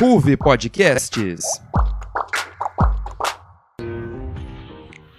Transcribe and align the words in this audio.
Ruve 0.00 0.36
Podcasts. 0.36 1.60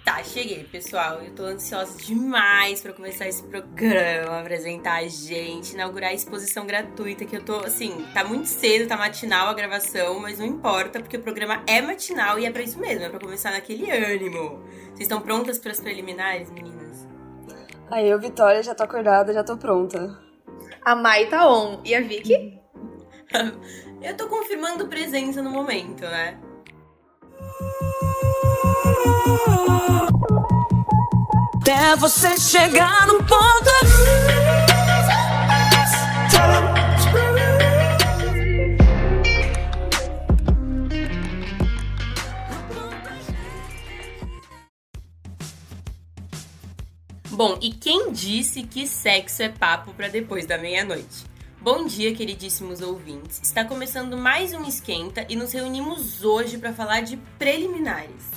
Tá, 0.02 0.24
cheguei, 0.24 0.64
pessoal. 0.64 1.20
Eu 1.20 1.34
tô 1.34 1.42
ansiosa 1.42 1.98
demais 2.02 2.80
pra 2.80 2.94
começar 2.94 3.28
esse 3.28 3.42
programa, 3.42 4.40
apresentar 4.40 5.00
a 5.00 5.06
gente, 5.06 5.74
inaugurar 5.74 6.08
a 6.08 6.14
exposição 6.14 6.66
gratuita, 6.66 7.26
que 7.26 7.36
eu 7.36 7.44
tô, 7.44 7.58
assim, 7.58 8.06
tá 8.14 8.24
muito 8.24 8.46
cedo, 8.46 8.88
tá 8.88 8.96
matinal 8.96 9.48
a 9.48 9.52
gravação, 9.52 10.18
mas 10.18 10.38
não 10.38 10.46
importa, 10.46 10.98
porque 10.98 11.18
o 11.18 11.20
programa 11.20 11.62
é 11.66 11.82
matinal 11.82 12.38
e 12.38 12.46
é 12.46 12.50
pra 12.50 12.62
isso 12.62 12.78
mesmo, 12.78 13.04
é 13.04 13.10
pra 13.10 13.20
começar 13.20 13.50
naquele 13.50 13.90
ânimo. 13.90 14.62
Vocês 14.86 15.00
estão 15.00 15.20
prontas 15.20 15.58
pras 15.58 15.78
preliminares, 15.78 16.50
meninas? 16.50 17.06
Aí 17.90 18.08
eu, 18.08 18.18
Vitória, 18.18 18.62
já 18.62 18.74
tô 18.74 18.84
acordada, 18.84 19.34
já 19.34 19.44
tô 19.44 19.58
pronta. 19.58 20.18
A 20.82 20.96
Mai 20.96 21.26
tá 21.26 21.46
on. 21.46 21.82
E 21.84 21.94
a 21.94 22.00
Vicky? 22.00 22.58
eu 24.02 24.16
tô 24.16 24.26
confirmando 24.28 24.86
presença 24.86 25.42
no 25.42 25.50
momento, 25.50 26.02
né? 26.02 26.38
Até 31.60 31.96
você 31.96 32.36
chegar 32.38 33.06
no 33.06 33.18
ponto. 33.24 33.70
Bom, 47.30 47.58
e 47.62 47.70
quem 47.72 48.12
disse 48.12 48.64
que 48.64 48.86
sexo 48.86 49.42
é 49.42 49.48
papo 49.48 49.94
para 49.94 50.08
depois 50.08 50.44
da 50.44 50.58
meia-noite? 50.58 51.29
Bom 51.62 51.84
dia, 51.84 52.14
queridíssimos 52.14 52.80
ouvintes. 52.80 53.38
Está 53.42 53.62
começando 53.62 54.16
mais 54.16 54.54
um 54.54 54.64
esquenta 54.64 55.26
e 55.28 55.36
nos 55.36 55.52
reunimos 55.52 56.24
hoje 56.24 56.56
para 56.56 56.72
falar 56.72 57.02
de 57.02 57.18
preliminares. 57.38 58.30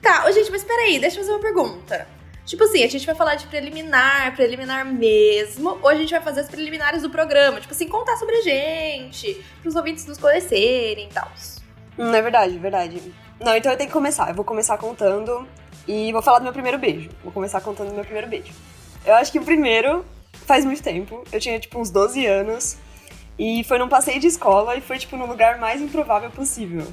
Tá, 0.00 0.24
ô, 0.24 0.30
gente, 0.30 0.48
mas 0.48 0.62
peraí, 0.62 1.00
deixa 1.00 1.16
eu 1.16 1.22
fazer 1.22 1.32
uma 1.32 1.40
pergunta. 1.40 2.06
Tipo 2.46 2.62
assim, 2.62 2.84
a 2.84 2.86
gente 2.86 3.04
vai 3.04 3.16
falar 3.16 3.34
de 3.34 3.48
preliminar, 3.48 4.36
preliminar 4.36 4.86
mesmo, 4.86 5.80
ou 5.82 5.88
a 5.88 5.96
gente 5.96 6.10
vai 6.10 6.20
fazer 6.20 6.42
as 6.42 6.48
preliminares 6.48 7.02
do 7.02 7.10
programa? 7.10 7.60
Tipo 7.60 7.74
assim, 7.74 7.88
contar 7.88 8.16
sobre 8.16 8.36
a 8.36 8.42
gente, 8.42 9.44
pros 9.60 9.74
ouvintes 9.74 10.06
nos 10.06 10.16
conhecerem 10.16 11.08
e 11.08 11.12
tal. 11.12 11.28
Hum, 11.98 12.14
é 12.14 12.22
verdade, 12.22 12.54
é 12.54 12.58
verdade. 12.60 13.14
Não, 13.40 13.56
então 13.56 13.72
eu 13.72 13.76
tenho 13.76 13.88
que 13.88 13.92
começar. 13.92 14.28
Eu 14.28 14.36
vou 14.36 14.44
começar 14.44 14.78
contando 14.78 15.44
e 15.88 16.12
vou 16.12 16.22
falar 16.22 16.38
do 16.38 16.44
meu 16.44 16.52
primeiro 16.52 16.78
beijo. 16.78 17.10
Vou 17.24 17.32
começar 17.32 17.60
contando 17.60 17.88
do 17.88 17.94
meu 17.96 18.04
primeiro 18.04 18.28
beijo. 18.28 18.52
Eu 19.04 19.16
acho 19.16 19.32
que 19.32 19.40
o 19.40 19.44
primeiro 19.44 20.04
faz 20.46 20.64
muito 20.64 20.82
tempo. 20.82 21.24
Eu 21.32 21.40
tinha, 21.40 21.58
tipo, 21.58 21.78
uns 21.78 21.90
12 21.90 22.26
anos. 22.26 22.76
E 23.38 23.62
foi 23.64 23.78
num 23.78 23.88
passeio 23.88 24.18
de 24.18 24.26
escola 24.26 24.76
e 24.76 24.80
foi, 24.80 24.98
tipo, 24.98 25.16
no 25.16 25.26
lugar 25.26 25.58
mais 25.58 25.80
improvável 25.80 26.30
possível. 26.30 26.86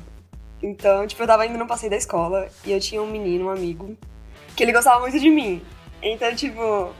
Então, 0.62 1.06
tipo, 1.08 1.22
eu 1.22 1.28
tava 1.28 1.46
indo 1.46 1.58
num 1.58 1.68
passeio 1.68 1.90
da 1.90 1.98
escola 1.98 2.48
e 2.64 2.72
eu 2.72 2.80
tinha 2.80 3.02
um 3.02 3.10
menino, 3.10 3.46
um 3.46 3.50
amigo, 3.50 3.98
que 4.56 4.64
ele 4.64 4.72
gostava 4.72 5.00
muito 5.00 5.20
de 5.20 5.30
mim. 5.30 5.62
Então, 6.02 6.34
tipo, 6.36 6.94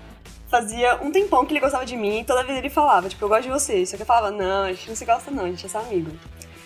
fazia 0.48 0.96
um 1.04 1.12
tempão 1.12 1.46
que 1.46 1.54
ele 1.54 1.60
gostava 1.60 1.86
de 1.86 1.96
mim 1.96 2.22
e 2.22 2.24
toda 2.24 2.44
vez 2.44 2.58
ele 2.58 2.70
falava, 2.70 3.08
tipo, 3.08 3.24
eu 3.24 3.30
gosto 3.30 3.44
de 3.44 3.50
você. 3.50 3.86
Só 3.86 3.98
que 3.98 4.04
eu 4.04 4.06
falava, 4.06 4.32
não, 4.32 4.64
a 4.64 4.74
gente 4.74 4.90
não 4.90 4.96
se 4.96 5.06
gosta 5.06 5.32
não, 5.32 5.46
a 5.46 5.50
gente 5.50 5.66
é 5.66 5.70
só 5.70 5.80
amigo. 5.80 6.12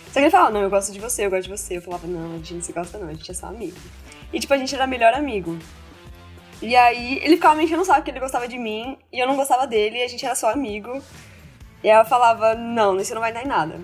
Só 0.06 0.14
que 0.14 0.20
ele 0.20 0.30
falava, 0.30 0.50
não, 0.50 0.62
eu 0.62 0.70
gosto 0.70 0.92
de 0.92 0.98
você, 0.98 1.26
eu 1.26 1.30
gosto 1.30 1.44
de 1.44 1.56
você. 1.56 1.76
Eu 1.76 1.82
falava, 1.82 2.06
não, 2.06 2.32
a 2.32 2.36
gente 2.36 2.54
não 2.54 2.62
se 2.62 2.72
gosta 2.72 2.98
não, 2.98 3.08
a 3.08 3.12
gente 3.12 3.30
é 3.30 3.34
só 3.34 3.46
amigo. 3.46 3.76
E, 4.32 4.40
tipo, 4.40 4.52
a 4.52 4.56
gente 4.56 4.74
era 4.74 4.86
melhor 4.86 5.14
amigo. 5.14 5.56
E 6.62 6.76
aí, 6.76 7.18
ele 7.22 7.36
ficava 7.36 7.54
me 7.54 7.64
enchendo 7.64 7.82
o 7.82 7.84
saco 7.84 8.02
que 8.02 8.10
ele 8.10 8.20
gostava 8.20 8.46
de 8.46 8.58
mim 8.58 8.98
e 9.12 9.18
eu 9.18 9.26
não 9.26 9.36
gostava 9.36 9.66
dele 9.66 9.98
e 9.98 10.02
a 10.02 10.08
gente 10.08 10.24
era 10.24 10.34
só 10.34 10.50
amigo. 10.50 11.02
E 11.82 11.90
aí 11.90 11.98
eu 11.98 12.04
falava, 12.04 12.54
não, 12.54 12.98
isso 12.98 13.14
não 13.14 13.20
vai 13.20 13.32
dar 13.32 13.42
em 13.42 13.48
nada. 13.48 13.80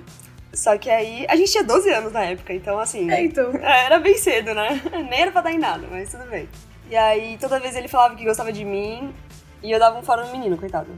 Só 0.52 0.77
que 0.78 0.91
aí, 0.91 1.27
a 1.28 1.36
gente 1.36 1.52
tinha 1.52 1.64
12 1.64 1.91
anos 1.91 2.12
na 2.12 2.24
época, 2.24 2.52
então 2.52 2.78
assim. 2.78 3.10
É, 3.10 3.22
então. 3.22 3.52
Era 3.60 3.98
bem 3.98 4.16
cedo, 4.16 4.54
né? 4.54 4.80
Nem 5.10 5.20
era 5.20 5.30
pra 5.30 5.42
dar 5.42 5.52
em 5.52 5.58
nada, 5.58 5.87
mas 5.91 6.10
tudo 6.10 6.25
bem. 6.31 6.48
E 6.91 6.97
aí, 6.97 7.37
toda 7.38 7.60
vez 7.60 7.76
ele 7.76 7.88
falava 7.88 8.14
que 8.14 8.25
gostava 8.25 8.53
de 8.53 8.64
mim 8.64 9.14
e 9.62 9.70
eu 9.70 9.78
dava 9.78 9.98
um 9.98 10.03
fora 10.03 10.25
no 10.25 10.32
menino, 10.32 10.56
coitado. 10.56 10.88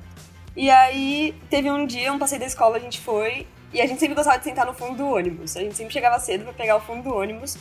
E 0.56 0.70
aí, 0.70 1.34
teve 1.50 1.70
um 1.70 1.86
dia, 1.86 2.12
um 2.12 2.18
passeio 2.18 2.40
da 2.40 2.46
escola, 2.46 2.76
a 2.76 2.80
gente 2.80 3.00
foi 3.00 3.46
e 3.72 3.80
a 3.80 3.86
gente 3.86 4.00
sempre 4.00 4.14
gostava 4.14 4.38
de 4.38 4.44
sentar 4.44 4.64
no 4.66 4.72
fundo 4.72 4.96
do 4.96 5.08
ônibus. 5.08 5.56
A 5.56 5.60
gente 5.60 5.76
sempre 5.76 5.92
chegava 5.92 6.18
cedo 6.18 6.44
pra 6.44 6.52
pegar 6.52 6.76
o 6.76 6.80
fundo 6.80 7.02
do 7.02 7.14
ônibus. 7.14 7.56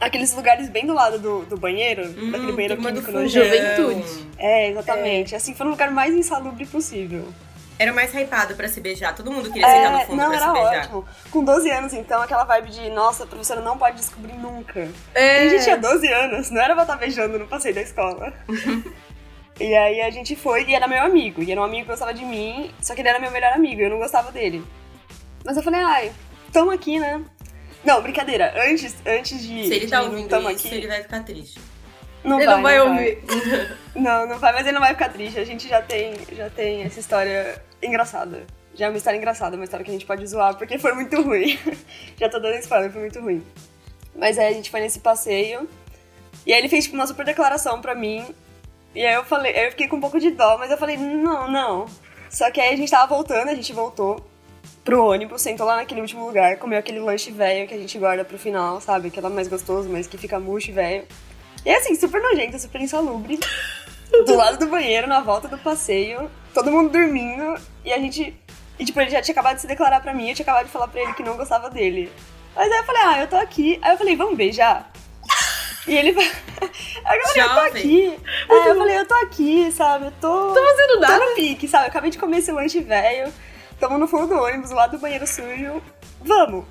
Aqueles 0.00 0.32
lugares 0.34 0.68
bem 0.68 0.86
do 0.86 0.94
lado 0.94 1.18
do, 1.18 1.40
do 1.46 1.56
banheiro, 1.56 2.06
Hum, 2.16 2.30
daquele 2.30 2.52
banheiro 2.52 2.76
químico 2.76 3.10
nojento. 3.10 3.44
Juventude. 3.46 4.28
É, 4.38 4.70
exatamente. 4.70 5.34
Assim, 5.34 5.54
foi 5.54 5.64
no 5.66 5.72
lugar 5.72 5.90
mais 5.90 6.14
insalubre 6.14 6.64
possível. 6.66 7.26
Era 7.80 7.92
o 7.92 7.94
mais 7.94 8.12
hypado 8.12 8.54
pra 8.56 8.68
se 8.68 8.80
beijar. 8.80 9.14
Todo 9.14 9.30
mundo 9.30 9.50
queria 9.52 9.66
sentar 9.68 9.92
no 9.92 9.98
É, 9.98 10.04
fundo 10.06 10.16
não, 10.16 10.28
pra 10.30 10.36
era 10.36 10.46
se 10.46 10.52
beijar. 10.52 10.80
ótimo. 10.84 11.04
Com 11.30 11.44
12 11.44 11.70
anos, 11.70 11.92
então, 11.92 12.22
aquela 12.22 12.44
vibe 12.44 12.70
de, 12.70 12.90
nossa, 12.90 13.24
a 13.24 13.26
professora 13.26 13.60
não 13.60 13.76
pode 13.78 13.96
descobrir 13.96 14.34
nunca. 14.34 14.88
É. 15.14 15.44
A 15.44 15.48
gente 15.48 15.64
tinha 15.64 15.76
12 15.76 16.06
anos, 16.12 16.50
não 16.50 16.60
era 16.60 16.74
pra 16.74 16.82
estar 16.82 16.96
beijando 16.96 17.38
no 17.38 17.46
passeio 17.46 17.74
da 17.74 17.80
escola. 17.82 18.32
e 19.60 19.74
aí 19.76 20.00
a 20.00 20.10
gente 20.10 20.34
foi 20.36 20.64
e 20.64 20.74
era 20.74 20.86
meu 20.88 21.02
amigo. 21.02 21.42
E 21.42 21.50
era 21.52 21.60
um 21.60 21.64
amigo 21.64 21.84
que 21.84 21.90
gostava 21.90 22.14
de 22.14 22.24
mim, 22.24 22.72
só 22.80 22.94
que 22.94 23.00
ele 23.00 23.08
era 23.08 23.18
meu 23.18 23.30
melhor 23.30 23.52
amigo, 23.52 23.80
eu 23.80 23.90
não 23.90 23.98
gostava 23.98 24.30
dele. 24.32 24.64
Mas 25.44 25.56
eu 25.56 25.62
falei, 25.62 25.80
ai, 25.80 26.12
tamo 26.52 26.70
aqui, 26.72 26.98
né? 26.98 27.20
Não, 27.84 28.02
brincadeira. 28.02 28.52
Antes, 28.68 28.96
antes 29.06 29.40
de. 29.40 29.66
Se 29.66 29.74
ele 29.74 29.86
de 29.86 29.88
tá 29.88 29.98
não 29.98 30.10
ouvindo 30.10 30.36
isso, 30.36 30.48
aqui, 30.48 30.74
ele 30.74 30.86
vai 30.86 31.02
ficar 31.02 31.22
triste. 31.22 31.60
não 32.24 32.38
Ele 32.38 32.46
vai, 32.46 32.56
não 32.56 32.62
vai 32.62 32.78
não 32.78 32.90
ouvir. 32.90 33.18
Não, 33.94 34.28
não 34.28 34.38
vai, 34.38 34.52
mas 34.52 34.62
ele 34.62 34.74
não 34.74 34.80
vai 34.80 34.92
ficar 34.92 35.08
triste. 35.08 35.40
A 35.40 35.44
gente 35.44 35.66
já 35.66 35.82
tem, 35.82 36.14
já 36.30 36.48
tem 36.48 36.82
essa 36.82 37.00
história 37.00 37.60
engraçada. 37.82 38.46
Já 38.74 38.86
é 38.86 38.88
uma 38.88 38.96
história 38.96 39.16
engraçada, 39.16 39.56
uma 39.56 39.64
história 39.64 39.84
que 39.84 39.90
a 39.90 39.92
gente 39.92 40.06
pode 40.06 40.24
zoar, 40.24 40.56
porque 40.56 40.78
foi 40.78 40.92
muito 40.92 41.20
ruim. 41.20 41.58
já 42.16 42.28
tô 42.28 42.38
dando 42.38 42.54
spoiler, 42.58 42.92
foi 42.92 43.00
muito 43.00 43.20
ruim. 43.20 43.44
Mas 44.14 44.38
aí 44.38 44.46
a 44.46 44.52
gente 44.52 44.70
foi 44.70 44.80
nesse 44.80 45.00
passeio. 45.00 45.68
E 46.46 46.52
aí 46.52 46.60
ele 46.60 46.68
fez 46.68 46.84
tipo, 46.84 46.94
uma 46.94 47.08
super 47.08 47.24
declaração 47.26 47.80
pra 47.80 47.92
mim. 47.94 48.24
E 48.94 49.04
aí 49.04 49.14
eu 49.14 49.24
falei, 49.24 49.52
eu 49.66 49.70
fiquei 49.70 49.88
com 49.88 49.96
um 49.96 50.00
pouco 50.00 50.20
de 50.20 50.30
dó, 50.30 50.56
mas 50.58 50.70
eu 50.70 50.78
falei, 50.78 50.96
não, 50.96 51.50
não. 51.50 51.86
Só 52.30 52.50
que 52.52 52.60
aí 52.60 52.72
a 52.72 52.76
gente 52.76 52.90
tava 52.90 53.06
voltando, 53.06 53.48
a 53.48 53.54
gente 53.54 53.72
voltou 53.72 54.24
pro 54.88 55.04
ônibus, 55.04 55.42
sentou 55.42 55.66
lá 55.66 55.76
naquele 55.76 56.00
último 56.00 56.24
lugar, 56.24 56.56
comeu 56.56 56.78
aquele 56.78 56.98
lanche 56.98 57.30
velho 57.30 57.68
que 57.68 57.74
a 57.74 57.76
gente 57.76 57.98
guarda 57.98 58.24
pro 58.24 58.38
final, 58.38 58.80
sabe? 58.80 59.10
Que 59.10 59.20
é 59.20 59.22
mais 59.28 59.46
gostoso, 59.46 59.86
mas 59.86 60.06
que 60.06 60.16
fica 60.16 60.40
murcho 60.40 60.70
e 60.70 60.72
velho. 60.72 61.06
E 61.62 61.70
assim, 61.70 61.94
super 61.94 62.22
nojento, 62.22 62.58
super 62.58 62.80
insalubre. 62.80 63.38
Do 64.24 64.34
lado 64.34 64.56
do 64.56 64.66
banheiro, 64.66 65.06
na 65.06 65.20
volta 65.20 65.46
do 65.46 65.58
passeio, 65.58 66.30
todo 66.54 66.70
mundo 66.70 66.88
dormindo, 66.88 67.60
e 67.84 67.92
a 67.92 67.98
gente. 67.98 68.34
E 68.78 68.84
tipo, 68.86 68.98
ele 68.98 69.10
já 69.10 69.20
tinha 69.20 69.34
acabado 69.34 69.56
de 69.56 69.60
se 69.60 69.66
declarar 69.66 70.00
pra 70.00 70.14
mim, 70.14 70.30
eu 70.30 70.34
tinha 70.34 70.44
acabado 70.44 70.64
de 70.64 70.72
falar 70.72 70.88
pra 70.88 71.02
ele 71.02 71.12
que 71.12 71.22
não 71.22 71.36
gostava 71.36 71.68
dele. 71.68 72.10
Mas 72.56 72.72
aí 72.72 72.78
eu 72.78 72.84
falei, 72.84 73.02
ah, 73.04 73.20
eu 73.20 73.28
tô 73.28 73.36
aqui. 73.36 73.78
Aí 73.82 73.92
eu 73.92 73.98
falei, 73.98 74.16
vamos 74.16 74.38
beijar? 74.38 74.90
E 75.86 75.94
ele 75.94 76.12
vai. 76.12 76.24
Aí 77.04 77.18
eu 77.18 77.28
falei, 77.28 77.42
eu 77.42 77.48
tô 77.48 77.60
aqui. 77.60 78.18
Aí 78.48 78.68
eu 78.68 78.78
falei, 78.78 78.98
eu 78.98 79.06
tô 79.06 79.14
aqui, 79.16 79.70
sabe? 79.72 80.06
Eu 80.06 80.12
tô. 80.12 80.54
Tô 80.54 80.64
fazendo 80.64 81.00
nada. 81.00 81.18
Tô 81.18 81.28
no 81.28 81.34
pique, 81.34 81.68
sabe? 81.68 81.84
Eu 81.84 81.88
acabei 81.88 82.10
de 82.10 82.18
comer 82.18 82.38
esse 82.38 82.50
lanche 82.50 82.80
velho, 82.80 83.30
tamo 83.78 83.98
no 83.98 84.06
fundo 84.08 84.26
do 84.28 84.42
ônibus, 84.42 84.70
do 84.70 84.76
lado 84.76 84.92
do 84.92 84.98
banheiro 85.00 85.26
sujo. 85.26 85.82
Vamos! 86.20 86.64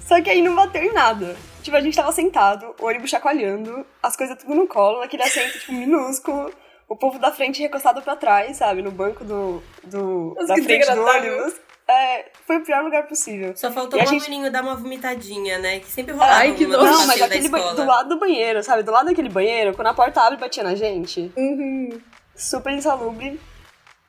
Só 0.00 0.20
que 0.22 0.30
aí 0.30 0.40
não 0.42 0.54
bateu 0.54 0.82
em 0.82 0.92
nada. 0.92 1.36
Tipo, 1.62 1.76
a 1.76 1.80
gente 1.80 1.96
tava 1.96 2.12
sentado, 2.12 2.74
o 2.80 2.86
ônibus 2.86 3.10
chacoalhando, 3.10 3.84
as 4.02 4.14
coisas 4.16 4.38
tudo 4.38 4.54
no 4.54 4.68
colo, 4.68 5.00
naquele 5.00 5.22
assento, 5.24 5.58
tipo, 5.58 5.72
minúsculo. 5.72 6.52
O 6.88 6.94
povo 6.96 7.18
da 7.18 7.32
frente 7.32 7.60
recostado 7.60 8.00
pra 8.02 8.14
trás, 8.14 8.56
sabe? 8.58 8.80
No 8.80 8.92
banco 8.92 9.24
do, 9.24 9.60
do 9.82 10.36
da 10.46 10.54
que 10.54 10.62
frente 10.62 10.88
do 10.94 11.02
ônibus. 11.04 11.54
É, 11.88 12.26
foi 12.46 12.58
o 12.58 12.64
pior 12.64 12.82
lugar 12.84 13.06
possível. 13.08 13.56
Só 13.56 13.72
faltou 13.72 13.98
E 13.98 14.02
a 14.02 14.04
o 14.04 14.08
gente- 14.08 14.30
menino 14.30 14.50
dar 14.50 14.62
uma 14.62 14.76
vomitadinha, 14.76 15.58
né? 15.58 15.80
Que 15.80 15.90
sempre 15.90 16.12
rolava 16.12 16.32
Ai, 16.34 16.54
que 16.54 16.64
uma 16.66 16.76
nojo. 16.76 16.90
no 16.92 16.98
Não, 16.98 17.06
mas 17.08 17.22
aquele 17.22 17.48
ba- 17.48 17.72
do 17.72 17.84
lado 17.84 18.08
do 18.08 18.18
banheiro, 18.18 18.62
sabe? 18.62 18.82
Do 18.84 18.92
lado 18.92 19.06
daquele 19.06 19.28
banheiro, 19.28 19.74
quando 19.74 19.88
a 19.88 19.94
porta 19.94 20.20
abre, 20.20 20.36
batia 20.38 20.62
na 20.62 20.74
gente. 20.76 21.32
Uhum. 21.36 22.00
super 22.36 22.72
insalubre. 22.72 23.40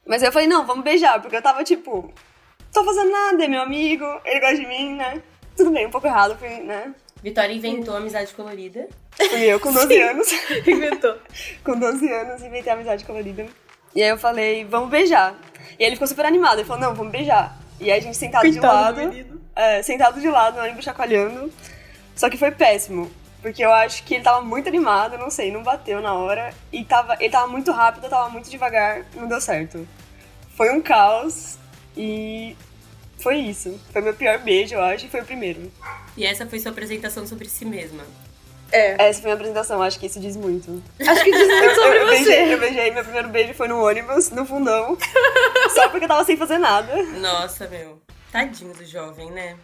Mas 0.07 0.23
eu 0.23 0.31
falei, 0.31 0.47
não, 0.47 0.66
vamos 0.66 0.84
beijar, 0.84 1.22
porque 1.22 1.35
eu 1.35 1.41
tava 1.41 1.63
tipo, 1.63 2.12
tô 2.73 2.84
fazendo 2.84 3.11
nada, 3.11 3.43
é 3.43 3.47
meu 3.47 3.61
amigo, 3.61 4.05
ele 4.23 4.40
gosta 4.40 4.55
de 4.55 4.66
mim, 4.66 4.96
né? 4.96 5.22
Tudo 5.55 5.72
bem, 5.72 5.85
um 5.85 5.91
pouco 5.91 6.08
errado, 6.08 6.37
fui, 6.37 6.49
né? 6.61 6.93
Vitória 7.22 7.52
inventou 7.52 7.96
a 7.96 7.97
amizade 7.97 8.34
colorida. 8.34 8.87
Fui 9.17 9.41
eu 9.41 9.59
com 9.59 9.72
12 9.73 10.02
anos. 10.02 10.28
Inventou. 10.66 11.17
com 11.64 11.78
12 11.78 12.11
anos, 12.11 12.41
inventei 12.43 12.72
a 12.72 12.76
amizade 12.76 13.03
colorida. 13.03 13.46
E 13.93 14.03
aí 14.03 14.09
eu 14.09 14.17
falei, 14.17 14.64
vamos 14.64 14.90
beijar. 14.90 15.35
E 15.78 15.84
aí 15.84 15.90
ele 15.90 15.96
ficou 15.96 16.08
super 16.08 16.26
animado, 16.26 16.59
ele 16.59 16.67
falou, 16.67 16.82
não, 16.82 16.96
vamos 16.96 17.11
beijar. 17.11 17.58
E 17.79 17.91
aí 17.91 17.97
a 17.97 18.02
gente 18.02 18.16
sentado 18.16 18.49
de 18.49 18.59
Coitado 18.59 18.96
do 18.96 19.08
lado, 19.08 19.41
é, 19.55 19.82
sentado 19.82 20.22
de 20.22 20.29
lado, 20.29 20.58
no 20.58 20.64
ônibus 20.64 20.85
chacoalhando. 20.85 21.52
Só 22.16 22.29
que 22.29 22.37
foi 22.37 22.52
péssimo. 22.52 23.11
Porque 23.41 23.63
eu 23.63 23.72
acho 23.72 24.03
que 24.03 24.16
ele 24.16 24.23
tava 24.23 24.41
muito 24.41 24.67
animado, 24.67 25.17
não 25.17 25.29
sei, 25.29 25.51
não 25.51 25.63
bateu 25.63 26.01
na 26.01 26.13
hora. 26.13 26.53
E 26.72 26.84
tava, 26.84 27.16
ele 27.19 27.29
tava 27.29 27.47
muito 27.47 27.72
rápido, 27.72 28.05
eu 28.05 28.09
tava 28.09 28.29
muito 28.29 28.49
devagar, 28.49 29.05
não 29.13 29.28
deu 29.28 29.39
certo. 29.39 29.87
Foi 30.55 30.72
um 30.72 30.81
caos 30.81 31.57
e 31.95 32.55
foi 33.19 33.37
isso. 33.37 33.79
Foi 33.91 34.01
meu 34.01 34.13
pior 34.13 34.39
beijo, 34.39 34.75
eu 34.75 34.81
acho, 34.81 35.05
e 35.05 35.09
foi 35.09 35.22
o 35.22 35.25
primeiro. 35.25 35.72
E 36.16 36.25
essa 36.25 36.47
foi 36.47 36.59
sua 36.59 36.72
apresentação 36.72 37.28
sobre 37.28 37.47
si 37.47 37.63
mesma. 37.63 38.03
É. 38.72 39.07
Essa 39.07 39.22
foi 39.22 39.31
a 39.31 39.35
minha 39.35 39.35
apresentação, 39.35 39.81
acho 39.81 39.99
que 39.99 40.07
isso 40.07 40.19
diz 40.19 40.35
muito. 40.35 40.84
Acho 40.99 41.23
que 41.23 41.31
diz 41.31 41.47
muito 41.47 41.75
sobre 41.75 41.99
eu, 41.99 42.07
beijei, 42.07 42.43
eu 42.43 42.47
você. 42.47 42.57
beijei, 42.57 42.91
meu 42.91 43.03
primeiro 43.03 43.29
beijo 43.29 43.53
foi 43.53 43.67
no 43.67 43.81
ônibus, 43.81 44.29
no 44.31 44.45
fundão. 44.45 44.97
só 45.73 45.89
porque 45.89 46.05
eu 46.05 46.09
tava 46.09 46.25
sem 46.25 46.35
fazer 46.35 46.57
nada. 46.57 47.01
Nossa, 47.03 47.67
meu. 47.67 48.01
Tadinho 48.31 48.73
do 48.73 48.85
jovem, 48.85 49.31
né? 49.31 49.57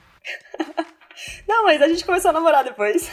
Não, 1.47 1.63
mas 1.63 1.81
a 1.81 1.87
gente 1.87 2.05
começou 2.05 2.29
a 2.29 2.33
namorar 2.33 2.63
depois. 2.63 3.09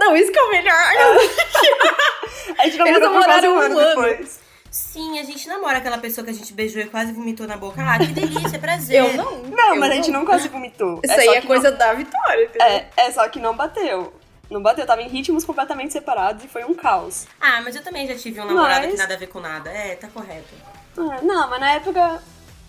Não, 0.00 0.16
isso 0.16 0.32
que 0.32 0.38
é 0.38 0.42
o 0.42 0.50
melhor. 0.50 0.74
A 2.58 2.64
gente 2.64 2.78
namorou 2.78 3.10
por 3.10 3.24
quase 3.24 3.46
namoraram 3.46 3.52
um 3.52 3.56
um 3.56 3.60
ano 3.60 3.76
depois. 3.76 4.40
Sim, 4.70 5.18
a 5.18 5.24
gente 5.24 5.48
namora 5.48 5.78
aquela 5.78 5.98
pessoa 5.98 6.24
que 6.24 6.30
a 6.30 6.34
gente 6.34 6.52
beijou 6.52 6.80
e 6.80 6.86
quase 6.86 7.12
vomitou 7.12 7.46
na 7.46 7.56
boca. 7.56 7.82
Ah, 7.82 7.98
que 7.98 8.06
delícia, 8.06 8.58
prazer. 8.58 9.00
Eu 9.00 9.14
não. 9.14 9.42
Não, 9.42 9.74
eu 9.74 9.80
mas 9.80 9.90
a 9.90 9.94
gente 9.94 10.10
não 10.10 10.24
quase 10.24 10.48
vomitou. 10.48 11.00
Isso 11.02 11.12
é 11.12 11.20
aí 11.20 11.28
é 11.28 11.42
coisa 11.42 11.72
da 11.72 11.92
Vitória, 11.92 12.44
entendeu? 12.44 12.68
Não, 12.68 12.74
é, 12.74 12.88
é 12.96 13.10
só 13.10 13.28
que 13.28 13.40
não 13.40 13.56
bateu. 13.56 14.12
Não 14.48 14.62
bateu, 14.62 14.86
tava 14.86 15.02
em 15.02 15.08
ritmos 15.08 15.44
completamente 15.44 15.92
separados 15.92 16.44
e 16.44 16.48
foi 16.48 16.64
um 16.64 16.74
caos. 16.74 17.26
Ah, 17.40 17.60
mas 17.62 17.74
eu 17.76 17.82
também 17.82 18.06
já 18.06 18.16
tive 18.16 18.40
um 18.40 18.46
namorado 18.46 18.82
Mas- 18.82 18.92
que 18.92 18.98
nada 18.98 19.14
a 19.14 19.16
ver 19.16 19.26
com 19.28 19.40
nada. 19.40 19.70
É, 19.70 19.96
tá 19.96 20.08
correto. 20.08 20.54
É, 20.98 21.22
não, 21.22 21.48
mas 21.48 21.60
na 21.60 21.72
época 21.72 22.22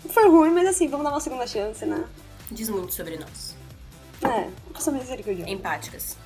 foi 0.09 0.27
ruim, 0.27 0.51
mas 0.51 0.67
assim, 0.67 0.87
vamos 0.87 1.03
dar 1.05 1.11
uma 1.11 1.19
segunda 1.19 1.45
chance, 1.47 1.85
né? 1.85 2.03
Diz 2.51 2.69
muito 2.69 2.93
sobre 2.93 3.17
nós. 3.17 3.55
É, 4.23 4.47
eu 4.75 4.81
sou 4.81 4.93
misericordiosa. 4.93 5.49
Empáticas. 5.49 6.17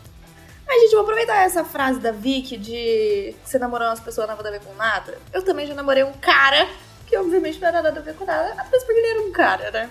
Mas, 0.67 0.81
gente, 0.81 0.91
vou 0.91 1.01
aproveitar 1.01 1.43
essa 1.43 1.63
frase 1.63 1.99
da 1.99 2.11
Vicky 2.11 2.57
de 2.57 3.35
você 3.43 3.59
namorou 3.59 3.87
umas 3.87 3.99
pessoas 3.99 4.27
nada 4.27 4.47
a 4.47 4.51
ver 4.51 4.61
com 4.61 4.73
nada. 4.73 5.17
Eu 5.31 5.43
também 5.43 5.67
já 5.67 5.75
namorei 5.75 6.03
um 6.03 6.13
cara 6.13 6.67
que, 7.05 7.15
obviamente, 7.17 7.59
não 7.59 7.67
era 7.67 7.81
nada 7.81 7.99
a 7.99 8.03
ver 8.03 8.15
com 8.15 8.25
nada, 8.25 8.53
apenas 8.53 8.83
porque 8.83 8.99
ele 8.99 9.07
era 9.07 9.21
um 9.21 9.31
cara, 9.31 9.71
né? 9.71 9.89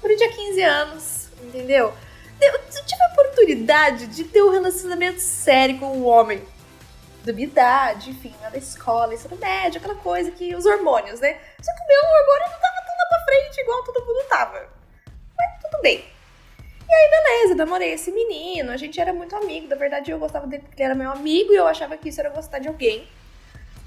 Quando 0.00 0.12
eu 0.12 0.16
tinha 0.16 0.32
15 0.32 0.62
anos, 0.62 1.28
entendeu? 1.42 1.92
Eu 2.40 2.58
tive 2.86 3.02
a 3.02 3.12
oportunidade 3.12 4.06
de 4.06 4.24
ter 4.24 4.42
um 4.42 4.50
relacionamento 4.50 5.20
sério 5.20 5.78
com 5.78 5.86
um 5.86 6.06
homem 6.06 6.46
da 7.24 7.32
minha 7.32 7.48
idade, 7.48 8.10
enfim, 8.10 8.32
da 8.40 8.56
escola, 8.56 9.12
ensino 9.12 9.36
médio, 9.36 9.78
aquela 9.78 9.96
coisa 9.96 10.30
que 10.30 10.54
os 10.54 10.64
hormônios, 10.64 11.18
né? 11.18 11.36
Só 11.60 11.74
que 11.74 11.82
o 11.82 11.86
meu 11.88 12.00
hormônio 12.00 12.52
não 12.52 12.60
tava 12.60 12.86
tão 12.86 12.96
lá 12.96 13.08
pra 13.08 13.24
frente 13.24 13.60
igual 13.60 13.82
todo 13.82 14.06
mundo 14.06 14.24
tava. 14.28 14.68
Mas 15.36 15.62
tudo 15.62 15.82
bem. 15.82 16.04
E 16.88 16.92
aí, 16.92 17.10
beleza, 17.10 17.54
namorei 17.54 17.92
esse 17.92 18.10
menino, 18.10 18.72
a 18.72 18.76
gente 18.78 18.98
era 18.98 19.12
muito 19.12 19.36
amigo. 19.36 19.68
Na 19.68 19.76
verdade, 19.76 20.10
eu 20.10 20.18
gostava 20.18 20.46
dele 20.46 20.62
porque 20.62 20.82
ele 20.82 20.90
era 20.90 20.94
meu 20.94 21.10
amigo 21.10 21.52
e 21.52 21.56
eu 21.56 21.66
achava 21.66 21.96
que 21.98 22.08
isso 22.08 22.20
era 22.20 22.30
gostar 22.30 22.60
de 22.60 22.68
alguém. 22.68 23.06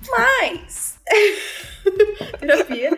Mas. 0.07 0.99
Terapia. 2.39 2.91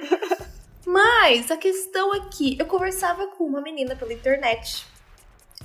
Mas 0.86 1.50
a 1.50 1.58
questão 1.58 2.12
aqui, 2.14 2.58
eu 2.60 2.66
conversava 2.66 3.28
com 3.28 3.46
uma 3.46 3.62
menina 3.62 3.96
pela 3.96 4.14
internet, 4.14 4.86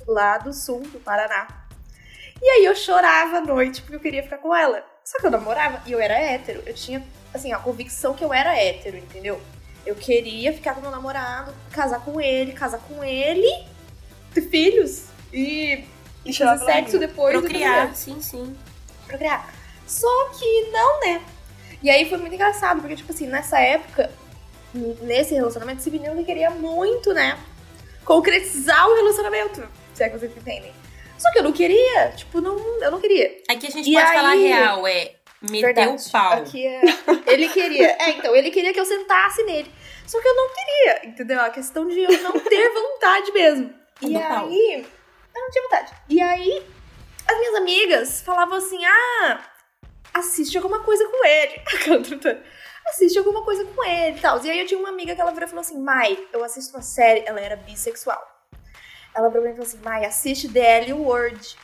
lá 0.07 0.37
do 0.37 0.53
sul 0.53 0.81
do 0.81 0.99
Paraná. 0.99 1.67
E 2.41 2.49
aí 2.49 2.65
eu 2.65 2.73
chorava 2.73 3.39
à 3.39 3.41
noite 3.41 3.81
porque 3.81 3.97
eu 3.97 3.99
queria 3.99 4.23
ficar 4.23 4.37
com 4.37 4.55
ela. 4.55 4.85
Só 5.03 5.17
que 5.19 5.25
eu 5.25 5.31
namorava 5.31 5.81
e 5.85 5.91
eu 5.91 5.99
era 5.99 6.17
hétero. 6.17 6.63
Eu 6.65 6.73
tinha, 6.73 7.05
assim, 7.33 7.51
a 7.51 7.59
convicção 7.59 8.13
que 8.13 8.23
eu 8.23 8.33
era 8.33 8.55
hétero, 8.55 8.95
entendeu? 8.95 9.41
Eu 9.85 9.95
queria 9.95 10.53
ficar 10.53 10.75
com 10.75 10.81
meu 10.81 10.91
namorado, 10.91 11.53
casar 11.71 12.03
com 12.05 12.21
ele, 12.21 12.53
casar 12.53 12.79
com 12.79 13.03
ele, 13.03 13.47
ter 14.33 14.41
filhos 14.49 15.05
e 15.33 15.85
E 16.25 16.33
fazer 16.33 16.65
sexo 16.65 16.91
vida. 16.93 17.07
depois. 17.07 17.37
Procriar, 17.39 17.95
sim, 17.95 18.21
sim. 18.21 18.55
procriar. 19.07 19.53
Só 19.87 20.29
que 20.37 20.69
não, 20.71 20.99
né? 21.01 21.21
E 21.81 21.89
aí 21.89 22.07
foi 22.09 22.17
muito 22.17 22.33
engraçado, 22.35 22.81
porque, 22.81 22.95
tipo 22.95 23.11
assim, 23.11 23.27
nessa 23.27 23.59
época, 23.59 24.11
nesse 25.01 25.33
relacionamento, 25.33 25.79
esse 25.79 25.89
menino 25.89 26.13
ele 26.13 26.23
queria 26.25 26.49
muito, 26.49 27.13
né? 27.13 27.37
Concretizar 28.05 28.87
o 28.89 28.95
relacionamento. 28.95 29.67
Se 29.93 30.03
é 30.03 30.09
que 30.09 30.17
vocês 30.17 30.31
entendem. 30.35 30.71
Só 31.17 31.31
que 31.31 31.39
eu 31.39 31.43
não 31.43 31.51
queria, 31.51 32.09
tipo, 32.15 32.39
não, 32.39 32.57
eu 32.81 32.91
não 32.91 32.99
queria. 33.01 33.37
Aqui 33.49 33.67
a 33.67 33.69
gente 33.69 33.89
E 33.89 33.93
pode 33.93 34.05
aí- 34.07 34.15
falar 34.15 34.33
real, 34.35 34.87
é 34.87 35.11
Verdade. 35.41 36.07
o 36.07 36.11
pau. 36.11 36.33
Aqui 36.33 36.65
é... 36.65 36.81
Ele 37.27 37.49
queria. 37.49 37.91
É, 37.99 38.09
então, 38.11 38.35
ele 38.35 38.51
queria 38.51 38.73
que 38.73 38.79
eu 38.79 38.85
sentasse 38.85 39.43
nele. 39.43 39.69
Só 40.07 40.19
que 40.21 40.27
eu 40.27 40.35
não 40.35 40.49
queria, 40.49 41.07
entendeu? 41.09 41.39
A 41.41 41.49
questão 41.49 41.87
de 41.87 41.99
eu 41.99 42.23
não 42.23 42.31
ter 42.39 42.69
vontade 42.73 43.31
mesmo. 43.33 43.73
E 44.01 44.15
aí. 44.15 44.87
Eu 45.35 45.41
não 45.41 45.51
tinha 45.51 45.63
vontade. 45.63 45.93
E 46.09 46.21
aí, 46.21 46.65
as 47.27 47.37
minhas 47.37 47.55
amigas 47.55 48.21
falavam 48.21 48.57
assim: 48.57 48.83
ah, 48.85 49.39
assiste 50.13 50.57
alguma 50.57 50.79
coisa 50.83 51.07
com 51.07 51.25
ele. 51.25 51.61
assiste 52.87 53.17
alguma 53.17 53.43
coisa 53.43 53.65
com 53.65 53.83
ele 53.83 54.17
e 54.17 54.21
tal. 54.21 54.43
E 54.43 54.49
aí 54.49 54.59
eu 54.59 54.65
tinha 54.65 54.79
uma 54.79 54.89
amiga 54.89 55.15
que 55.15 55.21
ela 55.21 55.31
virou 55.31 55.47
e 55.47 55.49
falou 55.49 55.61
assim: 55.61 55.79
Mai, 55.79 56.17
eu 56.33 56.43
assisto 56.43 56.75
uma 56.75 56.81
série, 56.81 57.23
ela 57.25 57.39
era 57.39 57.55
bissexual. 57.55 58.21
Ela 59.15 59.29
virou 59.29 59.45
e 59.45 59.51
falou 59.51 59.65
assim: 59.65 59.79
Mai, 59.83 60.05
assiste 60.05 60.47
DL 60.47 60.93
World. 60.93 61.57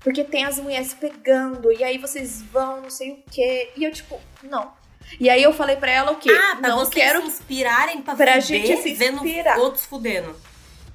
Porque 0.00 0.22
tem 0.22 0.44
as 0.44 0.58
mulheres 0.58 0.94
pegando, 0.94 1.72
e 1.72 1.82
aí 1.82 1.98
vocês 1.98 2.40
vão, 2.42 2.82
não 2.82 2.90
sei 2.90 3.12
o 3.12 3.22
quê. 3.30 3.72
E 3.76 3.84
eu, 3.84 3.92
tipo, 3.92 4.20
não. 4.42 4.72
E 5.18 5.28
aí 5.28 5.42
eu 5.42 5.52
falei 5.52 5.76
pra 5.76 5.90
ela 5.90 6.12
o 6.12 6.16
quê? 6.16 6.30
Ah, 6.30 6.56
pra 6.56 6.68
não 6.68 6.78
vocês 6.78 6.94
quero. 6.94 7.20
se 7.22 7.28
inspirarem 7.28 8.02
pra, 8.02 8.14
pra 8.14 8.40
fuder, 8.40 8.42
gente 8.42 8.82
se 8.82 8.94
vendo 8.94 9.16
inspirar. 9.26 9.58
outros 9.58 9.84
fudendo. 9.86 10.36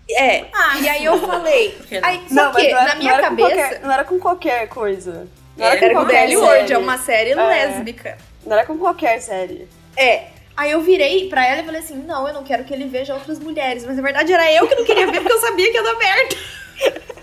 É. 0.10 0.46
Ah, 0.54 0.78
e 0.82 0.90
aí 0.90 1.06
eu 1.06 1.18
falei. 1.20 1.78
Aí, 2.02 2.22
Não, 2.30 2.52
mas 2.52 2.64
que, 2.64 2.72
não 2.72 2.80
era, 2.80 2.88
na 2.90 2.96
minha 2.96 3.12
não 3.12 3.18
era 3.18 3.30
com 3.30 3.36
cabeça. 3.38 3.56
qualquer- 3.56 3.82
não 3.82 3.92
era 3.92 4.04
com 4.04 4.20
qualquer 4.20 4.68
coisa. 4.68 5.28
Não 5.58 5.66
Era 5.66 5.76
era, 5.76 5.86
Era 5.86 5.94
com 5.94 6.00
com 6.00 6.06
qualquer 6.06 6.28
DL 6.28 6.38
World, 6.38 6.74
é 6.74 6.78
uma 6.78 6.98
série 6.98 7.32
É. 7.32 7.36
lésbica. 7.36 8.18
Não 8.46 8.58
era 8.58 8.66
com 8.66 8.78
qualquer 8.78 9.22
série. 9.22 9.68
É. 9.96 10.26
Aí 10.58 10.72
eu 10.72 10.82
virei 10.82 11.30
pra 11.30 11.46
ela 11.48 11.62
e 11.62 11.66
falei 11.66 11.80
assim: 11.82 11.96
não, 11.96 12.28
eu 12.28 12.34
não 12.34 12.44
quero 12.44 12.64
que 12.64 12.74
ele 12.74 12.88
veja 12.88 13.14
outras 13.14 13.40
mulheres. 13.40 13.86
Mas 13.86 13.96
na 13.96 14.02
verdade 14.04 14.34
era 14.34 14.52
eu 14.52 14.68
que 14.68 14.76
não 14.76 14.84
queria 14.86 15.08
ver 15.08 15.22
porque 15.22 15.34
eu 15.34 15.40
sabia 15.40 15.72
que 15.72 15.78
ia 15.78 15.84
dar 15.84 15.96
merda. 15.96 16.36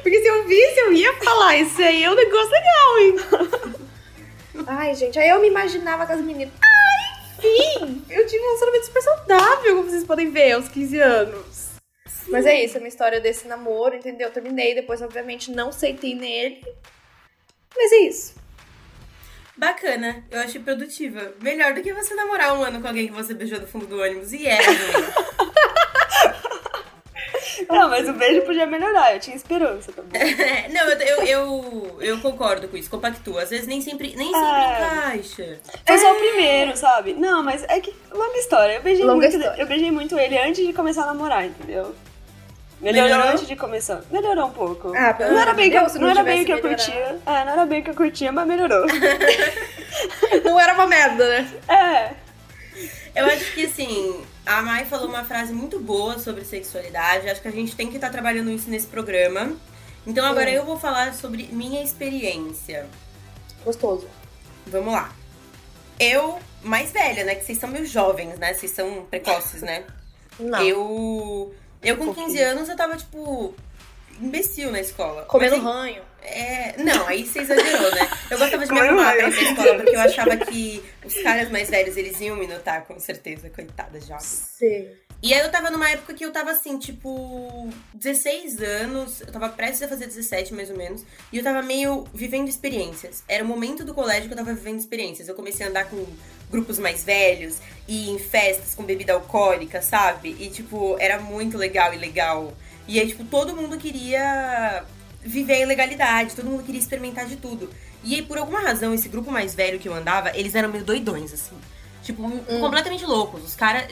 Porque 0.00 0.20
se 0.20 0.26
eu 0.28 0.46
visse, 0.46 0.78
eu 0.80 0.92
ia 0.92 1.12
falar: 1.14 1.56
isso 1.56 1.82
aí 1.82 2.04
é 2.04 2.10
um 2.10 2.14
negócio 2.14 2.50
legal, 2.50 2.98
hein? 3.00 3.16
Ai, 4.66 4.94
gente, 4.94 5.18
aí 5.18 5.28
eu 5.28 5.40
me 5.40 5.48
imaginava 5.48 6.06
com 6.06 6.12
as 6.12 6.20
meninas. 6.20 6.52
Ai, 6.62 7.20
enfim, 7.38 8.04
eu 8.08 8.26
tive 8.26 8.40
um 8.42 8.46
relacionamento 8.46 8.86
super 8.86 9.02
saudável, 9.02 9.76
como 9.76 9.90
vocês 9.90 10.04
podem 10.04 10.30
ver, 10.30 10.52
aos 10.52 10.68
15 10.68 11.00
anos. 11.00 11.51
Mas 12.32 12.46
é 12.46 12.64
isso, 12.64 12.76
a 12.76 12.80
minha 12.80 12.88
história 12.88 13.20
desse 13.20 13.46
namoro, 13.46 13.94
entendeu? 13.94 14.28
Eu 14.28 14.32
terminei, 14.32 14.74
depois, 14.74 15.00
obviamente, 15.02 15.50
não 15.50 15.68
aceitei 15.68 16.14
nele. 16.14 16.64
Mas 17.76 17.92
é 17.92 17.96
isso. 18.00 18.34
Bacana, 19.56 20.24
eu 20.30 20.40
achei 20.40 20.60
produtiva. 20.60 21.34
Melhor 21.40 21.74
do 21.74 21.82
que 21.82 21.92
você 21.92 22.14
namorar 22.14 22.58
um 22.58 22.62
ano 22.64 22.80
com 22.80 22.88
alguém 22.88 23.06
que 23.06 23.12
você 23.12 23.34
beijou 23.34 23.60
no 23.60 23.66
fundo 23.66 23.86
do 23.86 24.00
ônibus. 24.00 24.32
E 24.32 24.46
era, 24.46 24.62
ruim. 24.66 25.12
Não, 27.68 27.88
mas 27.88 28.08
o 28.08 28.12
beijo 28.14 28.42
podia 28.42 28.66
melhorar, 28.66 29.14
eu 29.14 29.20
tinha 29.20 29.36
esperança 29.36 29.92
também. 29.92 30.20
É, 30.42 30.68
Não, 30.68 30.88
eu, 30.88 30.98
eu, 30.98 31.26
eu, 31.26 31.98
eu 32.00 32.20
concordo 32.20 32.66
com 32.68 32.76
isso, 32.76 32.90
compactuo. 32.90 33.38
Às 33.38 33.50
vezes 33.50 33.66
nem 33.66 33.80
sempre, 33.80 34.14
nem 34.16 34.32
sempre 34.32 34.46
É. 34.48 34.78
encaixa. 35.16 35.60
Foi 35.86 35.98
só 35.98 36.12
o 36.12 36.16
primeiro, 36.16 36.76
sabe? 36.76 37.12
Não, 37.14 37.42
mas 37.42 37.62
é 37.64 37.80
que. 37.80 37.94
Longa 38.10 38.38
história. 38.38 38.74
Eu 38.74 38.82
beijei, 38.82 39.04
Longa 39.04 39.26
muito, 39.28 39.36
história. 39.36 39.60
eu 39.62 39.66
beijei 39.66 39.90
muito 39.90 40.18
ele 40.18 40.38
antes 40.38 40.66
de 40.66 40.72
começar 40.72 41.02
a 41.04 41.06
namorar, 41.06 41.44
entendeu? 41.46 41.94
Melhorou, 42.82 43.10
Melhorou? 43.10 43.32
antes 43.32 43.46
de 43.46 43.54
começar. 43.54 44.02
Melhorou 44.10 44.46
um 44.46 44.50
pouco. 44.50 44.92
Ah, 44.96 45.16
não 45.20 45.38
era 45.38 45.54
bem 45.54 45.70
que 45.70 45.76
eu, 45.76 45.82
não 45.82 46.00
não 46.00 46.10
era 46.10 46.24
bem 46.24 46.42
o 46.42 46.44
que 46.44 46.52
eu 46.52 46.60
curtia. 46.60 47.20
É, 47.24 47.44
não 47.44 47.52
era 47.52 47.64
bem 47.64 47.80
o 47.80 47.84
que 47.84 47.90
eu 47.90 47.94
curtia, 47.94 48.32
mas 48.32 48.46
melhorou. 48.46 48.84
Não 50.44 50.58
era 50.58 50.72
uma 50.72 50.86
merda, 50.86 51.28
né? 51.28 51.50
é. 51.68 52.10
Eu 53.14 53.26
acho 53.26 53.52
que 53.52 53.66
assim, 53.66 54.24
a 54.44 54.62
Mai 54.62 54.86
falou 54.86 55.06
uma 55.06 55.22
frase 55.22 55.52
muito 55.52 55.78
boa 55.78 56.18
sobre 56.18 56.44
sexualidade. 56.44 57.28
Acho 57.28 57.42
que 57.42 57.48
a 57.48 57.52
gente 57.52 57.76
tem 57.76 57.88
que 57.88 57.96
estar 57.96 58.10
trabalhando 58.10 58.50
isso 58.50 58.68
nesse 58.70 58.86
programa. 58.86 59.52
Então 60.06 60.24
agora 60.24 60.50
eu 60.50 60.64
vou 60.64 60.78
falar 60.78 61.14
sobre 61.14 61.48
minha 61.52 61.82
experiência. 61.82 62.86
Gostoso. 63.64 64.08
Vamos 64.66 64.92
lá. 64.92 65.12
Eu, 66.00 66.38
mais 66.62 66.90
velha, 66.90 67.24
né? 67.24 67.34
Que 67.34 67.44
vocês 67.44 67.58
são 67.58 67.68
meio 67.68 67.86
jovens, 67.86 68.38
né? 68.38 68.54
Vocês 68.54 68.72
são 68.72 69.04
precoces, 69.10 69.62
né? 69.62 69.84
Não. 70.40 70.60
Eu. 70.62 71.54
Eu 71.82 71.96
com 71.96 72.04
Um 72.04 72.14
15 72.14 72.26
pouquinho. 72.26 72.48
anos 72.50 72.68
eu 72.68 72.76
tava, 72.76 72.96
tipo, 72.96 73.54
imbecil 74.20 74.70
na 74.70 74.80
escola. 74.80 75.22
Comendo 75.24 75.56
Mas, 75.58 75.64
ranho. 75.74 76.02
É, 76.22 76.74
não, 76.78 77.08
aí 77.08 77.26
você 77.26 77.40
exagerou, 77.40 77.90
né? 77.94 78.08
Eu 78.30 78.38
gostava 78.38 78.64
de 78.64 78.72
me 78.72 78.80
arrumar 78.80 79.12
pra 79.16 79.28
ir 79.28 79.32
pra 79.34 79.42
escola, 79.42 79.74
porque 79.74 79.90
eu 79.96 80.00
achava 80.00 80.36
que 80.36 80.82
os 81.04 81.14
caras 81.22 81.50
mais 81.50 81.68
velhos, 81.68 81.96
eles 81.96 82.20
iam 82.20 82.36
me 82.36 82.46
notar, 82.46 82.84
com 82.84 82.98
certeza, 83.00 83.50
coitada, 83.50 84.00
jovem. 84.00 84.20
Sei. 84.20 84.96
E 85.22 85.32
aí 85.32 85.38
eu 85.38 85.50
tava 85.52 85.70
numa 85.70 85.88
época 85.88 86.14
que 86.14 86.24
eu 86.24 86.32
tava 86.32 86.50
assim, 86.50 86.78
tipo, 86.78 87.68
16 87.94 88.60
anos, 88.60 89.20
eu 89.20 89.30
tava 89.30 89.48
prestes 89.48 89.82
a 89.82 89.88
fazer 89.88 90.06
17 90.06 90.52
mais 90.52 90.68
ou 90.68 90.76
menos, 90.76 91.04
e 91.32 91.38
eu 91.38 91.44
tava 91.44 91.62
meio 91.62 92.04
vivendo 92.12 92.48
experiências. 92.48 93.22
Era 93.28 93.44
o 93.44 93.46
momento 93.46 93.84
do 93.84 93.94
colégio 93.94 94.26
que 94.26 94.32
eu 94.32 94.36
tava 94.36 94.52
vivendo 94.52 94.80
experiências. 94.80 95.28
Eu 95.28 95.36
comecei 95.36 95.64
a 95.64 95.68
andar 95.68 95.84
com 95.84 96.04
grupos 96.50 96.78
mais 96.80 97.04
velhos 97.04 97.58
e 97.86 98.10
em 98.10 98.18
festas 98.18 98.74
com 98.74 98.82
bebida 98.82 99.12
alcoólica, 99.12 99.80
sabe? 99.80 100.36
E 100.40 100.50
tipo, 100.50 100.96
era 100.98 101.20
muito 101.20 101.56
legal 101.56 101.94
e 101.94 101.98
legal. 101.98 102.52
E 102.88 102.98
aí, 102.98 103.06
tipo, 103.06 103.22
todo 103.24 103.54
mundo 103.54 103.78
queria 103.78 104.84
viver 105.20 105.54
a 105.54 105.60
ilegalidade, 105.60 106.34
todo 106.34 106.50
mundo 106.50 106.64
queria 106.64 106.80
experimentar 106.80 107.26
de 107.26 107.36
tudo. 107.36 107.70
E 108.02 108.16
aí, 108.16 108.22
por 108.22 108.38
alguma 108.38 108.58
razão, 108.58 108.92
esse 108.92 109.08
grupo 109.08 109.30
mais 109.30 109.54
velho 109.54 109.78
que 109.78 109.88
eu 109.88 109.94
andava, 109.94 110.36
eles 110.36 110.56
eram 110.56 110.68
meio 110.68 110.84
doidões, 110.84 111.32
assim. 111.32 111.56
Tipo, 112.02 112.28
completamente 112.58 113.06
loucos. 113.06 113.44
Os 113.44 113.54
caras. 113.54 113.86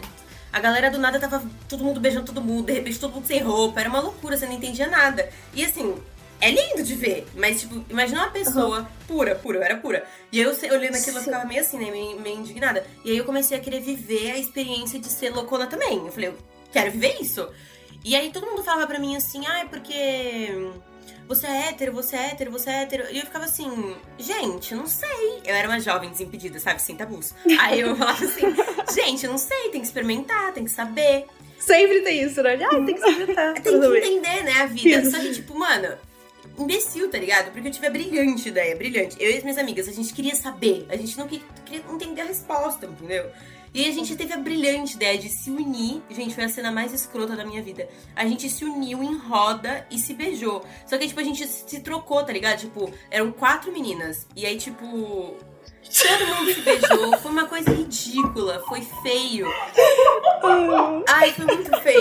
A 0.52 0.60
galera 0.60 0.90
do 0.90 0.98
nada 0.98 1.18
tava 1.20 1.42
todo 1.68 1.84
mundo 1.84 2.00
beijando 2.00 2.26
todo 2.26 2.40
mundo, 2.40 2.66
de 2.66 2.72
repente 2.72 2.98
todo 2.98 3.12
mundo 3.14 3.26
sem 3.26 3.40
roupa. 3.40 3.80
Era 3.80 3.88
uma 3.88 4.00
loucura, 4.00 4.36
você 4.36 4.46
não 4.46 4.54
entendia 4.54 4.88
nada. 4.88 5.30
E 5.54 5.64
assim, 5.64 5.96
é 6.40 6.50
lindo 6.50 6.82
de 6.82 6.94
ver, 6.94 7.26
mas 7.34 7.60
tipo, 7.60 7.84
imagina 7.88 8.22
uma 8.22 8.30
pessoa 8.30 8.88
pura, 9.06 9.34
pura, 9.34 9.58
eu 9.58 9.62
era 9.62 9.76
pura. 9.76 10.04
E 10.32 10.40
aí 10.40 10.44
eu 10.44 10.74
olhando 10.74 10.96
aquilo, 10.96 11.18
eu 11.18 11.22
ficava 11.22 11.44
meio 11.44 11.60
assim, 11.60 11.78
né? 11.78 11.90
Meio, 11.90 12.20
meio 12.20 12.38
indignada. 12.38 12.84
E 13.04 13.10
aí 13.10 13.18
eu 13.18 13.24
comecei 13.24 13.56
a 13.56 13.60
querer 13.60 13.80
viver 13.80 14.32
a 14.32 14.38
experiência 14.38 14.98
de 14.98 15.06
ser 15.06 15.30
loucona 15.30 15.66
também. 15.66 15.98
Eu 15.98 16.10
falei, 16.10 16.34
quero 16.72 16.90
viver 16.90 17.18
isso. 17.20 17.46
E 18.04 18.16
aí 18.16 18.32
todo 18.32 18.46
mundo 18.46 18.64
falava 18.64 18.86
pra 18.86 18.98
mim 18.98 19.16
assim, 19.16 19.46
ah, 19.46 19.60
é 19.60 19.64
porque 19.66 20.72
você 21.30 21.46
é 21.46 21.68
hétero, 21.68 21.92
você 21.92 22.16
é 22.16 22.30
hétero, 22.30 22.50
você 22.50 22.70
é 22.70 22.82
hétero. 22.82 23.04
E 23.08 23.18
eu 23.20 23.24
ficava 23.24 23.44
assim, 23.44 23.94
gente, 24.18 24.74
não 24.74 24.88
sei. 24.88 25.40
Eu 25.44 25.54
era 25.54 25.68
uma 25.68 25.78
jovem 25.78 26.10
desimpedida, 26.10 26.58
sabe, 26.58 26.82
sem 26.82 26.96
tabus. 26.96 27.32
Aí 27.60 27.78
eu 27.78 27.94
falava 27.94 28.24
assim, 28.24 28.52
gente, 28.92 29.28
não 29.28 29.38
sei, 29.38 29.70
tem 29.70 29.80
que 29.80 29.86
experimentar, 29.86 30.52
tem 30.52 30.64
que 30.64 30.72
saber. 30.72 31.26
Sempre 31.56 32.00
tem 32.00 32.22
isso, 32.24 32.42
né? 32.42 32.58
Ah, 32.64 32.70
tem 32.70 32.86
que 32.86 32.94
experimentar. 32.94 33.54
Tem 33.62 33.80
que 33.80 33.86
entender, 33.86 34.42
né, 34.42 34.52
a 34.60 34.66
vida. 34.66 35.08
Só 35.08 35.20
que, 35.20 35.32
tipo, 35.32 35.56
mano, 35.56 35.96
imbecil, 36.58 37.08
tá 37.08 37.18
ligado? 37.18 37.52
Porque 37.52 37.68
eu 37.68 37.72
tive 37.72 37.86
a 37.86 37.90
brilhante 37.90 38.48
ideia, 38.48 38.74
brilhante. 38.74 39.16
Eu 39.20 39.30
e 39.30 39.36
as 39.36 39.44
minhas 39.44 39.58
amigas, 39.58 39.86
a 39.86 39.92
gente 39.92 40.12
queria 40.12 40.34
saber. 40.34 40.84
A 40.88 40.96
gente 40.96 41.16
não 41.16 41.28
queria 41.28 41.44
entender 41.88 42.22
a 42.22 42.24
resposta, 42.24 42.86
entendeu? 42.86 43.30
E 43.72 43.86
a 43.86 43.92
gente 43.92 44.16
teve 44.16 44.32
a 44.32 44.36
brilhante 44.36 44.96
ideia 44.96 45.16
de 45.16 45.28
se 45.28 45.50
unir. 45.50 46.02
Gente, 46.10 46.34
foi 46.34 46.44
a 46.44 46.48
cena 46.48 46.72
mais 46.72 46.92
escrota 46.92 47.36
da 47.36 47.44
minha 47.44 47.62
vida. 47.62 47.88
A 48.16 48.26
gente 48.26 48.48
se 48.50 48.64
uniu 48.64 49.02
em 49.02 49.16
roda 49.16 49.86
e 49.90 49.98
se 49.98 50.12
beijou. 50.12 50.64
Só 50.86 50.98
que, 50.98 51.06
tipo, 51.06 51.20
a 51.20 51.24
gente 51.24 51.46
se 51.46 51.80
trocou, 51.80 52.24
tá 52.24 52.32
ligado? 52.32 52.58
Tipo, 52.58 52.92
eram 53.10 53.30
quatro 53.30 53.72
meninas. 53.72 54.26
E 54.34 54.44
aí, 54.44 54.56
tipo, 54.56 55.36
Todo 55.90 56.26
mundo 56.26 56.54
se 56.54 56.60
beijou, 56.60 57.18
foi 57.18 57.30
uma 57.30 57.46
coisa 57.46 57.72
ridícula, 57.72 58.62
foi 58.68 58.82
feio. 59.02 59.46
Ai, 61.08 61.32
foi 61.32 61.46
muito 61.46 61.76
feio. 61.80 62.00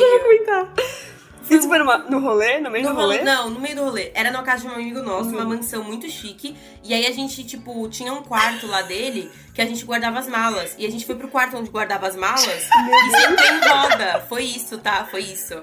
Isso 1.56 1.68
foi 1.68 1.80
numa, 1.80 1.98
no 1.98 2.20
rolê? 2.20 2.60
No 2.60 2.70
meio 2.70 2.84
No 2.86 2.92
do 2.92 2.96
rolê? 3.02 3.18
rolê- 3.20 3.24
Não, 3.32 3.50
no 3.50 3.60
meio 3.60 3.76
do 3.76 3.84
rolê. 3.84 4.12
Era 4.14 4.32
na 4.32 4.42
casa 4.44 4.64
de 4.64 4.68
um 4.68 4.76
amigo 4.76 5.02
nosso, 5.02 5.30
uma 5.30 5.44
mansão 5.46 5.84
muito 5.84 6.10
chique. 6.10 6.56
E 6.84 6.94
aí 6.94 7.06
a 7.08 7.12
gente, 7.12 7.44
tipo, 7.44 7.88
tinha 7.90 8.14
um 8.14 8.22
quarto 8.24 8.68
lá 8.68 8.82
dele 8.82 9.32
que 9.54 9.62
a 9.62 9.66
gente 9.66 9.84
guardava 9.86 10.20
as 10.20 10.28
malas. 10.28 10.76
E 10.78 10.86
a 10.86 10.90
gente 10.92 11.06
foi 11.06 11.16
pro 11.16 11.28
quarto 11.28 11.58
onde 11.58 11.70
guardava 11.70 12.08
as 12.08 12.16
malas 12.16 12.46
e 12.48 13.12
sentou 13.22 13.46
em 13.46 13.70
roda. 13.70 14.26
Foi 14.30 14.44
isso, 14.44 14.78
tá? 14.78 15.06
Foi 15.10 15.22
isso. 15.22 15.56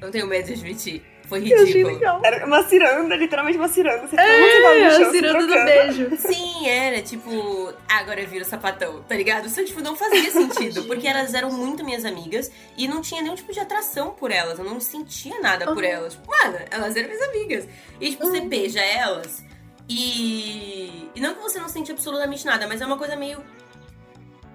Não 0.00 0.10
tenho 0.10 0.26
medo 0.26 0.46
de 0.46 0.52
admitir. 0.54 1.02
Foi 1.28 1.38
Eu 1.40 1.42
achei 1.62 1.66
ridículo. 1.66 1.94
legal. 1.94 2.20
Era 2.24 2.44
uma 2.46 2.62
ciranda, 2.64 3.16
literalmente 3.16 3.56
uma 3.56 3.68
ciranda. 3.68 4.06
Você 4.06 4.14
no 4.16 4.22
É, 4.22 4.90
chão, 4.90 5.02
a 5.02 5.04
se 5.06 5.10
ciranda 5.10 5.46
do 5.46 5.64
beijo. 5.64 6.16
Sim, 6.20 6.68
era 6.68 7.00
tipo, 7.02 7.72
"Ah, 7.88 7.98
agora 7.98 8.20
eu 8.20 8.28
viro 8.28 8.44
sapatão, 8.44 9.02
tá 9.08 9.16
ligado? 9.16 9.46
Isso, 9.46 9.64
tipo, 9.64 9.80
não 9.80 9.96
fazia 9.96 10.30
sentido, 10.30 10.84
porque 10.84 11.06
elas 11.08 11.32
eram 11.32 11.50
muito 11.50 11.82
minhas 11.84 12.04
amigas 12.04 12.50
e 12.76 12.86
não 12.86 13.00
tinha 13.00 13.22
nenhum 13.22 13.34
tipo 13.34 13.52
de 13.52 13.60
atração 13.60 14.10
por 14.10 14.30
elas, 14.30 14.58
eu 14.58 14.64
não 14.64 14.78
sentia 14.80 15.40
nada 15.40 15.64
por 15.66 15.78
Uhum. 15.82 15.90
elas. 15.90 16.12
Tipo, 16.12 16.30
mano, 16.30 16.58
elas 16.70 16.94
eram 16.96 17.08
minhas 17.08 17.22
amigas. 17.28 17.68
E, 18.00 18.10
tipo, 18.10 18.26
você 18.26 18.40
beija 18.42 18.80
elas 18.80 19.42
e. 19.88 21.08
E 21.14 21.20
não 21.20 21.34
que 21.34 21.40
você 21.42 21.58
não 21.58 21.68
sente 21.68 21.92
absolutamente 21.92 22.44
nada, 22.44 22.66
mas 22.66 22.80
é 22.80 22.86
uma 22.86 22.98
coisa 22.98 23.16
meio. 23.16 23.38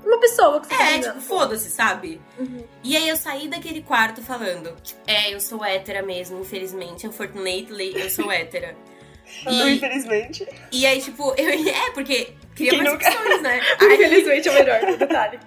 Uma 0.03 0.19
pessoa 0.19 0.59
que 0.61 0.67
você 0.67 0.75
tá 0.77 0.83
É, 0.83 0.93
beijando. 0.93 1.07
tipo, 1.19 1.21
foda-se, 1.21 1.69
sabe? 1.69 2.21
Uhum. 2.37 2.63
E 2.83 2.95
aí 2.97 3.07
eu 3.09 3.15
saí 3.15 3.47
daquele 3.47 3.81
quarto 3.81 4.21
falando, 4.21 4.75
é, 5.05 5.33
eu 5.33 5.39
sou 5.39 5.63
hétera 5.63 6.01
mesmo, 6.01 6.39
infelizmente, 6.41 7.07
unfortunately, 7.07 7.93
eu 7.95 8.09
sou 8.09 8.31
hétera. 8.31 8.75
Não, 9.45 9.69
E, 9.69 9.75
infelizmente. 9.75 10.47
e 10.71 10.85
aí, 10.87 11.01
tipo, 11.01 11.33
eu. 11.37 11.49
É, 11.69 11.91
porque 11.91 12.33
cria 12.55 12.71
Quem 12.71 12.79
mais 12.79 12.91
nunca? 12.93 13.07
opções, 13.09 13.41
né? 13.41 13.61
Aí, 13.79 13.93
Infelizmente 13.93 14.47
é 14.47 14.51
o 14.51 14.53
melhor, 14.55 14.97
detalhe. 14.97 15.39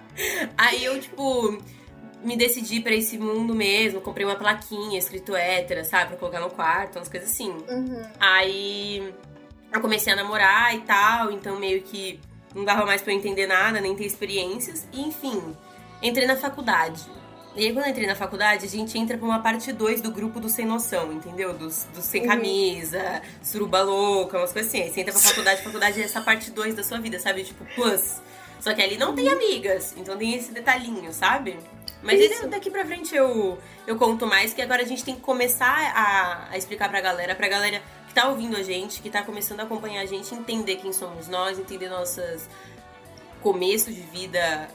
aí 0.57 0.85
eu, 0.85 0.99
tipo, 1.01 1.57
me 2.23 2.37
decidi 2.37 2.79
pra 2.79 2.93
esse 2.95 3.17
mundo 3.17 3.53
mesmo, 3.53 3.99
comprei 3.99 4.25
uma 4.25 4.35
plaquinha 4.37 4.97
escrito 4.97 5.35
hétera, 5.35 5.83
sabe? 5.83 6.09
Pra 6.11 6.17
colocar 6.17 6.39
no 6.39 6.49
quarto, 6.49 6.95
umas 6.97 7.09
coisas 7.09 7.29
assim. 7.29 7.51
Uhum. 7.67 8.03
Aí 8.19 9.13
eu 9.73 9.81
comecei 9.81 10.13
a 10.13 10.15
namorar 10.15 10.73
e 10.75 10.79
tal, 10.81 11.31
então 11.31 11.59
meio 11.59 11.81
que 11.81 12.19
não 12.55 12.63
dava 12.65 12.85
mais 12.85 13.01
pra 13.01 13.13
eu 13.13 13.17
entender 13.17 13.47
nada, 13.47 13.79
nem 13.81 13.95
ter 13.95 14.05
experiências. 14.05 14.87
E 14.91 15.01
enfim, 15.01 15.55
entrei 16.01 16.25
na 16.27 16.35
faculdade. 16.35 17.01
E 17.55 17.65
aí 17.67 17.71
quando 17.73 17.85
eu 17.85 17.91
entrei 17.91 18.07
na 18.07 18.15
faculdade, 18.15 18.65
a 18.65 18.69
gente 18.69 18.97
entra 18.97 19.15
pra 19.17 19.27
uma 19.27 19.39
parte 19.39 19.71
2 19.71 20.01
do 20.01 20.09
grupo 20.11 20.39
do 20.39 20.49
sem 20.49 20.65
noção, 20.65 21.11
entendeu? 21.13 21.53
Dos, 21.53 21.85
dos 21.93 22.03
sem 22.03 22.21
Uhum. 22.23 22.27
camisa, 22.27 23.21
suruba 23.43 23.81
louca, 23.83 24.39
umas 24.39 24.51
coisas 24.51 24.69
assim. 24.71 24.81
Aí 24.83 24.91
você 24.91 25.01
entra 25.01 25.13
pra 25.13 25.21
faculdade, 25.21 25.61
faculdade 25.61 26.01
é 26.01 26.05
essa 26.05 26.19
parte 26.21 26.49
2 26.49 26.73
da 26.73 26.83
sua 26.83 26.99
vida, 26.99 27.19
sabe? 27.19 27.43
Tipo, 27.43 27.63
plus. 27.75 28.21
Só 28.59 28.73
que 28.73 28.81
ali 28.81 28.97
não 28.97 29.13
tem 29.13 29.27
amigas, 29.29 29.93
então 29.97 30.17
tem 30.17 30.33
esse 30.33 30.51
detalhinho, 30.51 31.11
sabe? 31.13 31.59
Mas 32.01 32.19
Isso. 32.19 32.47
daqui 32.47 32.71
pra 32.71 32.85
frente 32.85 33.13
eu, 33.15 33.57
eu 33.85 33.97
conto 33.97 34.25
mais, 34.25 34.53
que 34.53 34.61
agora 34.61 34.81
a 34.81 34.85
gente 34.85 35.03
tem 35.03 35.15
que 35.15 35.21
começar 35.21 35.67
a, 35.95 36.47
a 36.51 36.57
explicar 36.57 36.89
pra 36.89 36.99
galera, 37.01 37.35
pra 37.35 37.47
galera 37.47 37.81
tá 38.13 38.27
ouvindo 38.27 38.55
a 38.57 38.63
gente, 38.63 39.01
que 39.01 39.09
tá 39.09 39.23
começando 39.23 39.59
a 39.61 39.63
acompanhar 39.63 40.01
a 40.01 40.05
gente, 40.05 40.33
entender 40.33 40.77
quem 40.77 40.93
somos 40.93 41.27
nós, 41.27 41.57
entender 41.59 41.89
nossos 41.89 42.47
começos 43.41 43.93
de 43.93 44.01
vida 44.01 44.69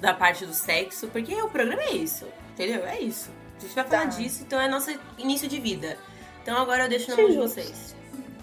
da 0.00 0.12
parte 0.14 0.44
do 0.46 0.52
sexo, 0.54 1.08
porque 1.08 1.34
o 1.42 1.48
programa 1.48 1.82
é 1.82 1.92
isso, 1.92 2.26
entendeu? 2.52 2.86
É 2.86 3.00
isso. 3.00 3.30
A 3.56 3.60
gente 3.60 3.74
vai 3.74 3.84
falar 3.84 4.02
Tá. 4.02 4.08
disso, 4.08 4.42
então 4.42 4.60
é 4.60 4.68
nosso 4.68 4.90
início 5.16 5.48
de 5.48 5.58
vida. 5.60 5.96
Então 6.42 6.56
agora 6.58 6.84
eu 6.84 6.88
deixo 6.88 7.10
na 7.10 7.16
mão 7.16 7.30
de 7.30 7.36
vocês. 7.38 7.94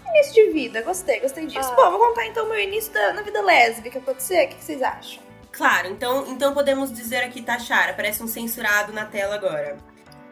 Início 0.08 0.34
de 0.34 0.52
vida, 0.52 0.82
gostei, 0.82 1.20
gostei 1.20 1.46
disso. 1.46 1.70
Ah. 1.72 1.74
Bom, 1.76 1.90
vou 1.92 2.08
contar 2.08 2.26
então 2.26 2.44
o 2.44 2.48
meu 2.48 2.58
início 2.60 2.92
da, 2.92 3.12
na 3.12 3.22
vida 3.22 3.40
lésbica 3.40 3.98
acontecer. 3.98 4.44
O 4.44 4.48
que, 4.48 4.54
que 4.56 4.64
vocês 4.64 4.82
acham? 4.82 5.22
Claro, 5.52 5.88
então, 5.88 6.26
então 6.28 6.52
podemos 6.52 6.92
dizer 6.92 7.22
aqui, 7.22 7.42
Tachara, 7.42 7.92
parece 7.94 8.22
um 8.22 8.26
censurado 8.26 8.92
na 8.92 9.04
tela 9.04 9.34
agora. 9.34 9.76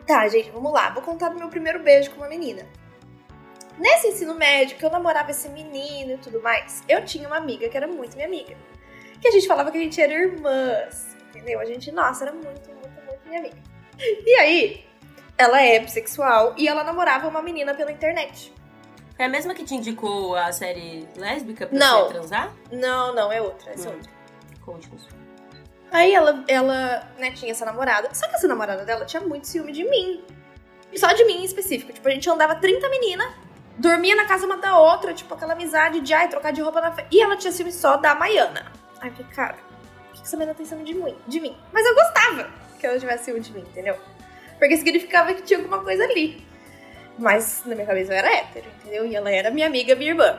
Tá, 0.07 0.27
gente, 0.29 0.51
vamos 0.51 0.73
lá. 0.73 0.91
Vou 0.91 1.03
contar 1.03 1.29
do 1.29 1.37
meu 1.39 1.49
primeiro 1.49 1.79
beijo 1.83 2.11
com 2.11 2.17
uma 2.17 2.29
menina. 2.29 2.67
Nesse 3.79 4.09
ensino 4.09 4.35
médio, 4.35 4.77
que 4.77 4.85
eu 4.85 4.91
namorava 4.91 5.31
esse 5.31 5.49
menino 5.49 6.13
e 6.13 6.19
tudo 6.19 6.41
mais, 6.43 6.83
eu 6.89 7.05
tinha 7.05 7.27
uma 7.27 7.37
amiga 7.37 7.69
que 7.69 7.77
era 7.77 7.87
muito 7.87 8.15
minha 8.15 8.27
amiga. 8.27 8.57
Que 9.21 9.29
a 9.29 9.31
gente 9.31 9.47
falava 9.47 9.71
que 9.71 9.79
a 9.79 9.81
gente 9.81 10.01
era 10.01 10.13
irmãs, 10.13 11.17
entendeu? 11.29 11.61
A 11.61 11.65
gente, 11.65 11.91
nossa, 11.93 12.25
era 12.25 12.33
muito, 12.33 12.49
muito, 12.71 13.03
muito 13.07 13.21
minha 13.29 13.41
amiga. 13.41 13.57
E 13.99 14.35
aí, 14.41 14.85
ela 15.37 15.61
é 15.63 15.79
bissexual 15.79 16.55
e 16.57 16.69
ela 16.69 16.85
namorava 16.85 17.29
uma 17.29 17.43
menina 17.43 17.75
pela 17.75 17.91
internet. 17.93 18.53
Foi 19.17 19.25
a 19.25 19.29
mesma 19.29 19.55
que 19.55 19.65
te 19.65 19.75
indicou 19.75 20.35
a 20.37 20.51
série 20.53 21.07
lésbica 21.17 21.67
pra 21.67 21.79
Não. 21.79 22.05
você 22.07 22.13
transar? 22.15 22.55
Não, 22.73 23.15
não, 23.15 23.31
é 23.31 23.41
outra, 23.43 23.73
essa 23.73 23.89
é 23.89 23.93
Hum. 23.93 23.95
outra. 23.97 24.13
Conte-nos. 24.65 25.09
Aí 25.93 26.15
ela, 26.15 26.45
ela 26.47 27.09
né, 27.19 27.31
tinha 27.33 27.51
essa 27.51 27.65
namorada. 27.65 28.15
Só 28.15 28.29
que 28.29 28.37
essa 28.37 28.47
namorada 28.49 28.85
dela 28.85 29.05
tinha 29.05 29.21
muito 29.21 29.47
ciúme 29.47 29.73
de 29.73 29.85
mim. 29.85 30.25
E 30.93 30.99
só 30.99 31.13
de 31.13 31.25
mim 31.25 31.39
em 31.43 31.45
específico. 31.45 31.93
Tipo, 31.93 32.09
a 32.09 32.11
gente 32.13 32.29
andava 32.31 32.55
30 32.55 32.89
meninas, 32.89 33.31
dormia 33.81 34.15
na 34.15 34.27
casa 34.27 34.45
uma 34.45 34.59
da 34.59 34.79
outra, 34.79 35.15
tipo, 35.15 35.33
aquela 35.35 35.55
amizade 35.55 36.01
de 36.01 36.13
ai, 36.13 36.29
trocar 36.29 36.53
de 36.53 36.61
roupa 36.61 36.81
na. 36.81 36.95
E 37.11 37.21
ela 37.21 37.37
tinha 37.37 37.51
ciúme 37.51 37.73
só 37.73 37.97
da 37.97 38.15
Maiana. 38.15 38.71
Aí 39.01 39.09
eu 39.09 39.17
fiquei, 39.17 39.35
cara, 39.35 39.55
por 39.55 40.13
que 40.13 40.21
que 40.21 40.27
essa 40.27 40.37
menina 40.37 40.55
tem 40.55 40.67
ciúme 40.67 40.85
de 40.85 40.95
mim? 40.95 41.17
de 41.27 41.41
mim? 41.41 41.57
Mas 41.73 41.87
eu 41.87 41.95
gostava 41.95 42.51
que 42.79 42.87
ela 42.87 42.99
tivesse 42.99 43.25
ciúme 43.25 43.41
de 43.41 43.53
mim, 43.53 43.61
entendeu? 43.61 43.97
Porque 44.59 44.77
significava 44.77 45.33
que 45.33 45.43
tinha 45.43 45.59
alguma 45.59 45.83
coisa 45.83 46.05
ali. 46.05 46.47
Mas 47.19 47.63
na 47.65 47.75
minha 47.75 47.87
cabeça 47.87 48.13
eu 48.13 48.19
era 48.19 48.31
hétero, 48.31 48.67
entendeu? 48.81 49.07
E 49.07 49.17
ela 49.17 49.31
era 49.31 49.51
minha 49.51 49.67
amiga, 49.67 49.95
minha 49.95 50.11
irmã. 50.11 50.39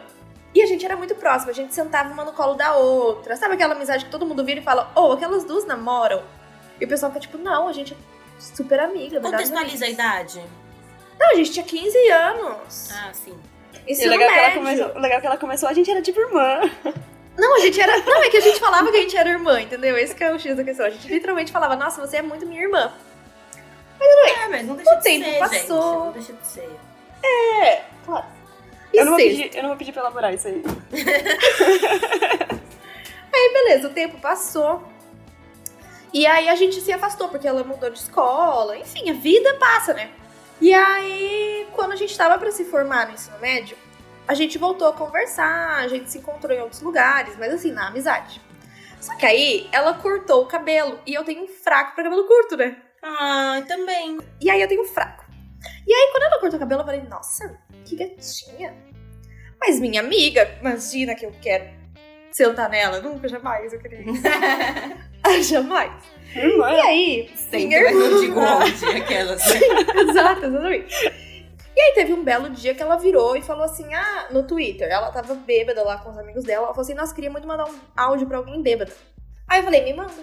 E 0.53 0.61
a 0.61 0.65
gente 0.65 0.85
era 0.85 0.95
muito 0.95 1.15
próxima, 1.15 1.51
a 1.51 1.55
gente 1.55 1.73
sentava 1.73 2.11
uma 2.13 2.23
no 2.23 2.33
colo 2.33 2.53
da 2.53 2.75
outra. 2.75 3.35
Sabe 3.35 3.55
aquela 3.55 3.73
amizade 3.73 4.05
que 4.05 4.11
todo 4.11 4.25
mundo 4.25 4.43
vira 4.45 4.59
e 4.59 4.63
fala, 4.63 4.91
ô, 4.95 5.13
aquelas 5.13 5.43
duas 5.43 5.65
namoram? 5.65 6.21
E 6.79 6.85
o 6.85 6.87
pessoal 6.87 7.11
fica 7.11 7.21
tipo, 7.21 7.37
não, 7.37 7.67
a 7.67 7.73
gente 7.73 7.93
é 7.93 7.97
super 8.37 8.79
amiga. 8.79 9.19
Contextualiza 9.19 9.85
a 9.85 9.87
amigas." 9.87 9.89
idade. 9.89 10.43
Não, 11.21 11.29
a 11.31 11.35
gente 11.35 11.51
tinha 11.51 11.63
15 11.65 12.09
anos. 12.09 12.89
Ah, 12.91 13.13
sim. 13.13 13.31
O 13.31 13.91
Ensino 13.91 14.09
legal, 14.09 14.27
é 14.29 14.33
que 14.33 14.39
ela 14.39 14.53
começou, 14.55 14.87
o 14.87 14.99
legal 14.99 15.17
é 15.17 15.21
que 15.21 15.27
ela 15.27 15.37
começou, 15.37 15.69
a 15.69 15.73
gente 15.73 15.91
era 15.91 16.01
tipo 16.01 16.19
irmã. 16.19 16.61
Não, 17.37 17.55
a 17.55 17.59
gente 17.59 17.79
era. 17.79 17.97
Não, 17.99 18.23
é 18.23 18.29
que 18.29 18.37
a 18.37 18.41
gente 18.41 18.59
falava 18.59 18.91
que 18.91 18.97
a 18.97 19.01
gente 19.01 19.15
era 19.15 19.29
irmã, 19.29 19.61
entendeu? 19.61 19.95
Esse 19.97 20.15
que 20.15 20.23
é 20.23 20.31
o 20.33 20.39
X 20.39 20.55
da 20.57 20.63
questão. 20.63 20.85
A 20.85 20.89
gente 20.89 21.07
literalmente 21.07 21.51
falava, 21.51 21.75
nossa, 21.75 22.01
você 22.05 22.17
é 22.17 22.21
muito 22.21 22.45
minha 22.45 22.61
irmã. 22.61 22.91
É, 23.99 24.47
mas 24.47 24.65
não 24.65 24.75
deixa 24.75 24.91
O 24.93 24.97
de 24.97 25.03
tempo 25.03 25.25
ser, 25.25 25.39
passou. 25.39 25.59
gente. 25.59 26.05
Não 26.05 26.11
deixa 26.11 26.33
de 26.33 26.47
ser. 26.47 26.69
É, 27.23 27.83
claro. 28.03 28.25
E 28.91 28.97
Eu 28.97 29.05
não, 29.05 29.11
vou 29.11 29.21
pedir, 29.21 29.55
eu 29.55 29.61
não 29.61 29.69
vou 29.69 29.77
pedir 29.77 29.91
pra 29.91 30.01
elaborar 30.01 30.33
isso 30.33 30.47
aí. 30.49 30.61
beleza, 33.53 33.87
o 33.87 33.91
tempo 33.93 34.19
passou. 34.19 34.83
E 36.13 36.25
aí 36.27 36.49
a 36.49 36.55
gente 36.55 36.81
se 36.81 36.91
afastou, 36.91 37.29
porque 37.29 37.47
ela 37.47 37.63
mudou 37.63 37.89
de 37.89 37.99
escola. 37.99 38.77
Enfim, 38.77 39.09
a 39.09 39.13
vida 39.13 39.53
passa, 39.55 39.93
né? 39.93 40.09
E 40.61 40.71
aí, 40.73 41.67
quando 41.73 41.93
a 41.93 41.95
gente 41.95 42.15
tava 42.15 42.37
pra 42.37 42.51
se 42.51 42.63
formar 42.65 43.07
no 43.07 43.13
ensino 43.13 43.37
médio, 43.39 43.75
a 44.27 44.35
gente 44.35 44.59
voltou 44.59 44.87
a 44.87 44.93
conversar, 44.93 45.79
a 45.79 45.87
gente 45.87 46.11
se 46.11 46.19
encontrou 46.19 46.55
em 46.55 46.61
outros 46.61 46.81
lugares, 46.81 47.35
mas 47.37 47.51
assim, 47.51 47.71
na 47.71 47.87
amizade. 47.87 48.39
Só 48.99 49.15
que 49.15 49.25
aí, 49.25 49.67
ela 49.71 49.95
cortou 49.95 50.43
o 50.43 50.45
cabelo. 50.45 50.99
E 51.07 51.15
eu 51.15 51.23
tenho 51.23 51.43
um 51.43 51.47
fraco 51.47 51.95
pra 51.95 52.03
cabelo 52.03 52.27
curto, 52.27 52.55
né? 52.55 52.77
Ah, 53.01 53.63
também. 53.67 54.19
E 54.39 54.51
aí 54.51 54.61
eu 54.61 54.67
tenho 54.67 54.83
um 54.83 54.85
fraco. 54.85 55.25
E 55.87 55.91
aí, 55.91 56.09
quando 56.11 56.23
ela 56.23 56.39
cortou 56.39 56.57
o 56.57 56.59
cabelo, 56.59 56.81
eu 56.81 56.85
falei, 56.85 57.01
nossa, 57.01 57.59
que 57.83 57.95
gatinha. 57.95 58.75
Mas 59.59 59.79
minha 59.79 60.01
amiga, 60.01 60.57
imagina 60.59 61.15
que 61.15 61.25
eu 61.25 61.31
quero 61.41 61.67
sentar 62.31 62.69
nela. 62.69 62.99
Nunca, 62.99 63.27
jamais 63.27 63.73
eu 63.73 63.79
queria 63.79 64.05
jamais. 65.43 65.91
Irmã. 66.35 66.71
E 66.71 66.79
aí, 66.81 67.31
Sempre 67.35 67.75
irmã- 67.75 67.91
não 68.09 68.19
digo 68.21 68.39
onde, 68.41 68.85
aquelas. 68.97 69.45
né? 69.45 69.59
Exato, 70.09 70.45
exatamente. 70.45 70.95
E 71.75 71.79
aí 71.81 71.93
teve 71.93 72.13
um 72.13 72.23
belo 72.23 72.49
dia 72.49 72.73
que 72.75 72.81
ela 72.81 72.97
virou 72.97 73.35
e 73.35 73.41
falou 73.41 73.63
assim, 73.63 73.93
ah, 73.93 74.27
no 74.31 74.43
Twitter, 74.45 74.89
ela 74.89 75.09
tava 75.11 75.33
bêbada 75.35 75.83
lá 75.83 75.97
com 75.97 76.09
os 76.11 76.17
amigos 76.17 76.43
dela, 76.43 76.65
ela 76.65 76.73
falou 76.73 76.81
assim, 76.83 76.93
nossa, 76.93 77.13
queria 77.15 77.29
muito 77.31 77.47
mandar 77.47 77.65
um 77.65 77.75
áudio 77.95 78.27
pra 78.27 78.37
alguém 78.37 78.61
bêbada. 78.61 78.91
Aí 79.47 79.59
eu 79.59 79.63
falei, 79.63 79.83
me 79.83 79.93
manda. 79.93 80.13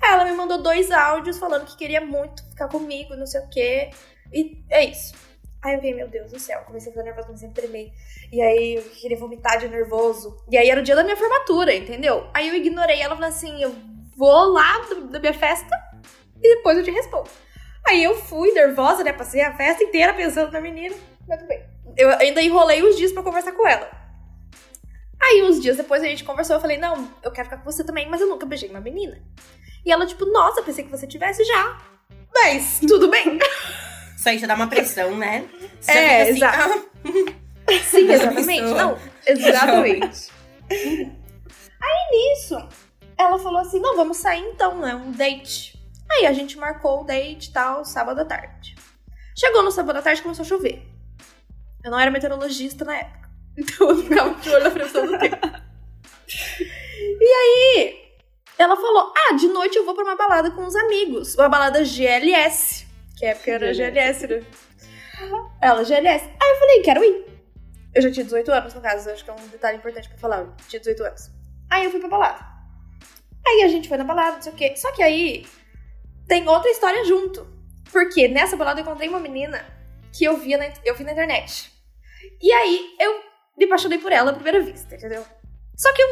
Aí 0.00 0.12
ela 0.12 0.24
me 0.24 0.32
mandou 0.32 0.62
dois 0.62 0.90
áudios 0.90 1.38
falando 1.38 1.66
que 1.66 1.76
queria 1.76 2.00
muito 2.00 2.42
ficar 2.50 2.68
comigo, 2.68 3.14
não 3.16 3.26
sei 3.26 3.40
o 3.40 3.48
quê. 3.48 3.90
E 4.32 4.62
é 4.70 4.84
isso. 4.84 5.14
Aí 5.62 5.72
eu 5.74 5.78
fiquei, 5.78 5.94
meu 5.94 6.08
Deus 6.08 6.30
do 6.32 6.38
céu, 6.38 6.60
comecei 6.66 6.88
a 6.90 6.92
ficar 6.92 7.04
nervosa, 7.04 7.26
comecei 7.26 7.48
a 7.48 7.52
tremer. 7.52 7.92
E 8.32 8.40
aí 8.40 8.74
eu 8.76 8.82
queria 8.82 9.18
vomitar 9.18 9.58
de 9.58 9.68
nervoso. 9.68 10.36
E 10.50 10.56
aí 10.56 10.70
era 10.70 10.80
o 10.80 10.82
dia 10.82 10.96
da 10.96 11.04
minha 11.04 11.16
formatura, 11.16 11.74
entendeu? 11.74 12.26
Aí 12.32 12.48
eu 12.48 12.54
ignorei 12.54 13.00
ela, 13.02 13.14
falei 13.14 13.28
assim, 13.30 13.62
eu 13.62 13.74
vou 14.20 14.52
lá 14.52 14.78
da 15.10 15.18
minha 15.18 15.32
festa 15.32 15.74
e 16.42 16.56
depois 16.56 16.76
eu 16.76 16.84
te 16.84 16.90
respondo. 16.90 17.30
Aí 17.88 18.04
eu 18.04 18.14
fui 18.14 18.52
nervosa, 18.52 19.02
né? 19.02 19.14
Passei 19.14 19.40
a 19.40 19.56
festa 19.56 19.82
inteira 19.82 20.12
pensando 20.12 20.52
na 20.52 20.60
menina. 20.60 20.94
Mas 21.26 21.38
tudo 21.38 21.48
bem. 21.48 21.64
Eu 21.96 22.10
ainda 22.10 22.42
enrolei 22.42 22.82
uns 22.86 22.96
dias 22.98 23.12
pra 23.12 23.22
conversar 23.22 23.52
com 23.52 23.66
ela. 23.66 23.90
Aí, 25.22 25.42
uns 25.42 25.60
dias 25.60 25.76
depois, 25.78 26.02
a 26.02 26.06
gente 26.06 26.22
conversou. 26.24 26.56
Eu 26.56 26.60
falei, 26.60 26.76
não, 26.76 27.10
eu 27.22 27.30
quero 27.30 27.46
ficar 27.48 27.56
com 27.62 27.70
você 27.70 27.82
também, 27.82 28.08
mas 28.08 28.20
eu 28.20 28.28
nunca 28.28 28.44
beijei 28.46 28.68
uma 28.68 28.80
menina. 28.80 29.22
E 29.84 29.90
ela, 29.90 30.06
tipo, 30.06 30.26
nossa, 30.26 30.62
pensei 30.62 30.84
que 30.84 30.90
você 30.90 31.06
tivesse 31.06 31.42
já. 31.44 31.78
Mas, 32.34 32.80
tudo 32.86 33.08
bem. 33.08 33.38
Isso 34.16 34.28
aí 34.28 34.38
já 34.38 34.46
dá 34.46 34.54
uma 34.54 34.66
pressão, 34.66 35.16
né? 35.16 35.46
Você 35.80 35.90
É, 35.92 36.34
já 36.34 36.52
fica 36.52 36.66
assim, 36.66 36.70
exato. 36.70 36.90
ah, 37.68 37.72
Sim, 37.84 38.12
exatamente. 38.12 38.74
Não, 38.74 38.98
exatamente. 39.26 40.30
Aí, 41.82 42.10
nisso, 42.12 42.68
ela 43.30 43.38
falou 43.38 43.60
assim, 43.60 43.80
não, 43.80 43.96
vamos 43.96 44.16
sair 44.16 44.42
então, 44.42 44.78
né? 44.78 44.94
Um 44.94 45.12
date. 45.12 45.78
Aí, 46.10 46.26
a 46.26 46.32
gente 46.32 46.58
marcou 46.58 47.02
o 47.02 47.04
date 47.04 47.48
e 47.48 47.52
tal, 47.52 47.84
sábado 47.84 48.20
à 48.20 48.24
tarde. 48.24 48.74
Chegou 49.38 49.62
no 49.62 49.70
sábado 49.70 49.98
à 49.98 50.02
tarde, 50.02 50.22
começou 50.22 50.44
a 50.44 50.48
chover. 50.48 50.82
Eu 51.84 51.90
não 51.90 51.98
era 51.98 52.10
meteorologista 52.10 52.84
na 52.84 52.96
época. 52.96 53.20
Então, 53.58 53.90
eu 53.90 53.96
ficava 53.96 54.34
de 54.34 54.48
olho 54.48 54.64
na 54.64 54.70
previsão 54.70 55.06
do 55.06 55.18
tempo. 55.18 55.36
E 57.20 57.24
aí, 57.24 58.00
ela 58.56 58.76
falou: 58.76 59.12
Ah, 59.16 59.34
de 59.34 59.48
noite 59.48 59.76
eu 59.76 59.84
vou 59.84 59.94
pra 59.94 60.04
uma 60.04 60.16
balada 60.16 60.50
com 60.52 60.64
os 60.64 60.74
amigos. 60.76 61.34
Uma 61.34 61.48
balada 61.48 61.84
GLS. 61.84 62.86
Que 63.18 63.26
é 63.26 63.34
porque 63.34 63.50
era 63.50 63.74
GLS, 63.74 64.26
né? 64.26 64.42
Ela, 65.60 65.84
GLS. 65.84 66.24
Aí 66.24 66.50
eu 66.50 66.58
falei: 66.58 66.82
Quero 66.82 67.04
ir. 67.04 67.26
Eu 67.92 68.02
já 68.02 68.10
tinha 68.10 68.24
18 68.24 68.50
anos, 68.52 68.72
no 68.72 68.80
caso. 68.80 69.10
Acho 69.10 69.24
que 69.24 69.30
é 69.30 69.34
um 69.34 69.48
detalhe 69.48 69.78
importante 69.78 70.08
pra 70.08 70.16
falar. 70.16 70.38
Eu 70.38 70.54
tinha 70.68 70.80
18 70.80 71.04
anos. 71.04 71.30
Aí 71.68 71.84
eu 71.84 71.90
fui 71.90 72.00
pra 72.00 72.08
balada. 72.08 72.49
Aí 73.46 73.62
a 73.62 73.68
gente 73.68 73.88
foi 73.88 73.96
na 73.96 74.04
balada, 74.04 74.36
não 74.36 74.42
sei 74.42 74.52
o 74.52 74.56
quê. 74.56 74.76
Só 74.76 74.92
que 74.92 75.02
aí 75.02 75.46
tem 76.26 76.48
outra 76.48 76.70
história 76.70 77.04
junto. 77.04 77.46
Porque 77.90 78.28
nessa 78.28 78.56
balada 78.56 78.80
eu 78.80 78.82
encontrei 78.82 79.08
uma 79.08 79.18
menina 79.18 79.64
que 80.12 80.24
eu, 80.24 80.36
via 80.36 80.58
na, 80.58 80.68
eu 80.84 80.94
vi 80.94 81.04
na 81.04 81.12
internet. 81.12 81.72
E 82.40 82.52
aí 82.52 82.96
eu 82.98 83.20
me 83.56 83.64
apaixonei 83.64 83.98
por 83.98 84.12
ela 84.12 84.30
à 84.30 84.34
primeira 84.34 84.60
vista, 84.60 84.94
entendeu? 84.94 85.24
Só 85.76 85.92
que 85.92 86.02
eu 86.02 86.08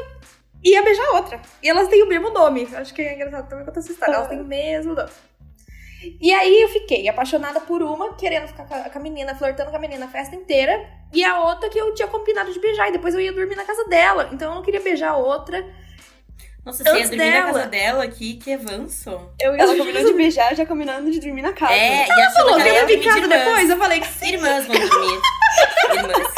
ia 0.65 0.83
beijar 0.83 1.11
outra. 1.15 1.41
E 1.63 1.69
elas 1.69 1.89
têm 1.89 2.03
o 2.03 2.09
mesmo 2.09 2.31
nome. 2.31 2.69
Acho 2.75 2.93
que 2.93 3.03
é 3.03 3.15
engraçado 3.15 3.49
também 3.49 3.65
contar 3.65 3.81
essa 3.81 3.93
história. 3.93 4.15
Elas 4.15 4.29
têm 4.29 4.41
o 4.41 4.45
mesmo 4.45 4.95
nome. 4.95 5.11
E 6.21 6.33
aí 6.33 6.63
eu 6.63 6.69
fiquei 6.69 7.09
apaixonada 7.09 7.61
por 7.61 7.83
uma, 7.83 8.15
querendo 8.15 8.47
ficar 8.47 8.65
com 8.67 8.99
a, 8.99 9.03
menina, 9.03 9.35
flertando 9.35 9.71
com 9.71 9.77
a 9.77 9.81
menina 9.81 10.07
a 10.07 10.09
festa 10.09 10.35
inteira. 10.35 10.89
E 11.13 11.25
a 11.25 11.41
outra 11.45 11.69
que 11.69 11.79
eu 11.79 11.93
tinha 11.95 12.09
combinado 12.09 12.53
de 12.53 12.61
beijar. 12.61 12.89
E 12.89 12.93
depois 12.93 13.15
eu 13.15 13.21
ia 13.21 13.33
dormir 13.33 13.57
na 13.57 13.65
casa 13.65 13.85
dela. 13.85 14.31
Então 14.33 14.51
eu 14.51 14.55
não 14.57 14.63
queria 14.63 14.81
beijar 14.81 15.11
a 15.11 15.17
outra. 15.17 15.65
Nossa, 16.65 16.85
você 16.85 16.91
ia 16.91 16.97
Antes 16.97 17.11
dormir 17.11 17.25
na 17.25 17.33
dela. 17.33 17.53
casa 17.53 17.67
dela 17.67 18.05
aqui, 18.05 18.35
que 18.35 18.53
avanço. 18.53 19.11
Eu 19.41 19.57
ia 19.57 19.62
Ela 19.62 19.77
combinou 19.77 20.05
de 20.05 20.12
beijar, 20.12 20.55
já 20.55 20.67
combinando 20.67 21.11
de 21.11 21.19
dormir 21.21 21.43
na 21.43 21.53
casa. 21.53 21.73
É, 21.73 22.07
e 22.07 22.11
achando 22.11 22.35
falou, 22.35 22.55
que 22.57 22.61
ela 22.61 22.69
ia 22.69 22.87
dormir 22.87 23.05
dormir 23.05 23.23
de 23.23 23.29
depois? 23.29 23.71
Eu 23.71 23.79
falei 23.79 24.00
que 24.00 24.07
sim. 24.09 24.33
Irmãs 24.35 24.67
vão 24.67 24.79
dormir. 24.79 25.21
Irmãs. 25.95 26.35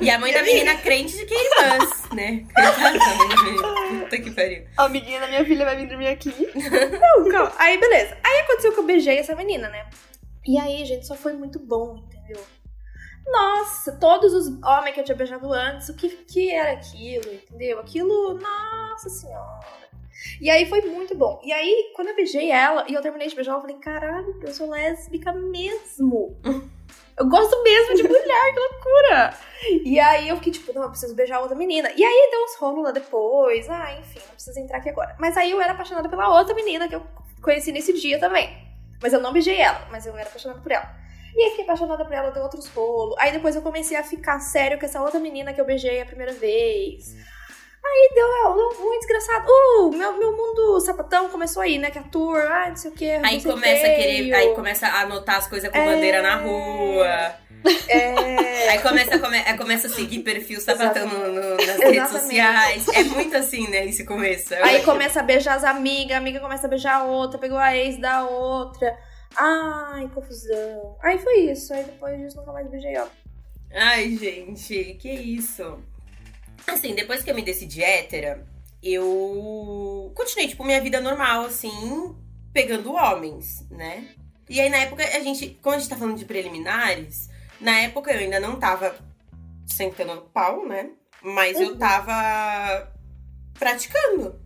E 0.00 0.08
a 0.10 0.18
mãe 0.18 0.32
da 0.32 0.42
menina 0.42 0.74
crente 0.76 1.14
de 1.14 1.26
que 1.26 1.34
é 1.34 1.44
irmãs, 1.44 2.08
né? 2.14 2.44
Puta 4.00 4.18
que 4.18 4.30
pariu. 4.30 4.64
A 4.78 4.84
amiguinha 4.84 5.20
da 5.20 5.28
minha 5.28 5.44
filha 5.44 5.64
vai 5.64 5.76
vir 5.76 5.86
dormir 5.88 6.08
aqui. 6.08 6.30
Não, 6.54 7.28
calma. 7.30 7.52
Aí, 7.58 7.78
beleza. 7.78 8.16
Aí 8.24 8.40
aconteceu 8.40 8.72
que 8.72 8.78
eu 8.80 8.84
beijei 8.84 9.18
essa 9.18 9.34
menina, 9.34 9.68
né? 9.68 9.84
E 10.46 10.58
aí, 10.58 10.84
gente, 10.86 11.06
só 11.06 11.14
foi 11.14 11.34
muito 11.34 11.58
bom, 11.58 12.02
entendeu? 12.06 12.42
Nossa, 13.26 13.92
todos 13.92 14.32
os 14.32 14.48
homens 14.62 14.94
que 14.94 15.00
eu 15.00 15.04
tinha 15.04 15.16
beijado 15.16 15.52
antes, 15.52 15.88
o 15.88 15.94
que, 15.94 16.08
que 16.08 16.50
era 16.50 16.72
aquilo, 16.72 17.32
entendeu? 17.32 17.78
Aquilo, 17.78 18.34
nossa 18.34 19.08
senhora. 19.08 19.80
E 20.40 20.50
aí 20.50 20.66
foi 20.66 20.82
muito 20.82 21.14
bom. 21.14 21.40
E 21.42 21.52
aí, 21.52 21.92
quando 21.94 22.08
eu 22.08 22.16
beijei 22.16 22.50
ela 22.50 22.84
e 22.88 22.94
eu 22.94 23.02
terminei 23.02 23.28
de 23.28 23.34
beijar, 23.34 23.54
eu 23.54 23.60
falei, 23.60 23.76
caralho, 23.76 24.38
eu 24.42 24.52
sou 24.52 24.68
lésbica 24.68 25.32
mesmo. 25.32 26.36
Eu 27.16 27.28
gosto 27.28 27.62
mesmo 27.62 27.94
de 27.94 28.02
mulher, 28.02 28.54
que 28.54 28.60
loucura! 28.60 29.34
E 29.84 30.00
aí 30.00 30.28
eu 30.28 30.36
fiquei 30.36 30.52
tipo, 30.52 30.72
não, 30.72 30.84
eu 30.84 30.90
preciso 30.90 31.14
beijar 31.14 31.40
outra 31.40 31.54
menina. 31.54 31.90
E 31.94 32.02
aí 32.02 32.28
deu 32.30 32.42
uns 32.44 32.56
rolos 32.56 32.82
lá 32.82 32.92
depois. 32.92 33.68
Ah, 33.68 33.94
enfim, 33.98 34.20
não 34.26 34.34
precisa 34.34 34.58
entrar 34.58 34.78
aqui 34.78 34.88
agora. 34.88 35.14
Mas 35.18 35.36
aí 35.36 35.50
eu 35.50 35.60
era 35.60 35.72
apaixonada 35.72 36.08
pela 36.08 36.34
outra 36.38 36.54
menina 36.54 36.88
que 36.88 36.94
eu 36.94 37.06
conheci 37.42 37.72
nesse 37.72 37.92
dia 37.92 38.18
também. 38.18 38.66
Mas 39.02 39.12
eu 39.12 39.20
não 39.20 39.32
beijei 39.32 39.56
ela, 39.60 39.86
mas 39.90 40.06
eu 40.06 40.16
era 40.16 40.28
apaixonada 40.28 40.60
por 40.60 40.72
ela. 40.72 40.94
E 41.36 41.42
aí 41.42 41.50
fiquei 41.50 41.64
apaixonada 41.64 42.04
por 42.04 42.12
ela, 42.12 42.30
deu 42.30 42.42
outros 42.42 42.66
rolos. 42.68 43.14
Aí 43.18 43.32
depois 43.32 43.54
eu 43.56 43.62
comecei 43.62 43.96
a 43.96 44.02
ficar 44.02 44.40
sério 44.40 44.78
com 44.78 44.84
essa 44.86 45.00
outra 45.00 45.20
menina 45.20 45.52
que 45.52 45.60
eu 45.60 45.64
beijei 45.64 46.00
a 46.02 46.06
primeira 46.06 46.32
vez. 46.32 47.14
Aí 47.82 48.10
deu, 48.14 48.26
deu 48.56 48.80
muito 48.80 49.00
desgraçado. 49.06 49.46
Uh, 49.48 49.90
meu, 49.96 50.12
meu 50.18 50.36
mundo 50.36 50.78
sapatão 50.80 51.28
começou 51.30 51.62
aí, 51.62 51.78
né? 51.78 51.90
Que 51.90 51.98
a 51.98 52.02
tour, 52.02 52.36
ah, 52.38 52.68
não 52.68 52.76
sei 52.76 52.90
o 52.90 52.94
que. 52.94 53.10
Aí 53.10 53.42
começa 53.42 53.86
a 53.86 53.94
querer. 53.94 54.34
Aí 54.34 54.54
começa 54.54 54.86
a 54.86 55.00
anotar 55.00 55.36
as 55.36 55.46
coisas 55.46 55.70
com 55.70 55.78
É. 55.78 55.84
bandeira 55.86 56.20
na 56.20 56.36
rua. 56.36 57.34
É. 57.88 58.68
Aí 58.70 58.78
começa, 58.80 59.14
a 59.14 59.18
come- 59.18 59.42
aí 59.46 59.56
começa 59.56 59.86
a 59.86 59.90
seguir 59.90 60.20
perfil 60.20 60.60
sapatão 60.60 61.06
no- 61.06 61.28
no- 61.32 61.56
nas 61.56 61.66
redes 61.78 61.82
Exatamente. 61.82 62.08
sociais. 62.10 62.88
É 62.88 63.04
muito 63.04 63.36
assim, 63.36 63.68
né? 63.68 63.86
Esse 63.86 64.04
começo. 64.04 64.54
Aí 64.54 64.76
acho. 64.76 64.84
começa 64.84 65.20
a 65.20 65.22
beijar 65.22 65.56
as 65.56 65.64
amigas, 65.64 66.12
a 66.12 66.18
amiga 66.18 66.40
começa 66.40 66.66
a 66.66 66.70
beijar 66.70 66.96
a 67.00 67.04
outra, 67.04 67.38
pegou 67.38 67.58
a 67.58 67.74
ex 67.76 67.98
da 68.00 68.24
outra. 68.24 68.96
Ai, 69.36 70.08
confusão. 70.08 70.96
Aí 71.02 71.18
foi 71.18 71.50
isso. 71.50 71.72
Aí 71.72 71.84
depois 71.84 72.18
disso 72.18 72.36
nunca 72.36 72.52
mais 72.52 72.70
beijei 72.70 72.94
ela. 72.94 73.10
Ai, 73.72 74.16
gente, 74.16 74.94
que 74.94 75.10
isso? 75.10 75.78
Assim, 76.66 76.94
depois 76.94 77.22
que 77.22 77.30
eu 77.30 77.34
me 77.34 77.42
decidi 77.42 77.82
hétera, 77.82 78.46
eu 78.82 80.12
continuei, 80.14 80.48
tipo, 80.48 80.64
minha 80.64 80.80
vida 80.80 81.00
normal, 81.00 81.44
assim, 81.44 82.16
pegando 82.52 82.92
homens, 82.92 83.66
né? 83.70 84.08
E 84.48 84.60
aí, 84.60 84.68
na 84.68 84.78
época, 84.78 85.04
a 85.04 85.20
gente, 85.20 85.50
como 85.62 85.76
a 85.76 85.78
gente 85.78 85.88
tá 85.88 85.96
falando 85.96 86.18
de 86.18 86.24
preliminares, 86.24 87.28
na 87.60 87.78
época 87.80 88.12
eu 88.12 88.18
ainda 88.18 88.40
não 88.40 88.58
tava 88.58 88.96
sentando 89.66 90.16
no 90.16 90.22
pau, 90.22 90.66
né? 90.66 90.90
Mas 91.22 91.60
eu 91.60 91.78
tava 91.78 92.92
praticando. 93.58 94.40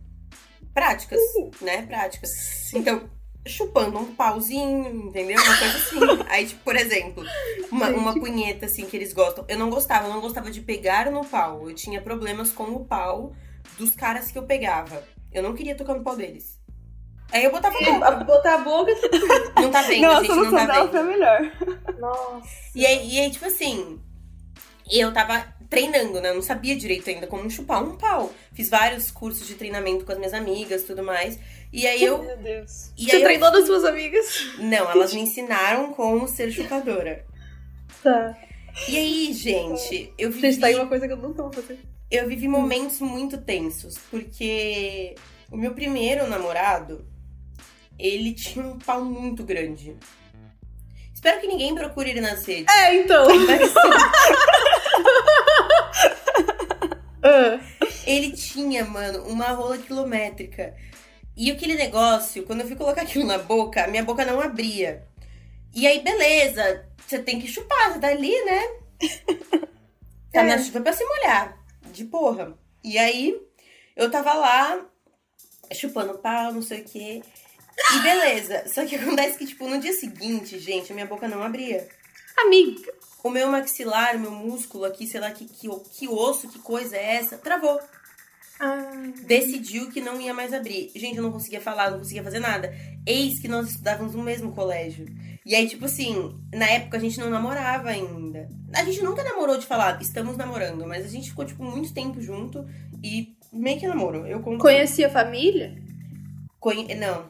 Práticas, 0.73 1.21
né? 1.61 1.83
Práticas. 1.87 2.73
Então, 2.73 3.09
chupando 3.45 3.99
um 3.99 4.15
pauzinho, 4.15 5.07
entendeu? 5.07 5.41
Uma 5.41 5.57
coisa 5.57 5.77
assim. 5.77 5.99
Aí, 6.29 6.47
tipo, 6.47 6.63
por 6.63 6.75
exemplo, 6.75 7.23
uma, 7.71 7.89
uma 7.89 8.13
punheta, 8.13 8.65
assim, 8.65 8.85
que 8.85 8.97
eles 8.97 9.13
gostam. 9.13 9.45
Eu 9.47 9.57
não 9.57 9.69
gostava, 9.69 10.07
eu 10.07 10.13
não 10.13 10.21
gostava 10.21 10.49
de 10.49 10.61
pegar 10.61 11.11
no 11.11 11.23
pau. 11.23 11.69
Eu 11.69 11.75
tinha 11.75 12.01
problemas 12.01 12.51
com 12.51 12.63
o 12.63 12.85
pau 12.85 13.33
dos 13.77 13.93
caras 13.95 14.31
que 14.31 14.37
eu 14.37 14.43
pegava. 14.43 15.03
Eu 15.31 15.43
não 15.43 15.53
queria 15.53 15.75
tocar 15.75 15.93
no 15.93 16.03
pau 16.03 16.15
deles. 16.15 16.59
Aí 17.31 17.43
eu 17.43 17.51
botava 17.51 17.75
a 17.77 18.11
boca. 18.11 18.23
Botar 18.23 18.53
a 18.55 18.57
boca. 18.59 18.91
Não 19.55 19.71
tá 19.71 19.81
vendo, 19.81 20.01
não, 20.01 20.23
gente, 20.23 20.35
não 20.35 20.51
tá 20.51 20.65
vendo. 20.65 20.91
foi 20.91 21.03
melhor. 21.03 21.51
Nossa. 21.99 22.47
E 22.73 22.85
aí, 22.85 23.15
e 23.15 23.19
aí, 23.19 23.31
tipo 23.31 23.45
assim, 23.45 23.99
eu 24.89 25.11
tava 25.11 25.55
treinando, 25.69 26.21
né? 26.21 26.29
Eu 26.29 26.35
não 26.35 26.41
sabia 26.41 26.75
direito 26.75 27.09
ainda 27.09 27.27
como 27.27 27.49
chupar 27.49 27.83
um 27.83 27.97
pau. 27.97 28.31
Fiz 28.53 28.69
vários 28.69 29.11
cursos 29.11 29.47
de 29.47 29.55
treinamento 29.55 30.05
com 30.05 30.11
as 30.11 30.17
minhas 30.17 30.33
amigas 30.33 30.83
e 30.83 30.85
tudo 30.85 31.03
mais. 31.03 31.39
E 31.75 31.85
aí 31.87 32.03
eu. 32.03 32.23
Meu 32.23 32.37
Deus. 32.37 32.91
E 32.97 33.03
Você 33.05 33.15
aí 33.17 33.21
eu- 33.21 33.25
treinou 33.27 33.51
das 33.51 33.65
suas 33.65 33.83
amigas? 33.83 34.25
Não, 34.59 34.89
elas 34.89 35.13
me 35.13 35.21
ensinaram 35.21 35.91
como 35.93 36.27
ser 36.27 36.49
chupadora. 36.51 37.25
Tá. 38.01 38.37
E 38.87 38.97
aí, 38.97 39.33
gente, 39.33 40.13
eu 40.17 40.31
vivi, 40.31 40.63
aí 40.63 40.75
uma 40.75 40.87
coisa 40.87 41.05
que 41.07 41.13
eu 41.13 41.17
nunca 41.17 41.41
vou 41.43 41.51
fazer. 41.51 41.79
eu 42.11 42.27
vivi 42.27 42.47
momentos 42.47 42.99
muito 43.01 43.37
tensos, 43.37 43.97
porque 44.11 45.15
o 45.51 45.57
meu 45.57 45.73
primeiro 45.73 46.27
namorado, 46.27 47.05
ele 47.99 48.33
tinha 48.33 48.65
um 48.65 48.77
pau 48.79 49.03
muito 49.03 49.43
grande. 49.43 49.95
Espero 51.13 51.41
que 51.41 51.47
ninguém 51.47 51.73
procure 51.73 52.09
ele 52.11 52.21
nas 52.21 52.45
redes. 52.45 52.73
É, 52.73 52.95
então. 52.95 53.25
Mas, 53.47 53.73
Ah. 57.23 57.59
Ele 58.05 58.31
tinha, 58.33 58.85
mano, 58.85 59.23
uma 59.23 59.47
rola 59.47 59.77
quilométrica. 59.79 60.75
E 61.35 61.51
aquele 61.51 61.75
negócio, 61.75 62.43
quando 62.43 62.61
eu 62.61 62.67
fui 62.67 62.75
colocar 62.75 63.01
aquilo 63.01 63.25
na 63.25 63.37
boca, 63.37 63.83
a 63.83 63.87
minha 63.87 64.03
boca 64.03 64.23
não 64.23 64.39
abria. 64.39 65.05
E 65.73 65.85
aí, 65.85 65.99
beleza, 65.99 66.85
você 67.05 67.19
tem 67.19 67.39
que 67.39 67.47
chupar, 67.47 67.91
você 67.91 67.99
tá 67.99 68.07
ali, 68.07 68.33
né? 68.45 68.61
Tá 70.31 70.43
na 70.43 70.57
chuva 70.57 70.81
pra 70.81 70.91
se 70.91 71.01
molhar. 71.05 71.57
De 71.93 72.03
porra. 72.03 72.57
E 72.83 72.97
aí, 72.97 73.41
eu 73.95 74.11
tava 74.11 74.33
lá, 74.33 74.85
chupando 75.73 76.17
pau, 76.17 76.51
não 76.51 76.61
sei 76.61 76.81
o 76.81 76.83
quê. 76.83 77.23
E 77.93 77.99
beleza. 77.99 78.67
Só 78.67 78.85
que 78.85 78.95
acontece 78.99 79.37
que, 79.37 79.45
tipo, 79.45 79.65
no 79.65 79.79
dia 79.79 79.93
seguinte, 79.93 80.59
gente, 80.59 80.91
a 80.91 80.95
minha 80.95 81.07
boca 81.07 81.25
não 81.25 81.41
abria. 81.41 81.87
Amiga. 82.37 82.93
O 83.23 83.29
meu 83.29 83.47
maxilar, 83.49 84.17
o 84.17 84.19
meu 84.19 84.31
músculo 84.31 84.83
aqui, 84.83 85.07
sei 85.07 85.21
lá 85.21 85.31
que, 85.31 85.45
que, 85.45 85.69
que 85.91 86.07
osso, 86.07 86.49
que 86.49 86.59
coisa 86.59 86.97
é 86.97 87.15
essa, 87.15 87.37
travou. 87.37 87.79
Ah, 88.59 89.11
decidiu 89.27 89.91
que 89.91 89.99
não 89.99 90.19
ia 90.19 90.33
mais 90.33 90.53
abrir. 90.53 90.89
Gente, 90.95 91.17
eu 91.17 91.23
não 91.23 91.31
conseguia 91.31 91.59
falar, 91.59 91.91
não 91.91 91.99
conseguia 91.99 92.23
fazer 92.23 92.39
nada. 92.39 92.73
Eis 93.05 93.39
que 93.39 93.47
nós 93.47 93.69
estudávamos 93.69 94.15
no 94.15 94.23
mesmo 94.23 94.53
colégio. 94.53 95.05
E 95.45 95.53
aí, 95.53 95.67
tipo 95.67 95.85
assim, 95.85 96.39
na 96.53 96.65
época 96.65 96.97
a 96.97 96.99
gente 96.99 97.19
não 97.19 97.29
namorava 97.29 97.89
ainda. 97.89 98.47
A 98.73 98.83
gente 98.83 99.03
nunca 99.03 99.23
namorou 99.23 99.57
de 99.57 99.65
falar, 99.65 100.01
estamos 100.01 100.37
namorando, 100.37 100.87
mas 100.87 101.05
a 101.05 101.09
gente 101.09 101.29
ficou, 101.29 101.45
tipo, 101.45 101.63
muito 101.63 101.93
tempo 101.93 102.21
junto 102.21 102.65
e 103.03 103.35
meio 103.51 103.79
que 103.79 103.87
namoro. 103.87 104.25
Eu 104.25 104.39
conto. 104.39 104.59
conhecia 104.59 105.07
a 105.07 105.11
família? 105.11 105.75
Conhe... 106.59 106.95
Não. 106.95 107.29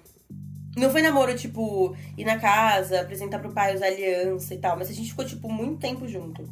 Não 0.77 0.89
foi 0.89 1.01
namoro, 1.01 1.35
tipo, 1.35 1.95
ir 2.17 2.25
na 2.25 2.37
casa, 2.37 3.01
apresentar 3.01 3.39
pro 3.39 3.53
pai 3.53 3.75
usar 3.75 3.87
aliança 3.87 4.53
e 4.53 4.57
tal, 4.57 4.77
mas 4.77 4.89
a 4.89 4.93
gente 4.93 5.09
ficou, 5.09 5.25
tipo, 5.25 5.49
muito 5.49 5.79
tempo 5.79 6.07
junto. 6.07 6.47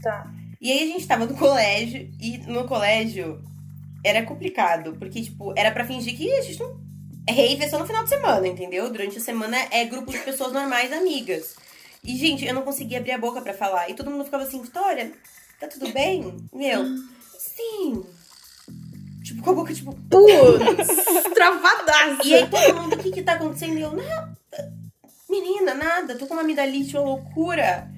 Tá. 0.00 0.30
E 0.60 0.70
aí 0.70 0.82
a 0.82 0.86
gente 0.86 1.06
tava 1.06 1.26
no 1.26 1.34
colégio, 1.34 2.10
e 2.20 2.38
no 2.46 2.64
colégio 2.64 3.42
era 4.06 4.24
complicado, 4.24 4.94
porque, 4.98 5.20
tipo, 5.20 5.52
era 5.56 5.70
pra 5.72 5.84
fingir 5.84 6.16
que 6.16 6.30
a 6.32 6.42
gente 6.42 6.60
não. 6.60 6.80
Rave 7.28 7.64
é 7.64 7.68
só 7.68 7.78
no 7.78 7.86
final 7.86 8.04
de 8.04 8.10
semana, 8.10 8.46
entendeu? 8.46 8.88
Durante 8.88 9.18
a 9.18 9.20
semana 9.20 9.56
é 9.72 9.84
grupo 9.84 10.12
de 10.12 10.18
pessoas 10.18 10.52
normais, 10.52 10.92
amigas. 10.92 11.56
E, 12.04 12.16
gente, 12.16 12.46
eu 12.46 12.54
não 12.54 12.62
conseguia 12.62 12.98
abrir 12.98 13.10
a 13.10 13.18
boca 13.18 13.40
pra 13.42 13.52
falar. 13.52 13.90
E 13.90 13.94
todo 13.94 14.10
mundo 14.10 14.24
ficava 14.24 14.44
assim, 14.44 14.62
Vitória, 14.62 15.12
tá 15.58 15.66
tudo 15.66 15.92
bem? 15.92 16.36
Meu, 16.52 16.84
sim. 17.36 18.04
Tipo, 19.24 19.42
com 19.42 19.50
a 19.50 19.54
boca, 19.54 19.74
tipo, 19.74 19.92
Putz, 19.92 20.86
travadaça. 21.34 22.22
E 22.24 22.32
aí 22.32 22.48
todo 22.48 22.80
mundo, 22.80 22.94
o 22.94 22.98
que 22.98 23.10
que 23.10 23.22
tá 23.22 23.32
acontecendo? 23.32 23.76
E 23.76 23.82
eu, 23.82 23.90
não, 23.90 24.36
menina, 25.28 25.74
nada, 25.74 26.16
tô 26.16 26.28
com 26.28 26.34
uma 26.34 26.42
amidalite, 26.42 26.96
uma 26.96 27.06
loucura. 27.06 27.90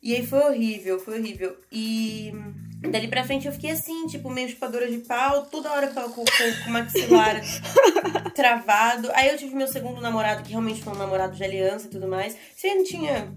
E 0.00 0.14
aí 0.14 0.24
foi 0.24 0.38
horrível, 0.38 1.00
foi 1.00 1.18
horrível. 1.18 1.56
E 1.72 2.32
dali 2.80 3.08
pra 3.08 3.24
frente 3.24 3.46
eu 3.46 3.52
fiquei 3.52 3.70
assim, 3.70 4.06
tipo, 4.06 4.30
meio 4.30 4.48
chupadora 4.48 4.88
de 4.90 4.98
pau, 4.98 5.46
toda 5.46 5.72
hora 5.72 5.88
com, 5.88 6.02
com, 6.02 6.24
com 6.24 6.68
o 6.68 6.70
maxilar 6.72 7.40
travado. 8.34 9.10
Aí 9.14 9.28
eu 9.28 9.36
tive 9.36 9.54
meu 9.54 9.66
segundo 9.68 10.00
namorado, 10.00 10.42
que 10.42 10.50
realmente 10.50 10.82
foi 10.82 10.92
um 10.92 10.96
namorado 10.98 11.36
de 11.36 11.42
aliança 11.44 11.86
e 11.86 11.90
tudo 11.90 12.06
mais. 12.08 12.36
Você 12.54 12.74
não 12.74 12.84
tinha. 12.84 13.32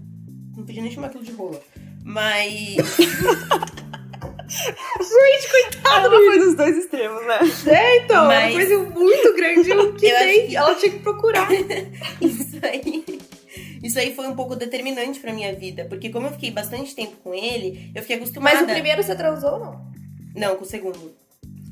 Não 0.56 0.64
podia 0.64 0.82
nem 0.82 0.90
chamar 0.92 1.06
aquilo 1.08 1.24
de 1.24 1.32
rola. 1.32 1.60
Mas. 2.04 2.76
Ela 5.84 6.10
foi 6.10 6.38
nos 6.38 6.54
dois 6.56 6.76
extremos, 6.76 7.24
né? 7.26 7.38
É, 7.66 7.96
então, 7.98 8.26
Mas- 8.26 8.54
uma 8.54 8.60
coisa 8.66 8.78
muito 8.98 9.34
grande 9.36 9.72
o 9.72 9.94
que 9.94 10.06
Eu 10.06 10.18
nem 10.26 10.46
que- 10.48 10.56
ela 10.56 10.74
tinha 10.74 10.92
que 10.92 10.98
procurar. 10.98 11.48
Isso 12.20 12.58
aí. 12.62 13.19
Isso 13.90 13.98
aí 13.98 14.14
foi 14.14 14.28
um 14.28 14.36
pouco 14.36 14.54
determinante 14.54 15.18
pra 15.18 15.32
minha 15.32 15.52
vida. 15.52 15.84
Porque 15.86 16.10
como 16.10 16.28
eu 16.28 16.30
fiquei 16.30 16.52
bastante 16.52 16.94
tempo 16.94 17.16
com 17.24 17.34
ele, 17.34 17.90
eu 17.92 18.02
fiquei 18.02 18.14
acostumada. 18.16 18.54
Mas 18.54 18.62
o 18.64 18.70
primeiro 18.72 19.02
você 19.02 19.16
transou 19.16 19.54
ou 19.54 19.58
não? 19.58 19.92
Não, 20.36 20.54
com 20.56 20.62
o 20.62 20.66
segundo. 20.66 21.12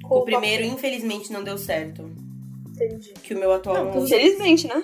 Com 0.02 0.16
O 0.16 0.24
primeiro, 0.24 0.64
infelizmente, 0.64 1.32
não 1.32 1.44
deu 1.44 1.56
certo. 1.56 2.10
Entendi. 2.70 3.12
Que 3.22 3.34
o 3.34 3.38
meu 3.38 3.52
atual 3.52 3.84
Não. 3.84 4.04
Infelizmente, 4.04 4.66
né? 4.66 4.82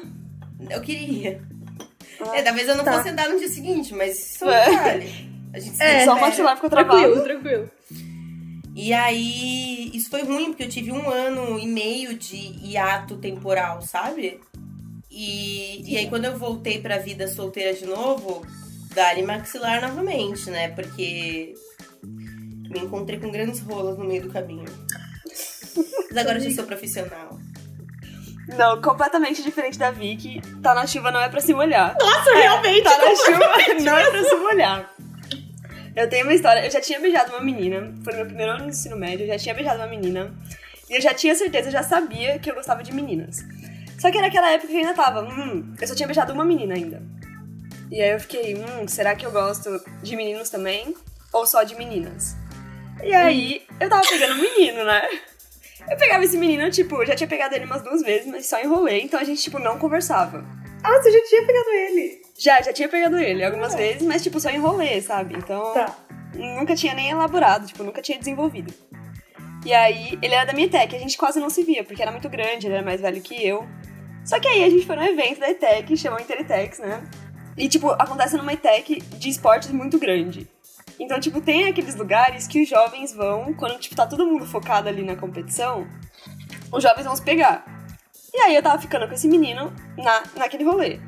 Eu 0.70 0.80
queria. 0.80 1.42
Ah, 2.20 2.36
É, 2.36 2.42
talvez 2.42 2.68
eu 2.68 2.76
não 2.76 2.84
tá. 2.84 2.92
fosse 2.92 3.08
andar 3.08 3.28
no 3.28 3.36
dia 3.36 3.48
seguinte, 3.48 3.92
mas 3.92 4.16
isso 4.16 4.44
é. 4.48 5.02
A 5.52 5.58
gente 5.58 5.76
se 5.76 5.82
É, 5.82 6.04
Só 6.04 6.16
maxilar 6.16 6.54
ficou 6.54 6.70
travado. 6.70 7.00
Tranquilo, 7.00 7.24
tranquilo. 7.24 7.70
E 8.76 8.92
aí, 8.92 9.90
isso 9.92 10.08
foi 10.08 10.22
ruim, 10.22 10.46
porque 10.46 10.62
eu 10.62 10.68
tive 10.68 10.92
um 10.92 11.10
ano 11.10 11.58
e 11.58 11.66
meio 11.66 12.14
de 12.16 12.36
hiato 12.36 13.16
temporal, 13.16 13.82
sabe? 13.82 14.40
E, 15.16 15.92
e 15.92 15.96
aí, 15.96 16.08
quando 16.08 16.24
eu 16.24 16.36
voltei 16.36 16.80
pra 16.80 16.98
vida 16.98 17.28
solteira 17.28 17.72
de 17.72 17.86
novo, 17.86 18.44
dali 18.92 19.22
maxilar 19.22 19.80
novamente, 19.80 20.50
né? 20.50 20.70
Porque 20.70 21.54
me 22.02 22.80
encontrei 22.80 23.20
com 23.20 23.30
grandes 23.30 23.60
rolas 23.60 23.96
no 23.96 24.04
meio 24.04 24.22
do 24.22 24.30
caminho. 24.30 24.64
Mas 26.10 26.16
agora 26.16 26.38
eu 26.38 26.42
já 26.42 26.50
sou 26.50 26.64
profissional. 26.64 27.38
Não, 28.58 28.82
completamente 28.82 29.40
diferente 29.40 29.78
da 29.78 29.92
Vicky. 29.92 30.42
Tá 30.60 30.74
na 30.74 30.84
chuva 30.84 31.12
não 31.12 31.20
é 31.20 31.28
pra 31.28 31.40
se 31.40 31.54
molhar. 31.54 31.96
Nossa, 31.98 32.34
realmente. 32.34 32.82
Tá 32.82 32.98
na 32.98 33.14
chuva 33.14 33.54
não 33.84 33.96
é 33.96 34.10
pra 34.10 34.24
se 34.24 34.34
molhar. 34.34 34.94
Eu 35.94 36.08
tenho 36.08 36.24
uma 36.24 36.34
história, 36.34 36.64
eu 36.64 36.70
já 36.72 36.80
tinha 36.80 36.98
beijado 36.98 37.30
uma 37.30 37.40
menina, 37.40 37.94
foi 38.02 38.14
no 38.14 38.18
meu 38.18 38.26
primeiro 38.26 38.50
ano 38.50 38.62
de 38.62 38.70
ensino 38.70 38.96
médio, 38.96 39.22
eu 39.22 39.28
já 39.28 39.38
tinha 39.38 39.54
beijado 39.54 39.78
uma 39.78 39.86
menina. 39.86 40.34
E 40.90 40.94
eu 40.94 41.00
já 41.00 41.14
tinha 41.14 41.36
certeza, 41.36 41.68
eu 41.68 41.72
já 41.72 41.84
sabia 41.84 42.36
que 42.40 42.50
eu 42.50 42.54
gostava 42.56 42.82
de 42.82 42.92
meninas. 42.92 43.44
Só 44.04 44.10
que 44.10 44.20
naquela 44.20 44.50
época 44.50 44.70
eu 44.70 44.80
ainda 44.80 44.92
tava, 44.92 45.22
hum, 45.22 45.74
eu 45.80 45.88
só 45.88 45.94
tinha 45.94 46.06
beijado 46.06 46.30
uma 46.34 46.44
menina 46.44 46.74
ainda. 46.74 47.02
E 47.90 48.02
aí 48.02 48.10
eu 48.10 48.20
fiquei, 48.20 48.54
hum, 48.54 48.86
será 48.86 49.14
que 49.14 49.24
eu 49.24 49.32
gosto 49.32 49.82
de 50.02 50.14
meninos 50.14 50.50
também? 50.50 50.94
Ou 51.32 51.46
só 51.46 51.62
de 51.62 51.74
meninas? 51.74 52.36
E 53.02 53.14
aí 53.14 53.62
eu 53.80 53.88
tava 53.88 54.02
pegando 54.06 54.34
um 54.34 54.42
menino, 54.42 54.84
né? 54.84 55.08
Eu 55.90 55.96
pegava 55.96 56.22
esse 56.22 56.36
menino, 56.36 56.70
tipo, 56.70 56.96
eu 56.96 57.06
já 57.06 57.14
tinha 57.16 57.26
pegado 57.26 57.54
ele 57.54 57.64
umas 57.64 57.80
duas 57.80 58.02
vezes, 58.02 58.26
mas 58.26 58.44
só 58.44 58.60
enrolei, 58.60 59.00
então 59.00 59.18
a 59.18 59.24
gente, 59.24 59.40
tipo, 59.40 59.58
não 59.58 59.78
conversava. 59.78 60.44
Ah, 60.82 61.00
você 61.00 61.10
já 61.10 61.24
tinha 61.26 61.46
pegado 61.46 61.70
ele. 61.70 62.22
Já, 62.38 62.60
já 62.60 62.74
tinha 62.74 62.88
pegado 62.90 63.16
ele 63.18 63.42
algumas 63.42 63.74
vezes, 63.74 64.02
mas, 64.02 64.22
tipo, 64.22 64.38
só 64.38 64.50
enrolei, 64.50 65.00
sabe? 65.00 65.34
Então, 65.34 65.72
Tá. 65.72 65.96
nunca 66.34 66.76
tinha 66.76 66.92
nem 66.92 67.08
elaborado, 67.08 67.66
tipo, 67.66 67.82
nunca 67.82 68.02
tinha 68.02 68.18
desenvolvido. 68.18 68.70
E 69.64 69.72
aí, 69.72 70.18
ele 70.20 70.34
era 70.34 70.44
da 70.44 70.52
minha 70.52 70.66
ETEC, 70.66 70.94
a 70.94 70.98
gente 70.98 71.16
quase 71.16 71.40
não 71.40 71.48
se 71.48 71.62
via, 71.64 71.82
porque 71.82 72.02
era 72.02 72.12
muito 72.12 72.28
grande, 72.28 72.66
ele 72.66 72.74
era 72.74 72.84
mais 72.84 73.00
velho 73.00 73.22
que 73.22 73.34
eu. 73.46 73.66
Só 74.24 74.40
que 74.40 74.48
aí 74.48 74.64
a 74.64 74.70
gente 74.70 74.86
foi 74.86 74.96
num 74.96 75.02
evento 75.02 75.40
da 75.40 75.50
ETEC, 75.50 75.96
chamou 75.96 76.18
Interitex, 76.18 76.78
né? 76.78 77.02
E, 77.56 77.68
tipo, 77.68 77.90
acontece 77.90 78.36
numa 78.36 78.52
ETEC 78.52 79.00
de 79.00 79.28
esportes 79.28 79.70
muito 79.70 79.98
grande. 79.98 80.48
Então, 80.98 81.20
tipo, 81.20 81.40
tem 81.40 81.66
aqueles 81.66 81.94
lugares 81.94 82.46
que 82.46 82.62
os 82.62 82.68
jovens 82.68 83.12
vão, 83.12 83.52
quando, 83.54 83.78
tipo, 83.78 83.94
tá 83.94 84.06
todo 84.06 84.26
mundo 84.26 84.46
focado 84.46 84.88
ali 84.88 85.02
na 85.02 85.16
competição, 85.16 85.86
os 86.72 86.82
jovens 86.82 87.04
vão 87.04 87.14
se 87.14 87.22
pegar. 87.22 87.64
E 88.32 88.38
aí 88.38 88.54
eu 88.54 88.62
tava 88.62 88.80
ficando 88.80 89.06
com 89.06 89.14
esse 89.14 89.28
menino 89.28 89.72
na, 89.96 90.22
naquele 90.36 90.64
rolê. 90.64 90.98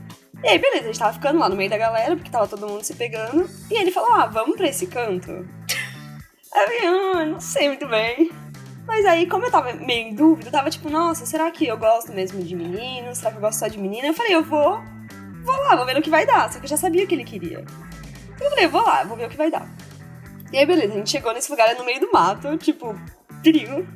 E 0.45 0.49
aí, 0.49 0.59
beleza, 0.59 0.85
a 0.85 0.87
gente 0.87 0.99
tava 0.99 1.15
ficando 1.15 1.39
lá 1.39 1.49
no 1.49 1.57
meio 1.57 1.71
da 1.71 1.79
galera, 1.79 2.15
porque 2.15 2.31
tava 2.31 2.47
todo 2.47 2.69
mundo 2.69 2.85
se 2.85 2.95
pegando. 2.95 3.49
E 3.71 3.75
ele 3.75 3.91
falou, 3.91 4.13
ah, 4.13 4.27
vamos 4.27 4.57
pra 4.57 4.69
esse 4.69 4.87
canto? 4.87 5.31
Aí 6.53 6.85
eu 6.85 7.19
ah, 7.19 7.25
não 7.25 7.41
sei 7.41 7.69
muito 7.69 7.87
bem. 7.89 8.31
Mas 8.87 9.05
aí, 9.05 9.27
como 9.27 9.45
eu 9.45 9.51
tava 9.51 9.73
meio 9.73 10.09
em 10.09 10.15
dúvida, 10.15 10.49
eu 10.49 10.53
tava 10.53 10.71
tipo, 10.71 10.89
nossa, 10.89 11.27
será 11.27 11.51
que 11.51 11.67
eu 11.67 11.77
gosto 11.77 12.13
mesmo 12.13 12.43
de 12.43 12.55
menino? 12.55 13.15
Será 13.15 13.31
que 13.31 13.37
eu 13.39 13.41
gosto 13.41 13.59
só 13.59 13.67
de 13.67 13.79
menina? 13.79 14.07
Eu 14.07 14.15
falei, 14.15 14.35
eu 14.35 14.45
vou, 14.45 14.81
vou 15.45 15.57
lá, 15.65 15.75
vou 15.77 15.85
ver 15.85 15.95
no 15.95 16.03
que 16.03 16.11
vai 16.11 16.25
dar. 16.25 16.53
Só 16.53 16.59
que 16.59 16.67
eu 16.67 16.71
já 16.71 16.77
sabia 16.77 17.05
o 17.05 17.07
que 17.07 17.15
ele 17.15 17.25
queria. 17.25 17.65
Eu 18.41 18.51
falei, 18.51 18.67
eu 18.67 18.71
vou 18.71 18.83
lá, 18.83 19.03
vou 19.05 19.17
ver 19.17 19.27
o 19.27 19.29
que 19.29 19.37
vai 19.37 19.51
dar. 19.51 19.69
E 20.53 20.59
aí, 20.59 20.65
beleza, 20.65 20.95
a 20.95 20.97
gente 20.97 21.11
chegou 21.11 21.33
nesse 21.35 21.51
lugar 21.51 21.69
era 21.69 21.79
no 21.79 21.85
meio 21.85 22.01
do 22.01 22.11
mato, 22.13 22.57
tipo, 22.59 22.95
perigo. 23.43 23.87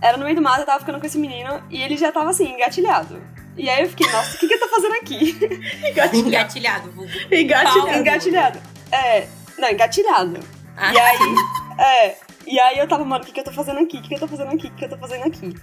Era 0.00 0.16
no 0.16 0.24
meio 0.24 0.36
do 0.36 0.42
mato, 0.42 0.60
eu 0.60 0.66
tava 0.66 0.80
ficando 0.80 0.98
com 1.00 1.06
esse 1.06 1.18
menino 1.18 1.62
e 1.68 1.82
ele 1.82 1.96
já 1.96 2.10
tava 2.10 2.30
assim, 2.30 2.52
engatilhado. 2.54 3.20
E 3.56 3.68
aí 3.68 3.82
eu 3.82 3.88
fiquei, 3.88 4.10
nossa, 4.10 4.36
o 4.36 4.38
que, 4.38 4.46
que 4.46 4.54
eu 4.54 4.60
tô 4.60 4.68
fazendo 4.68 4.94
aqui? 4.94 5.36
Engatilhado, 5.90 6.90
vulgo. 6.92 7.10
Engatilhado. 7.30 7.98
Engatilhado. 7.98 8.58
É, 8.92 9.26
não, 9.58 9.68
engatilhado. 9.68 10.40
Ah, 10.76 10.94
E 10.94 10.98
aí, 10.98 11.34
é, 11.78 12.16
e 12.54 12.58
aí 12.60 12.78
eu 12.78 12.88
tava, 12.88 13.04
mano, 13.04 13.22
o 13.22 13.26
que, 13.26 13.32
que 13.32 13.40
eu 13.40 13.44
tô 13.44 13.52
fazendo 13.52 13.80
aqui? 13.80 13.98
O 13.98 14.02
que, 14.02 14.08
que 14.08 14.14
eu 14.14 14.18
tô 14.20 14.28
fazendo 14.28 14.48
aqui? 14.52 14.66
O 14.66 14.70
que, 14.70 14.76
que 14.76 14.84
eu 14.84 14.88
tô 14.90 14.96
fazendo 14.98 15.24
aqui? 15.26 15.54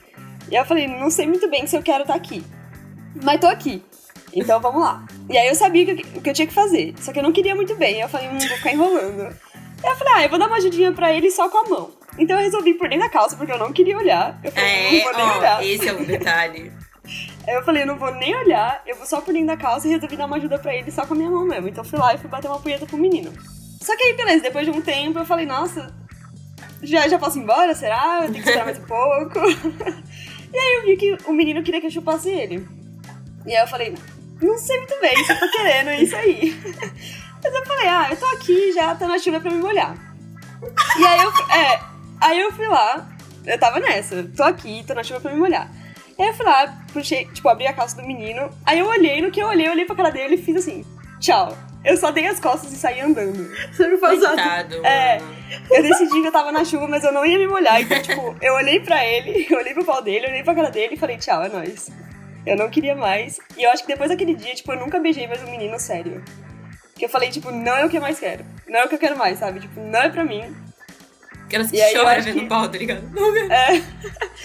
E 0.50 0.56
aí 0.56 0.62
eu 0.62 0.66
falei, 0.66 0.88
não 0.88 1.10
sei 1.10 1.28
muito 1.28 1.50
bem 1.50 1.66
se 1.68 1.76
eu 1.76 1.82
quero 1.84 2.02
estar 2.04 2.16
aqui. 2.16 2.44
Mas 3.24 3.40
tô 3.40 3.48
aqui. 3.48 3.84
Então 4.34 4.60
vamos 4.60 4.82
lá. 4.82 5.06
E 5.30 5.38
aí 5.38 5.48
eu 5.48 5.56
sabia 5.56 5.84
o 5.84 5.96
que, 5.98 6.04
que 6.22 6.30
eu 6.30 6.34
tinha 6.34 6.48
que 6.48 6.54
fazer. 6.54 6.94
Só 7.00 7.12
que 7.14 7.20
eu 7.20 7.24
não 7.24 7.32
queria 7.32 7.56
muito 7.56 7.76
bem. 7.76 8.02
Eu 8.02 8.10
falei, 8.10 8.28
hum, 8.28 8.38
vou 8.38 8.58
ficar 8.58 8.74
enrolando. 8.74 9.22
Aí 9.84 9.90
eu 9.92 9.96
falei, 9.96 10.14
ah, 10.16 10.24
eu 10.24 10.30
vou 10.30 10.40
dar 10.40 10.48
uma 10.48 10.58
ajudinha 10.58 10.92
pra 10.92 11.12
ele 11.14 11.32
só 11.32 11.50
com 11.50 11.58
a 11.66 11.70
mão. 11.70 11.92
Então 12.18 12.38
eu 12.38 12.44
resolvi 12.44 12.74
por 12.76 12.88
dentro 12.88 13.06
da 13.06 13.10
calça, 13.12 13.36
porque 13.36 13.52
eu 13.52 13.58
não 13.58 13.72
queria 13.74 13.98
olhar. 13.98 14.40
Eu 14.44 14.52
falei, 14.52 14.70
É, 14.70 14.92
não 14.92 15.04
vou 15.04 15.14
nem 15.14 15.26
ó, 15.26 15.38
olhar. 15.40 15.64
esse 15.66 15.88
é 15.88 15.94
um 15.94 16.04
detalhe. 16.04 16.72
Aí 17.48 17.54
eu 17.56 17.64
falei, 17.64 17.84
eu 17.84 17.88
não 17.88 17.98
vou 17.98 18.14
nem 18.16 18.36
olhar, 18.36 18.82
eu 18.86 18.96
vou 18.96 19.06
só 19.06 19.22
por 19.22 19.34
dentro 19.34 19.48
da 19.48 19.58
calça 19.58 19.88
e 19.88 19.92
resolvi 19.92 20.16
dar 20.18 20.26
uma 20.26 20.38
ajuda 20.38 20.58
pra 20.58 20.74
ele 20.76 20.92
só 20.92 21.06
com 21.06 21.14
a 21.14 21.18
minha 21.18 21.30
mão 21.30 21.46
mesmo. 21.46 21.68
Então 21.68 21.84
eu 21.84 21.90
fui 21.90 22.00
lá 22.00 22.14
e 22.14 22.18
fui 22.18 22.30
bater 22.30 22.48
uma 22.48 22.60
punheta 22.60 22.86
pro 22.86 22.98
menino. 22.98 23.32
Só 23.82 23.96
que 23.96 24.04
aí, 24.04 24.14
beleza, 24.14 24.42
depois 24.44 24.66
de 24.66 24.72
um 24.72 24.82
tempo 24.82 25.20
eu 25.20 25.26
falei, 25.26 25.46
nossa, 25.46 25.94
já, 26.82 27.08
já 27.08 27.18
posso 27.20 27.38
ir 27.40 27.42
embora, 27.44 27.74
será? 27.76 28.22
Eu 28.24 28.32
tenho 28.32 28.44
que 28.44 28.50
esperar 28.50 28.66
mais 28.66 28.80
um 28.80 28.84
pouco. 28.84 29.40
e 30.54 30.58
aí 30.58 30.76
eu 30.78 30.86
vi 30.86 30.98
que 30.98 31.18
o 31.26 31.34
menino 31.34 31.64
queria 31.64 31.82
que 31.82 31.88
eu 31.88 31.92
chupasse 31.92 32.30
ele. 32.30 32.68
E 33.46 33.56
aí 33.56 33.62
eu 33.62 33.68
falei, 33.68 33.96
não 34.42 34.58
sei 34.58 34.78
muito 34.78 35.00
bem 35.00 35.24
se 35.24 35.32
eu 35.32 35.40
tô 35.40 35.52
querendo 35.52 35.90
é 35.90 36.02
isso 36.02 36.16
aí. 36.16 36.56
Mas 37.44 37.54
eu 37.54 37.66
falei, 37.66 37.88
ah, 37.88 38.08
eu 38.10 38.18
tô 38.18 38.26
aqui 38.28 38.72
já, 38.74 38.96
tá 38.96 39.08
na 39.08 39.20
chuva 39.20 39.40
pra 39.40 39.52
me 39.52 39.58
molhar. 39.58 39.96
E 41.00 41.06
aí 41.06 41.20
eu, 41.22 41.32
é, 41.56 41.80
aí 42.20 42.40
eu 42.42 42.52
fui 42.52 42.68
lá, 42.68 43.08
eu 43.46 43.60
tava 43.60 43.80
nessa, 43.80 44.24
tô 44.36 44.42
aqui, 44.44 44.84
tô 44.88 44.96
na 44.96 45.04
chuva 45.04 45.20
pra 45.20 45.32
me 45.32 45.38
molhar. 45.38 45.70
E 46.18 46.24
aí 46.24 46.30
eu 46.30 46.34
fui 46.34 46.46
lá, 46.46 46.76
puxei, 46.92 47.26
tipo, 47.26 47.48
abri 47.48 47.68
a 47.68 47.74
calça 47.74 48.02
do 48.02 48.08
menino. 48.08 48.50
Aí 48.66 48.80
eu 48.80 48.88
olhei, 48.88 49.22
no 49.22 49.30
que 49.30 49.40
eu 49.40 49.48
olhei, 49.48 49.68
eu 49.68 49.72
olhei 49.74 49.86
pra 49.86 49.96
cara 49.96 50.10
dele 50.10 50.36
e 50.36 50.42
fiz 50.42 50.56
assim, 50.56 50.84
tchau. 51.20 51.56
Eu 51.84 51.96
só 51.98 52.10
dei 52.10 52.26
as 52.26 52.40
costas 52.40 52.74
e 52.74 52.78
saí 52.78 53.00
andando. 53.00 53.48
Você 53.72 53.88
me 53.88 53.98
faz. 53.98 54.20
Coitado, 54.20 54.84
É. 54.84 55.20
mano. 55.20 55.35
Eu 55.72 55.82
decidi 55.84 56.22
que 56.22 56.28
eu 56.28 56.32
tava 56.32 56.52
na 56.52 56.64
chuva, 56.66 56.88
mas 56.88 57.04
eu 57.04 57.12
não 57.12 57.26
ia 57.26 57.38
me 57.38 57.48
molhar. 57.48 57.82
Então, 57.82 58.02
tipo, 58.02 58.36
eu 58.42 58.54
olhei 58.54 58.80
pra 58.80 59.06
ele, 59.06 59.46
eu 59.50 59.58
olhei 59.58 59.74
pro 59.74 59.86
pau 59.86 60.02
dele, 60.02 60.26
eu 60.26 60.30
olhei 60.30 60.44
pra 60.44 60.56
cara 60.56 60.70
dele 60.72 60.96
e 60.96 60.98
falei, 60.98 61.18
tchau, 61.18 61.44
é 61.44 61.50
nóis. 61.50 61.90
Eu 62.46 62.56
não 62.56 62.70
queria 62.70 62.96
mais. 62.96 63.40
E 63.58 63.64
eu 63.64 63.72
acho 63.72 63.84
que 63.84 63.88
depois 63.92 64.10
daquele 64.10 64.36
dia, 64.36 64.54
tipo, 64.54 64.72
eu 64.72 64.80
nunca 64.80 65.00
beijei 65.00 65.28
mais 65.28 65.42
um 65.44 65.50
menino 65.52 65.80
sério. 65.80 66.24
Porque 66.92 67.06
eu 67.06 67.10
falei, 67.10 67.30
tipo, 67.30 67.52
não 67.52 67.76
é 67.76 67.86
o 67.86 67.90
que 67.90 67.98
eu 67.98 68.02
mais 68.02 68.20
quero. 68.20 68.46
Não 68.68 68.80
é 68.80 68.86
o 68.86 68.88
que 68.90 68.96
eu 68.96 69.00
quero 69.00 69.18
mais, 69.18 69.40
sabe? 69.40 69.60
Tipo, 69.60 69.80
não 69.82 70.00
é 70.00 70.10
pra 70.10 70.24
mim. 70.24 70.44
Aquelas 71.46 71.70
que 71.70 71.78
E 71.78 71.82
eu 71.82 71.90
choram 71.90 72.22
vendo 72.24 72.40
que- 72.40 72.46
pau, 72.48 72.70
tá 72.70 72.78
ligado? 72.78 73.04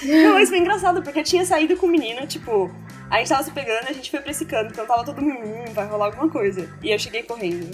Não, 0.03 0.35
mas 0.35 0.49
foi 0.49 0.59
engraçado, 0.59 1.03
porque 1.03 1.21
eu 1.21 1.25
tinha 1.25 1.45
saído 1.45 1.77
com 1.77 1.87
o 1.87 1.91
menino, 1.91 2.27
tipo, 2.27 2.71
a 3.11 3.19
gente 3.19 3.29
tava 3.29 3.43
se 3.43 3.51
pegando, 3.53 3.89
a 3.89 3.93
gente 3.93 4.11
foi 4.11 4.21
pra 4.21 4.31
esse 4.31 4.45
canto, 4.45 4.73
então 4.73 4.87
tava 4.87 5.05
todo 5.05 5.21
mundo, 5.21 5.41
hum, 5.47 5.65
vai 5.73 5.87
rolar 5.87 6.07
alguma 6.07 6.29
coisa. 6.31 6.69
E 6.83 6.91
eu 6.91 6.99
cheguei 6.99 7.23
correndo. 7.23 7.71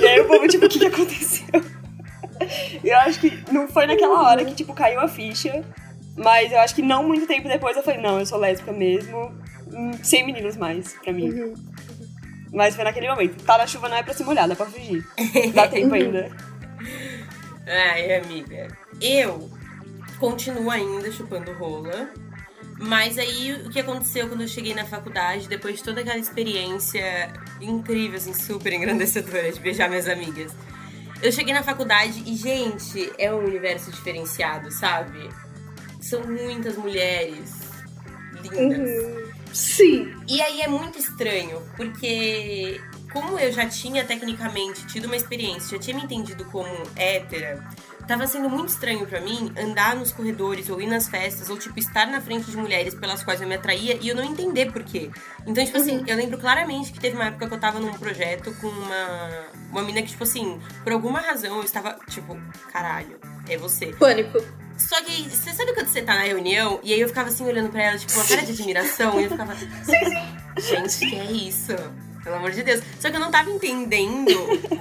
E 0.00 0.06
aí 0.06 0.20
o 0.20 0.26
povo, 0.26 0.46
tipo, 0.48 0.66
o 0.66 0.68
que 0.68 0.78
que 0.78 0.86
aconteceu? 0.86 1.46
Eu 2.82 2.96
acho 2.98 3.20
que 3.20 3.42
não 3.52 3.68
foi 3.68 3.86
naquela 3.86 4.22
hora 4.22 4.44
que, 4.44 4.54
tipo, 4.54 4.74
caiu 4.74 5.00
a 5.00 5.08
ficha, 5.08 5.64
mas 6.16 6.52
eu 6.52 6.58
acho 6.60 6.74
que 6.74 6.82
não 6.82 7.02
muito 7.04 7.26
tempo 7.26 7.48
depois 7.48 7.76
eu 7.76 7.82
falei, 7.82 8.00
não, 8.00 8.20
eu 8.20 8.26
sou 8.26 8.38
lésbica 8.38 8.72
mesmo, 8.72 9.32
hum, 9.72 9.92
sem 10.02 10.24
meninos 10.24 10.56
mais, 10.56 10.92
pra 10.94 11.12
mim. 11.12 11.54
Mas 12.52 12.76
foi 12.76 12.84
naquele 12.84 13.08
momento. 13.08 13.42
Tá 13.44 13.58
na 13.58 13.66
chuva 13.66 13.88
não 13.88 13.96
é 13.96 14.02
pra 14.02 14.14
se 14.14 14.22
molhar, 14.22 14.48
dá 14.48 14.54
pra 14.54 14.66
fugir. 14.66 15.04
Dá 15.52 15.66
tempo 15.66 15.94
ainda. 15.94 16.30
Ai, 17.66 18.16
amiga. 18.16 18.68
Eu 19.00 19.50
continuo 20.20 20.70
ainda 20.70 21.10
chupando 21.10 21.52
rola. 21.54 22.10
Mas 22.78 23.18
aí 23.18 23.52
o 23.52 23.70
que 23.70 23.80
aconteceu 23.80 24.28
quando 24.28 24.42
eu 24.42 24.48
cheguei 24.48 24.74
na 24.74 24.84
faculdade, 24.84 25.48
depois 25.48 25.76
de 25.76 25.84
toda 25.84 26.00
aquela 26.00 26.18
experiência 26.18 27.32
incrível, 27.60 28.16
assim, 28.16 28.34
super 28.34 28.72
engrandecedora 28.72 29.50
de 29.50 29.60
beijar 29.60 29.88
minhas 29.88 30.08
amigas. 30.08 30.52
Eu 31.24 31.32
cheguei 31.32 31.54
na 31.54 31.62
faculdade 31.62 32.22
e, 32.26 32.36
gente, 32.36 33.10
é 33.16 33.32
um 33.32 33.38
universo 33.38 33.90
diferenciado, 33.90 34.70
sabe? 34.70 35.30
São 35.98 36.22
muitas 36.22 36.76
mulheres 36.76 37.50
lindas. 38.42 39.32
Sim. 39.50 40.14
E 40.28 40.42
aí 40.42 40.60
é 40.60 40.68
muito 40.68 40.98
estranho, 40.98 41.62
porque 41.78 42.78
como 43.10 43.38
eu 43.38 43.50
já 43.50 43.66
tinha 43.66 44.04
tecnicamente 44.04 44.86
tido 44.86 45.06
uma 45.06 45.16
experiência, 45.16 45.78
já 45.78 45.82
tinha 45.82 45.96
me 45.96 46.02
entendido 46.02 46.44
como 46.44 46.68
hétera, 46.94 47.64
tava 48.06 48.26
sendo 48.26 48.50
muito 48.50 48.68
estranho 48.68 49.06
pra 49.06 49.22
mim 49.22 49.50
andar 49.56 49.96
nos 49.96 50.12
corredores 50.12 50.68
ou 50.68 50.78
ir 50.78 50.86
nas 50.86 51.08
festas 51.08 51.48
ou 51.48 51.56
tipo 51.56 51.78
estar 51.78 52.06
na 52.06 52.20
frente 52.20 52.50
de 52.50 52.56
mulheres 52.58 52.94
pelas 52.94 53.24
quais 53.24 53.40
eu 53.40 53.48
me 53.48 53.54
atraía 53.54 53.96
e 53.98 54.08
eu 54.08 54.14
não 54.14 54.24
entender 54.24 54.70
por 54.70 54.84
quê. 54.84 55.10
Então, 55.46 55.64
tipo 55.64 55.78
assim, 55.78 56.04
eu 56.06 56.16
lembro 56.18 56.36
claramente 56.36 56.92
que 56.92 57.00
teve 57.00 57.16
uma 57.16 57.28
época 57.28 57.48
que 57.48 57.54
eu 57.54 57.60
tava 57.60 57.80
num 57.80 57.94
projeto 57.94 58.54
com 58.60 58.66
uma 58.66 59.46
uma 59.74 59.82
mina 59.82 60.02
que 60.02 60.08
tipo 60.08 60.22
assim, 60.22 60.60
por 60.82 60.92
alguma 60.92 61.20
razão 61.20 61.56
eu 61.56 61.64
estava 61.64 61.98
tipo, 62.08 62.36
caralho, 62.72 63.18
é 63.48 63.56
você. 63.56 63.86
Pânico. 63.86 64.38
Só 64.76 65.00
que 65.02 65.28
você 65.28 65.52
sabe 65.52 65.72
quando 65.72 65.86
você 65.86 66.02
tá 66.02 66.14
na 66.14 66.22
reunião 66.22 66.80
e 66.82 66.92
aí 66.92 67.00
eu 67.00 67.08
ficava 67.08 67.28
assim 67.28 67.44
olhando 67.44 67.70
pra 67.70 67.82
ela, 67.82 67.98
tipo, 67.98 68.12
uma 68.14 68.24
cara 68.24 68.42
de 68.42 68.52
admiração, 68.52 69.20
e 69.20 69.24
eu 69.24 69.30
ficava. 69.30 69.54
Gente, 70.58 70.98
que 70.98 71.16
é 71.16 71.32
isso? 71.32 71.72
Pelo 72.22 72.36
amor 72.36 72.52
de 72.52 72.62
Deus. 72.62 72.82
Só 72.98 73.10
que 73.10 73.16
eu 73.16 73.20
não 73.20 73.30
tava 73.30 73.50
entendendo 73.50 74.32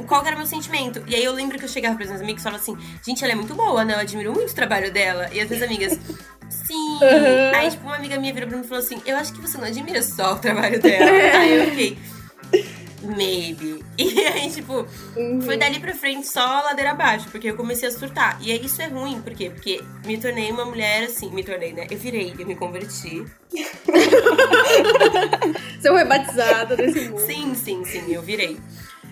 qual 0.07 0.25
era 0.25 0.35
o 0.35 0.39
meu 0.39 0.47
sentimento. 0.47 1.03
E 1.05 1.13
aí 1.13 1.23
eu 1.23 1.33
lembro 1.33 1.57
que 1.57 1.65
eu 1.65 1.69
chegava 1.69 1.95
pros 1.95 2.09
meus 2.09 2.21
amigos 2.21 2.41
e 2.41 2.43
falava 2.43 2.61
assim, 2.61 2.77
gente, 3.05 3.21
ela 3.23 3.33
é 3.33 3.35
muito 3.35 3.53
boa, 3.53 3.83
né? 3.83 3.95
Eu 3.95 3.99
admiro 3.99 4.31
muito 4.31 4.51
o 4.51 4.55
trabalho 4.55 4.93
dela. 4.93 5.29
E 5.33 5.41
as 5.41 5.49
minhas 5.49 5.63
amigas, 5.63 5.99
sim. 6.49 6.99
Aí, 7.53 7.69
tipo, 7.69 7.83
uma 7.83 7.97
amiga 7.97 8.17
minha 8.17 8.33
virou 8.33 8.47
pra 8.47 8.57
mim 8.57 8.63
e 8.63 8.67
falou 8.67 8.81
assim, 8.81 9.01
eu 9.05 9.17
acho 9.17 9.33
que 9.33 9.41
você 9.41 9.57
não 9.57 9.65
admira 9.65 10.01
só 10.01 10.33
o 10.33 10.39
trabalho 10.39 10.81
dela. 10.81 11.11
aí 11.37 11.53
eu 11.53 11.65
fiquei. 11.71 11.97
Maybe. 13.03 13.83
E 13.97 14.19
aí, 14.25 14.49
tipo, 14.49 14.85
foi 15.45 15.57
dali 15.57 15.79
pra 15.79 15.93
frente 15.93 16.27
só 16.27 16.61
ladeira 16.63 16.91
abaixo, 16.91 17.29
porque 17.29 17.49
eu 17.49 17.55
comecei 17.55 17.87
a 17.87 17.91
surtar. 17.91 18.37
E 18.41 18.51
aí 18.51 18.65
isso 18.65 18.81
é 18.81 18.87
ruim, 18.87 19.21
por 19.21 19.33
quê? 19.33 19.49
Porque 19.49 19.83
me 20.05 20.17
tornei 20.17 20.51
uma 20.51 20.65
mulher 20.65 21.03
assim, 21.03 21.29
me 21.29 21.43
tornei, 21.43 21.73
né? 21.73 21.85
Eu 21.89 21.97
virei, 21.97 22.33
eu 22.37 22.45
me 22.47 22.55
converti. 22.55 23.23
Você 25.79 25.89
foi 25.89 26.05
batizada 26.05 26.75
nesse 26.75 27.09
mundo. 27.09 27.19
Sim, 27.21 27.53
sim, 27.53 27.85
sim, 27.85 28.13
eu 28.13 28.21
virei. 28.21 28.57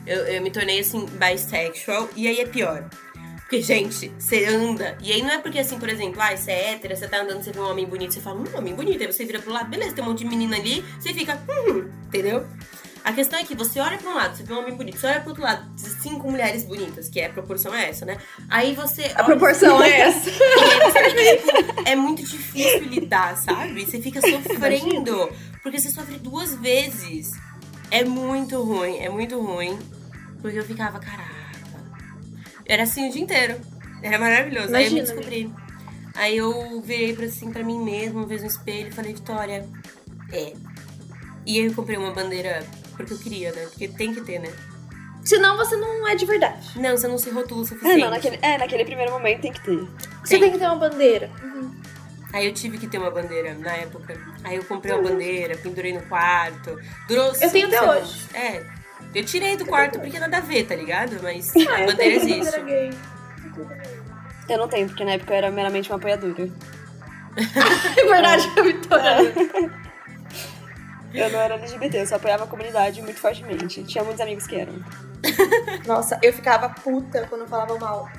Eu, 0.06 0.26
eu 0.26 0.42
me 0.42 0.50
tornei 0.50 0.80
assim, 0.80 1.06
bisexual, 1.06 2.10
e 2.16 2.28
aí 2.28 2.40
é 2.40 2.46
pior. 2.46 2.90
Porque, 3.42 3.62
gente, 3.62 4.10
você 4.18 4.46
anda. 4.46 4.98
E 5.02 5.12
aí 5.12 5.22
não 5.22 5.30
é 5.30 5.38
porque, 5.38 5.60
assim, 5.60 5.78
por 5.78 5.90
exemplo, 5.90 6.22
ah, 6.22 6.36
você 6.36 6.52
é 6.52 6.72
hétera, 6.72 6.96
você 6.96 7.06
tá 7.06 7.22
andando, 7.22 7.44
você 7.44 7.52
vê 7.52 7.60
um 7.60 7.70
homem 7.70 7.86
bonito, 7.86 8.14
você 8.14 8.22
fala, 8.22 8.40
hum, 8.40 8.46
homem 8.56 8.74
bonito. 8.74 9.02
Aí 9.02 9.12
você 9.12 9.26
vira 9.26 9.40
pro 9.40 9.52
lado, 9.52 9.70
beleza, 9.70 9.94
tem 9.94 10.02
um 10.04 10.08
monte 10.08 10.20
de 10.20 10.26
menina 10.26 10.56
ali, 10.56 10.84
você 10.98 11.14
fica, 11.14 11.38
hum, 11.50 11.90
entendeu? 12.08 12.48
A 13.04 13.14
questão 13.14 13.40
é 13.40 13.44
que 13.44 13.56
você 13.56 13.80
olha 13.80 13.98
pra 13.98 14.10
um 14.12 14.14
lado, 14.14 14.38
você 14.38 14.44
vê 14.44 14.54
um 14.54 14.60
homem 14.60 14.76
bonito, 14.76 15.00
você 15.00 15.08
olha 15.08 15.20
pro 15.22 15.30
outro 15.30 15.44
lado, 15.44 15.68
cinco 15.76 16.30
mulheres 16.30 16.64
bonitas, 16.64 17.10
que 17.10 17.20
é 17.20 17.26
a 17.26 17.30
proporção 17.34 17.74
é 17.74 17.90
essa, 17.90 18.06
né? 18.06 18.18
Aí 18.48 18.76
você. 18.76 19.12
A 19.16 19.24
proporção 19.24 19.82
é 19.82 20.02
essa. 20.02 20.30
Fica, 20.30 21.10
tipo, 21.10 21.90
é 21.90 21.96
muito 21.96 22.24
difícil 22.24 22.84
lidar, 22.84 23.36
sabe? 23.38 23.86
Você 23.86 24.00
fica 24.02 24.22
sofrendo. 24.22 25.32
Porque 25.64 25.80
você 25.80 25.90
sofre 25.90 26.18
duas 26.18 26.56
vezes. 26.56 27.32
É 27.90 28.04
muito 28.04 28.62
ruim, 28.64 28.98
é 29.00 29.10
muito 29.10 29.40
ruim. 29.42 29.78
Porque 30.42 30.60
eu 30.60 30.64
ficava, 30.64 31.00
caraca. 31.00 31.32
Era 32.66 32.84
assim 32.84 33.10
o 33.10 33.12
dia 33.12 33.22
inteiro. 33.22 33.60
Era 34.02 34.18
maravilhoso. 34.18 34.76
aí 34.76 34.86
eu 34.86 34.92
me 34.92 35.00
Imagina, 35.00 35.16
descobri. 35.16 35.54
Aí 36.16 36.38
eu 36.38 36.82
virei 36.82 37.14
pra, 37.14 37.26
assim, 37.26 37.52
pra 37.52 37.64
mim 37.64 37.80
mesma, 37.84 38.22
uma 38.22 38.28
vez 38.28 38.42
no 38.42 38.48
espelho 38.48 38.90
e 38.90 38.92
falei, 38.92 39.14
Vitória, 39.14 39.68
é. 40.32 40.54
E 41.46 41.60
aí 41.60 41.66
eu 41.66 41.74
comprei 41.74 41.98
uma 41.98 42.12
bandeira 42.12 42.66
porque 42.96 43.14
eu 43.14 43.18
queria, 43.18 43.52
né? 43.52 43.66
Porque 43.70 43.88
tem 43.88 44.14
que 44.14 44.22
ter, 44.22 44.40
né? 44.40 44.52
Senão 45.24 45.56
você 45.58 45.76
não 45.76 46.08
é 46.08 46.16
de 46.16 46.26
verdade. 46.26 46.80
Não, 46.80 46.98
você 46.98 47.08
não 47.08 47.18
se 47.18 47.30
rotula 47.30 47.62
o 47.62 47.64
É, 47.64 47.68
suficiente. 47.68 48.02
não, 48.02 48.10
naquele, 48.10 48.40
é, 48.42 48.58
naquele 48.58 48.86
primeiro 48.86 49.12
momento 49.12 49.42
tem 49.42 49.52
que 49.52 49.62
ter. 49.64 49.88
Você 50.24 50.40
tem 50.40 50.52
que 50.52 50.58
ter 50.58 50.66
uma 50.66 50.76
bandeira. 50.76 51.30
Aí 52.34 52.48
eu 52.48 52.54
tive 52.54 52.78
que 52.78 52.88
ter 52.88 52.98
uma 52.98 53.12
bandeira 53.12 53.54
na 53.54 53.72
época. 53.76 54.18
Aí 54.44 54.56
eu 54.56 54.64
comprei 54.64 54.94
uma 54.96 55.04
bandeira, 55.04 55.56
pendurei 55.58 55.94
no 55.94 56.02
quarto. 56.04 56.80
Durou 57.08 57.34
cinco 57.36 57.52
tenho 57.52 57.68
até 57.68 57.82
hoje. 57.90 58.26
É. 58.34 58.64
Eu 59.14 59.26
tirei 59.26 59.58
do 59.58 59.66
quarto 59.66 60.00
porque 60.00 60.18
nada 60.18 60.38
a 60.38 60.40
ver, 60.42 60.66
tá 60.66 60.74
ligado? 60.76 61.20
Mas 61.22 61.52
Ah, 61.56 61.60
a 61.76 61.82
eu 61.82 61.88
bandeira 61.88 61.96
tenho 61.98 62.16
existe. 62.40 62.60
Bandeira 62.60 62.90
gay. 62.90 62.90
Eu 64.50 64.58
não 64.58 64.68
tenho, 64.68 64.88
porque 64.88 65.04
na 65.06 65.12
época 65.12 65.34
eu 65.34 65.38
era 65.38 65.52
meramente 65.52 65.90
uma 65.90 65.98
apoiadora. 65.98 66.34
É 67.98 68.06
verdade, 68.06 68.50
a 68.58 68.62
Vitória. 68.64 69.34
Eu 71.14 71.30
não 71.30 71.40
era 71.40 71.56
LGBT, 71.56 72.02
eu 72.02 72.08
só 72.08 72.16
apoiava 72.16 72.44
a 72.46 72.48
comunidade 72.48 73.02
muito 73.02 73.20
fortemente. 73.20 73.84
Tinha 73.84 74.04
muitos 74.04 74.22
amigos 74.22 74.48
que 74.48 74.56
eram. 74.56 74.74
Nossa, 75.86 76.20
eu 76.22 76.34
ficava 76.34 76.70
puta 76.70 77.26
quando 77.28 77.48
falavam 77.48 77.78
mal. 77.80 78.10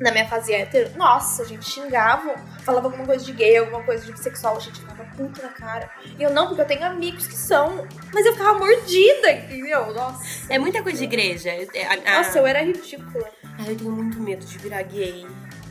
Na 0.00 0.10
minha 0.10 0.26
fase 0.26 0.52
hétero, 0.52 0.90
nossa, 0.96 1.42
a 1.42 1.46
gente 1.46 1.64
xingava, 1.68 2.34
falava 2.64 2.86
alguma 2.88 3.04
coisa 3.06 3.24
de 3.24 3.32
gay, 3.32 3.56
alguma 3.58 3.82
coisa 3.84 4.04
de 4.04 4.10
bissexual, 4.12 4.56
a 4.56 4.60
gente 4.60 4.80
ficava 4.80 5.04
puta 5.16 5.42
na 5.42 5.48
cara. 5.50 5.88
E 6.18 6.22
eu 6.22 6.30
não, 6.30 6.46
porque 6.48 6.60
eu 6.62 6.66
tenho 6.66 6.84
amigos 6.84 7.26
que 7.26 7.34
são, 7.36 7.86
mas 8.12 8.26
eu 8.26 8.32
ficava 8.32 8.58
mordida, 8.58 9.30
entendeu? 9.32 9.92
Nossa, 9.94 10.52
É 10.52 10.58
muita 10.58 10.82
coisa 10.82 10.98
de 10.98 11.04
igreja. 11.04 11.50
É, 11.50 11.86
a- 11.86 11.92
a- 11.92 12.18
nossa 12.18 12.38
eu 12.38 12.46
era 12.46 12.62
ridícula. 12.62 13.28
Ai, 13.60 13.70
eu 13.72 13.76
tenho 13.76 13.92
muito 13.92 14.18
medo 14.20 14.44
de 14.44 14.58
virar 14.58 14.82
gay. 14.82 15.24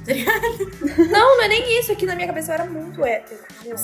Não, 1.10 1.38
não 1.38 1.44
é 1.44 1.48
nem 1.48 1.80
isso, 1.80 1.92
aqui 1.92 2.06
na 2.06 2.16
minha 2.16 2.28
cabeça 2.28 2.52
eu 2.52 2.56
era 2.56 2.66
muito 2.66 3.04
hétero. 3.06 3.40
entendeu? 3.60 3.76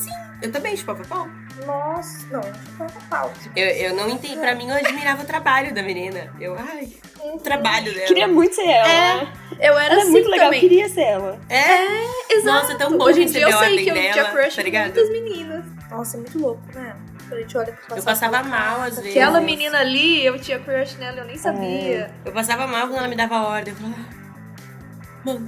Eu 0.42 0.52
também, 0.52 0.76
chupava 0.76 1.04
pau. 1.06 1.28
Nossa, 1.66 2.26
não, 2.32 2.42
chupava 2.42 2.94
pau. 3.10 3.34
Eu, 3.56 3.68
eu 3.68 3.96
não 3.96 4.10
entendi. 4.10 4.38
Pra 4.38 4.54
mim, 4.56 4.70
eu 4.70 4.76
admirava 4.76 5.24
o 5.24 5.26
trabalho 5.26 5.74
da 5.74 5.82
menina. 5.82 6.32
Eu, 6.40 6.56
ai, 6.58 6.90
o 7.24 7.38
trabalho 7.40 7.94
dela. 7.94 8.06
Queria 8.08 8.28
muito 8.28 8.56
ser 8.56 8.68
ela, 8.68 8.88
É, 8.90 9.18
né? 9.26 9.34
Eu 9.60 9.78
era 9.78 9.94
Ela 9.94 10.02
é 10.02 10.04
assim 10.04 10.12
muito 10.12 10.30
legal, 10.30 10.46
também. 10.48 10.60
queria 10.60 10.90
ser 10.90 11.02
ela. 11.02 11.40
É, 11.50 12.34
Exato. 12.34 12.46
Nossa, 12.62 12.74
é 12.74 12.76
tão 12.78 12.98
bom 12.98 13.06
Hoje 13.06 13.24
em 13.24 13.26
dia 13.26 13.46
receber 13.48 13.54
eu 13.54 13.58
sei 13.76 13.84
que 13.84 13.90
eu 13.90 14.12
tinha 14.14 14.26
crush 14.32 14.56
tá 14.56 14.62
em 14.62 14.66
ligado? 14.66 14.84
muitas 14.94 15.10
meninas. 15.10 15.66
Nossa, 15.90 16.18
é 16.18 16.20
muito 16.20 16.40
louco, 16.40 16.62
né? 16.74 16.96
Quando 17.28 17.34
a 17.34 17.42
gente 17.42 17.58
olha 17.58 17.74
pra 17.74 17.98
Eu 17.98 18.04
passar 18.04 18.30
passava 18.30 18.44
mal 18.48 18.82
às 18.82 18.96
vezes. 18.98 19.12
Aquela 19.12 19.42
menina 19.42 19.80
ali, 19.80 20.24
eu 20.26 20.38
tinha 20.40 20.60
crush 20.60 20.96
nela, 20.98 21.18
eu 21.20 21.26
nem 21.26 21.38
sabia. 21.38 22.12
eu 22.26 22.32
passava 22.32 22.68
mal 22.68 22.88
quando 22.88 22.98
ela 23.00 23.08
me 23.08 23.16
dava 23.16 23.42
ordem. 23.42 23.74
Eu 23.74 23.80
falava, 23.80 23.96
ah, 24.00 25.26
mano, 25.26 25.48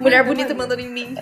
Mulher 0.00 0.24
bonita 0.24 0.54
mandando 0.54 0.80
em 0.80 0.88
mim. 0.88 1.14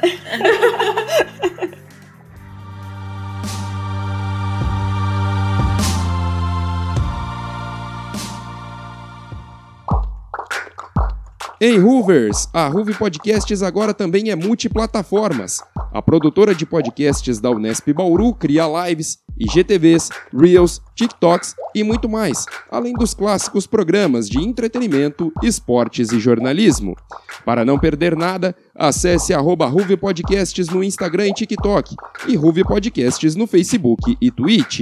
Ei, 11.61 11.77
Hoovers! 11.77 12.49
A 12.55 12.69
Hoove 12.69 12.95
Podcasts 12.95 13.65
agora 13.65 13.93
também 13.93 14.31
é 14.31 14.37
multiplataformas. 14.37 15.61
A 15.93 16.01
produtora 16.01 16.55
de 16.55 16.65
podcasts 16.65 17.41
da 17.41 17.51
Unesp 17.51 17.93
Bauru 17.93 18.33
cria 18.33 18.65
lives, 18.87 19.19
IGTVs, 19.39 20.11
Reels, 20.35 20.81
TikToks 20.95 21.55
e 21.75 21.83
muito 21.83 22.09
mais, 22.09 22.45
além 22.71 22.93
dos 22.95 23.15
clássicos 23.15 23.67
programas 23.67 24.29
de 24.29 24.39
entretenimento, 24.39 25.33
esportes 25.43 26.13
e 26.13 26.19
jornalismo. 26.19 26.97
Para 27.45 27.65
não 27.65 27.79
perder 27.79 28.17
nada, 28.17 28.55
acesse 28.75 29.33
Ruve 29.67 29.97
Podcasts 29.97 30.69
no 30.69 30.83
Instagram 30.83 31.29
e 31.29 31.35
TikTok 31.35 31.95
e 32.27 32.37
Ruve 32.37 32.65
Podcasts 32.65 33.35
no 33.37 33.47
Facebook 33.47 34.17
e 34.21 34.31
Twitch. 34.31 34.81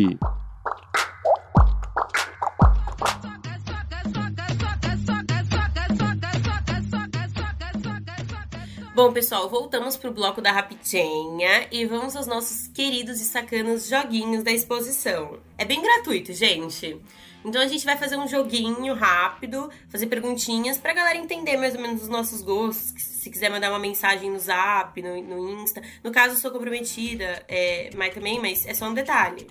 Bom, 8.97 9.13
pessoal, 9.13 9.47
voltamos 9.51 9.95
pro 9.95 10.11
bloco 10.11 10.41
da 10.41 10.51
Rapidinha 10.51 11.69
e 11.71 11.85
vamos 11.85 12.17
aos 12.17 12.27
nossos 12.27 12.69
queridos 12.69 13.21
e 13.21 13.27
sacanos 13.27 13.91
joguinhos 13.91 14.43
da 14.43 14.51
exposição. 14.51 15.39
É 15.59 15.67
bem 15.67 15.83
gratuito, 15.83 16.33
gente. 16.33 16.99
Então 17.45 17.61
a 17.61 17.67
gente 17.67 17.85
vai 17.85 17.99
fazer 17.99 18.17
um 18.17 18.27
joguinho 18.27 18.95
rápido, 18.95 19.71
fazer 19.91 20.07
perguntinhas 20.07 20.79
pra 20.79 20.95
galera 20.95 21.19
entender 21.19 21.59
mais 21.59 21.75
ou 21.75 21.83
menos 21.83 22.05
os 22.05 22.09
nossos 22.09 22.41
gostos. 22.41 22.95
Se 23.03 23.29
quiser 23.29 23.51
mandar 23.51 23.69
uma 23.69 23.79
mensagem 23.79 24.31
no 24.31 24.39
Zap, 24.39 24.99
no, 25.03 25.23
no 25.23 25.63
Insta. 25.63 25.83
No 26.03 26.11
caso, 26.11 26.33
eu 26.33 26.39
sou 26.39 26.51
comprometida, 26.51 27.45
é, 27.49 27.91
mas 27.95 28.15
também, 28.15 28.41
mas 28.41 28.65
é 28.65 28.73
só 28.73 28.87
um 28.87 28.95
detalhe. 28.95 29.47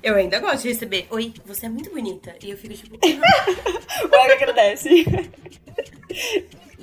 Eu 0.00 0.14
ainda 0.14 0.38
gosto 0.38 0.62
de 0.62 0.68
receber. 0.68 1.08
Oi, 1.10 1.34
você 1.44 1.66
é 1.66 1.68
muito 1.68 1.90
bonita. 1.90 2.36
E 2.40 2.50
eu 2.50 2.56
fico 2.56 2.74
tipo. 2.74 2.98
O 3.02 4.14
Ego 4.14 4.32
agradece. 4.32 5.04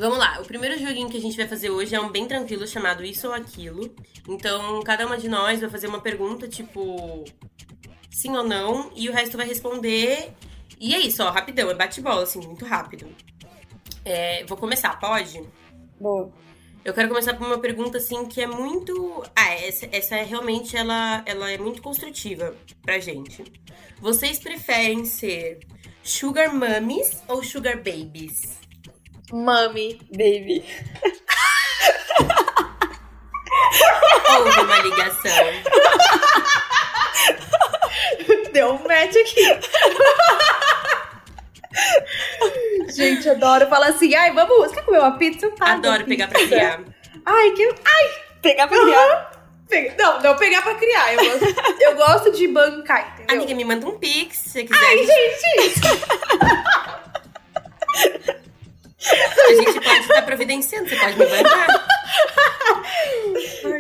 Vamos 0.01 0.17
lá, 0.17 0.39
o 0.41 0.45
primeiro 0.45 0.79
joguinho 0.79 1.11
que 1.11 1.17
a 1.17 1.21
gente 1.21 1.37
vai 1.37 1.47
fazer 1.47 1.69
hoje 1.69 1.93
é 1.93 2.01
um 2.01 2.09
bem 2.09 2.27
tranquilo 2.27 2.65
chamado 2.65 3.05
Isso 3.05 3.27
ou 3.27 3.35
Aquilo. 3.35 3.95
Então, 4.27 4.81
cada 4.81 5.05
uma 5.05 5.15
de 5.15 5.29
nós 5.29 5.59
vai 5.59 5.69
fazer 5.69 5.85
uma 5.85 6.01
pergunta, 6.01 6.47
tipo, 6.47 7.23
sim 8.09 8.35
ou 8.35 8.43
não, 8.43 8.91
e 8.95 9.07
o 9.07 9.13
resto 9.13 9.37
vai 9.37 9.47
responder. 9.47 10.33
E 10.79 10.95
é 10.95 10.99
isso, 10.99 11.21
ó, 11.21 11.29
rapidão, 11.29 11.69
é 11.69 11.75
bate-bola, 11.75 12.23
assim, 12.23 12.39
muito 12.39 12.65
rápido. 12.65 13.05
É, 14.03 14.43
vou 14.45 14.57
começar, 14.57 14.99
pode? 14.99 15.47
Boa. 15.99 16.31
Eu 16.83 16.95
quero 16.95 17.07
começar 17.07 17.35
por 17.35 17.45
uma 17.45 17.59
pergunta, 17.59 17.99
assim, 17.99 18.25
que 18.25 18.41
é 18.41 18.47
muito. 18.47 19.23
Ah, 19.35 19.53
essa, 19.53 19.87
essa 19.91 20.15
é 20.15 20.23
realmente 20.23 20.75
ela, 20.75 21.21
ela 21.27 21.51
é 21.51 21.59
muito 21.59 21.79
construtiva 21.79 22.55
pra 22.81 22.97
gente. 22.97 23.43
Vocês 23.99 24.39
preferem 24.39 25.05
ser 25.05 25.59
sugar 26.01 26.51
mummies 26.51 27.21
ou 27.27 27.43
sugar 27.43 27.77
babies? 27.77 28.60
Mami. 29.31 29.99
Baby. 30.11 30.63
Houve 34.37 34.59
uma 34.61 34.77
ligação. 34.79 35.45
Deu 38.51 38.73
um 38.73 38.87
match 38.87 39.15
aqui. 39.15 39.59
Gente, 42.93 43.29
adoro. 43.29 43.67
Fala 43.67 43.87
assim, 43.87 44.13
ai, 44.15 44.31
vamos, 44.33 44.57
você 44.57 44.75
quer 44.75 44.83
comer 44.85 44.99
uma 44.99 45.17
pizza? 45.17 45.49
A 45.59 45.71
Adoro 45.73 46.05
pegar 46.05 46.27
pra 46.27 46.39
criar. 46.45 46.81
Ai, 47.25 47.51
que... 47.51 47.73
Pegar 48.41 48.67
pra 48.67 48.77
criar. 48.79 49.31
Pe- 49.69 49.95
Não, 49.97 50.19
não 50.21 50.35
pegar 50.35 50.61
pra 50.63 50.75
criar. 50.75 51.13
Eu 51.13 51.23
gosto, 51.39 51.45
eu 51.81 51.95
gosto 51.95 52.31
de 52.31 52.47
bancar, 52.49 53.13
entendeu? 53.13 53.35
Amiga, 53.37 53.55
me 53.55 53.63
manda 53.63 53.87
um 53.87 53.97
pix 53.97 54.35
se 54.37 54.49
você 54.49 54.63
quiser. 54.65 54.85
Ai, 54.85 54.97
gente! 55.05 55.81
A 59.03 59.53
gente 59.55 59.81
pode 59.81 59.99
estar 60.01 60.21
providenciando, 60.23 60.89
você 60.89 60.95
pode 60.95 61.17
me 61.17 61.25
bancar. 61.25 61.87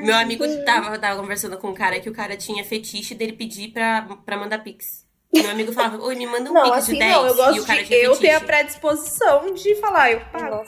Meu 0.01 0.15
amigo 0.15 0.43
tava, 0.65 0.97
tava 0.97 1.19
conversando 1.19 1.57
com 1.57 1.69
um 1.69 1.73
cara 1.73 1.99
que 1.99 2.09
o 2.09 2.13
cara 2.13 2.35
tinha 2.35 2.63
fetiche 2.63 3.13
dele 3.13 3.33
pedir 3.33 3.69
pra, 3.71 4.01
pra 4.25 4.37
mandar 4.37 4.59
pix. 4.59 5.05
Meu 5.33 5.49
amigo 5.49 5.71
falava, 5.71 6.01
oi, 6.03 6.15
me 6.15 6.25
manda 6.27 6.49
um 6.49 6.53
Não, 6.53 6.63
pix 6.63 6.77
assim 6.77 6.93
de 6.93 6.99
10. 6.99 7.11
não. 7.11 7.27
Eu 7.27 7.33
e 7.33 7.37
gosto 7.37 7.61
o 7.61 7.65
cara 7.65 7.83
de 7.83 7.93
eu 7.93 8.17
ter 8.17 8.31
a 8.31 8.41
predisposição 8.41 9.53
de 9.53 9.75
falar, 9.75 10.11
eu 10.11 10.19
pago. 10.31 10.65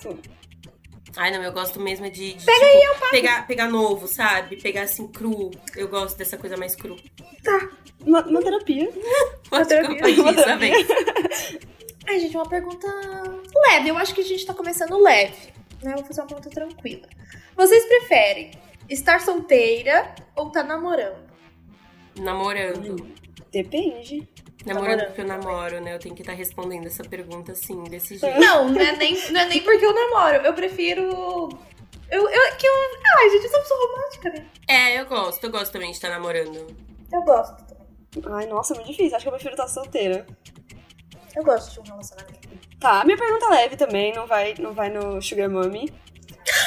Ai, 1.16 1.30
não, 1.32 1.44
eu 1.44 1.52
gosto 1.52 1.80
mesmo 1.80 2.10
de, 2.10 2.34
de 2.34 2.46
tipo, 2.46 3.10
pegar, 3.12 3.46
pegar 3.46 3.68
novo, 3.68 4.08
sabe? 4.08 4.56
Pegar 4.60 4.84
assim, 4.84 5.08
cru. 5.08 5.52
Eu 5.76 5.88
gosto 5.88 6.18
dessa 6.18 6.38
coisa 6.38 6.58
mais 6.58 6.76
cru. 6.76 6.96
Uma, 8.06 8.20
uma 8.26 8.42
terapia. 8.42 8.92
Pode 9.50 9.70
terapia. 9.70 9.98
Uma 10.22 10.32
isso, 10.32 10.44
tá 10.44 10.58
bem? 10.58 10.74
Ai, 12.08 12.20
gente, 12.20 12.36
uma 12.36 12.48
pergunta 12.48 12.88
leve. 13.68 13.89
Eu 13.89 13.98
acho 13.98 14.13
que 14.13 14.22
a 14.22 14.26
gente 14.26 14.46
tá 14.46 14.54
começando 14.54 14.98
leve. 15.02 15.54
Né? 15.82 15.94
Eu 15.94 15.98
vou 15.98 16.06
fazer 16.06 16.22
uma 16.22 16.28
pergunta 16.28 16.50
tranquila. 16.50 17.08
Vocês 17.56 17.86
preferem 17.86 18.52
estar 18.89 19.20
solteira 19.22 20.13
ou 20.36 20.50
tá 20.50 20.63
namorando? 20.63 21.32
Namorando. 22.20 23.13
Depende. 23.52 24.28
Namorando 24.66 24.98
Namorando 24.98 25.06
porque 25.08 25.22
eu 25.22 25.28
namoro, 25.28 25.82
né? 25.82 25.96
Eu 25.96 26.00
tenho 26.00 26.16
que 26.16 26.22
estar 26.22 26.34
respondendo 26.34 26.86
essa 26.86 27.04
pergunta 27.04 27.52
assim, 27.52 27.84
desse 27.84 28.18
jeito. 28.18 28.39
Não, 28.39 28.70
não 28.70 28.82
é 28.82 28.96
nem, 28.96 29.13
não 29.32 29.42
é 29.42 29.46
nem 29.46 29.62
porque 29.62 29.86
eu 29.86 29.94
namoro. 29.94 30.38
Eu 30.38 30.54
prefiro. 30.54 31.50
Eu, 32.10 32.30
eu, 32.30 32.58
que 32.58 32.68
eu... 32.68 32.74
Ai, 33.18 33.30
gente, 33.32 33.46
eu 33.46 33.50
sou 33.50 33.60
pessoa 33.60 33.88
romântica, 33.88 34.30
né? 34.30 34.46
É, 34.68 35.00
eu 35.00 35.06
gosto. 35.06 35.44
Eu 35.44 35.52
gosto 35.52 35.72
também 35.72 35.89
de 35.89 35.96
estar 35.96 36.10
namorando. 36.10 36.76
Eu 37.12 37.22
gosto. 37.24 37.76
Ai, 38.32 38.46
nossa, 38.46 38.74
muito 38.76 38.88
difícil. 38.88 39.16
Acho 39.16 39.26
que 39.26 39.30
eu 39.30 39.34
prefiro 39.34 39.54
estar 39.54 39.68
solteira. 39.68 40.26
Eu 41.36 41.43
gosto 41.43 41.82
de 41.82 41.89
um 41.89 41.93
relacionamento. 41.93 42.50
Tá, 42.80 43.04
minha 43.06 43.17
pergunta 43.17 43.46
é 43.46 43.50
leve 43.50 43.76
também, 43.78 44.13
não 44.13 44.28
vai, 44.28 44.54
não 44.60 44.74
vai 44.74 44.89
no 44.89 45.22
Sugar 45.22 45.50
Mummy. 45.50 45.91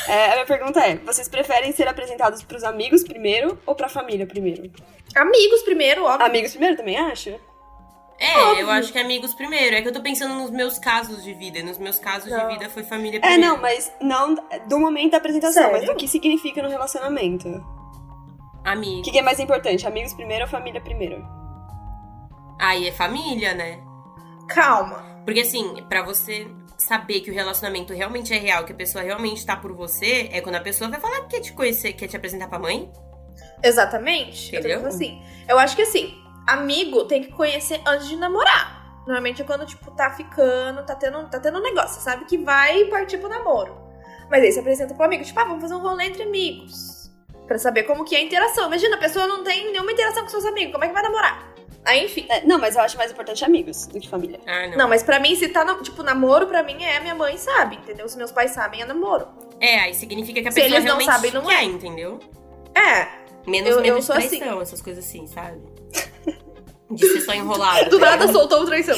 É, 0.09 0.31
a 0.31 0.33
minha 0.35 0.47
pergunta 0.47 0.81
é: 0.81 0.97
vocês 0.97 1.29
preferem 1.29 1.73
ser 1.73 1.87
apresentados 1.89 2.43
pros 2.43 2.65
amigos 2.65 3.05
primeiro 3.05 3.59
ou 3.67 3.75
pra 3.75 3.89
família 3.89 4.27
primeiro? 4.27 4.71
Amigos 5.15 5.63
primeiro, 5.63 6.05
óbvio. 6.05 6.27
Amigos 6.27 6.51
primeiro 6.53 6.77
também, 6.77 6.97
acha? 6.97 7.39
É, 8.19 8.39
Óbvio. 8.39 8.63
eu 8.63 8.71
acho 8.71 8.93
que 8.95 8.99
amigos 8.99 9.35
primeiro. 9.35 9.77
É 9.77 9.83
que 9.83 9.89
eu 9.89 9.93
tô 9.93 10.01
pensando 10.01 10.35
nos 10.35 10.51
meus 10.51 10.79
casos 10.79 11.23
de 11.23 11.35
vida. 11.35 11.59
E 11.59 11.63
nos 11.63 11.77
meus 11.77 11.99
casos 11.99 12.31
Não. 12.31 12.49
de 12.49 12.55
vida 12.55 12.71
foi 12.71 12.83
família 12.83 13.19
É, 13.19 13.21
primeiro. 13.21 13.43
não, 13.47 13.61
mas 13.61 13.93
não 14.01 14.35
do 14.67 14.79
momento 14.81 15.11
da 15.11 15.19
apresentação, 15.19 15.53
Sério? 15.65 15.73
mas 15.79 15.87
do 15.87 15.95
que 15.95 16.09
significa 16.09 16.63
no 16.63 16.69
relacionamento. 16.71 17.47
O 17.49 18.69
Amigo. 18.69 19.03
que, 19.03 19.11
que 19.11 19.19
é 19.19 19.23
mais 19.23 19.39
importante, 19.39 19.87
amigos 19.87 20.15
primeiro 20.15 20.45
ou 20.45 20.51
família 20.51 20.81
primeiro? 20.81 21.23
Aí 22.59 22.89
é 22.89 22.93
família, 22.93 23.53
né? 23.53 23.81
Calma. 24.49 25.05
Porque 25.25 25.41
assim, 25.41 25.85
pra 25.89 26.03
você 26.03 26.47
saber 26.79 27.21
que 27.21 27.31
o 27.31 27.35
relacionamento 27.35 27.93
realmente 27.93 28.33
é 28.33 28.39
real, 28.39 28.65
que 28.65 28.73
a 28.73 28.77
pessoa 28.77 29.03
realmente 29.03 29.45
tá 29.45 29.57
por 29.57 29.73
você, 29.73 30.29
é 30.33 30.41
quando 30.41 30.57
a 30.57 30.61
pessoa 30.61 30.91
vai 30.91 31.01
falar 31.01 31.23
que 31.23 31.37
quer 31.37 31.41
te 31.41 31.53
conhecer, 31.53 31.93
quer 31.95 32.07
te 32.07 32.17
apresentar 32.17 32.49
pra 32.49 32.59
mãe. 32.59 32.91
Exatamente. 33.63 34.55
Eu 34.55 34.61
Entendeu? 34.61 34.79
falando 34.79 34.95
assim. 34.95 35.23
Eu 35.49 35.59
acho 35.59 35.75
que 35.75 35.83
assim, 35.83 36.15
amigo 36.47 37.05
tem 37.05 37.23
que 37.23 37.33
conhecer 37.33 37.81
antes 37.87 38.09
de 38.09 38.17
namorar. 38.17 38.77
Normalmente 39.07 39.41
é 39.41 39.45
quando, 39.45 39.65
tipo, 39.65 39.91
tá 39.93 40.11
ficando, 40.11 40.85
tá 40.85 40.95
tendo, 40.97 41.29
tá 41.31 41.39
tendo 41.39 41.59
um 41.59 41.63
negócio, 41.63 42.01
sabe? 42.01 42.25
Que 42.25 42.39
vai 42.39 42.85
partir 42.87 43.19
pro 43.19 43.29
namoro. 43.29 43.77
Mas 44.29 44.43
aí 44.43 44.51
você 44.51 44.61
apresenta 44.61 44.95
pro 44.95 45.05
amigo, 45.05 45.25
tipo, 45.25 45.39
ah, 45.39 45.45
vamos 45.45 45.63
fazer 45.63 45.75
um 45.75 45.81
rolê 45.81 46.07
entre 46.07 46.25
amigos. 46.25 47.13
Pra 47.47 47.57
saber 47.59 47.85
como 47.85 48.05
que 48.05 48.17
é 48.17 48.19
a 48.19 48.23
interação. 48.23 48.67
Imagina, 48.67 48.97
a 48.97 48.99
pessoa 48.99 49.27
não 49.29 49.45
tem 49.45 49.71
nenhuma 49.71 49.93
interação 49.93 50.25
com 50.25 50.29
seus 50.29 50.45
amigos, 50.45 50.73
como 50.73 50.85
é 50.85 50.89
que 50.89 50.95
vai 50.95 51.03
namorar? 51.03 51.55
Aí, 51.87 52.05
enfim. 52.05 52.27
É, 52.29 52.45
não, 52.45 52.59
mas 52.59 52.75
eu 52.77 52.83
acho 52.83 52.97
mais 52.99 53.11
importante 53.13 53.45
amigos 53.45 53.87
do 53.87 54.01
que 54.01 54.09
família. 54.09 54.41
Ah, 54.47 54.67
não. 54.69 54.77
Não, 54.79 54.89
mas 54.89 55.03
pra 55.03 55.19
mim, 55.21 55.35
se 55.37 55.49
tá, 55.49 55.65
no- 55.65 55.81
tipo, 55.83 56.03
namoro, 56.03 56.47
pra 56.49 56.63
mim 56.63 56.83
é 56.83 56.99
minha 57.01 57.15
mãe 57.15 57.37
sabe, 57.39 57.77
entendeu? 57.77 58.09
Se 58.09 58.19
meus 58.19 58.33
pais 58.33 58.51
sabem, 58.51 58.83
é 58.83 58.85
namoro. 58.85 59.29
É, 59.61 59.79
aí 59.81 59.95
significa 59.95 60.43
que 60.43 60.49
a 60.49 60.51
Se 60.53 60.61
pessoa 60.61 60.77
eles 60.79 60.85
não 60.91 60.99
realmente 60.99 61.13
sabem, 61.15 61.31
não 61.33 61.45
quer, 61.47 61.61
é. 61.61 61.65
entendeu? 61.65 62.19
É, 62.75 63.27
Menos 63.47 63.71
Eu- 63.71 63.77
eu 63.77 63.83
menos 63.83 64.05
sou 64.05 64.17
assim. 64.17 64.29
traição, 64.39 64.61
essas 64.61 64.83
coisas 64.83 65.05
assim, 65.05 65.25
sabe? 65.29 65.63
De 66.91 67.07
ser 67.09 67.21
só 67.21 67.33
enrolado. 67.33 67.91
Do 67.91 67.99
nada 68.01 68.27
soltou 68.33 68.63
o 68.63 68.67
traição. 68.67 68.97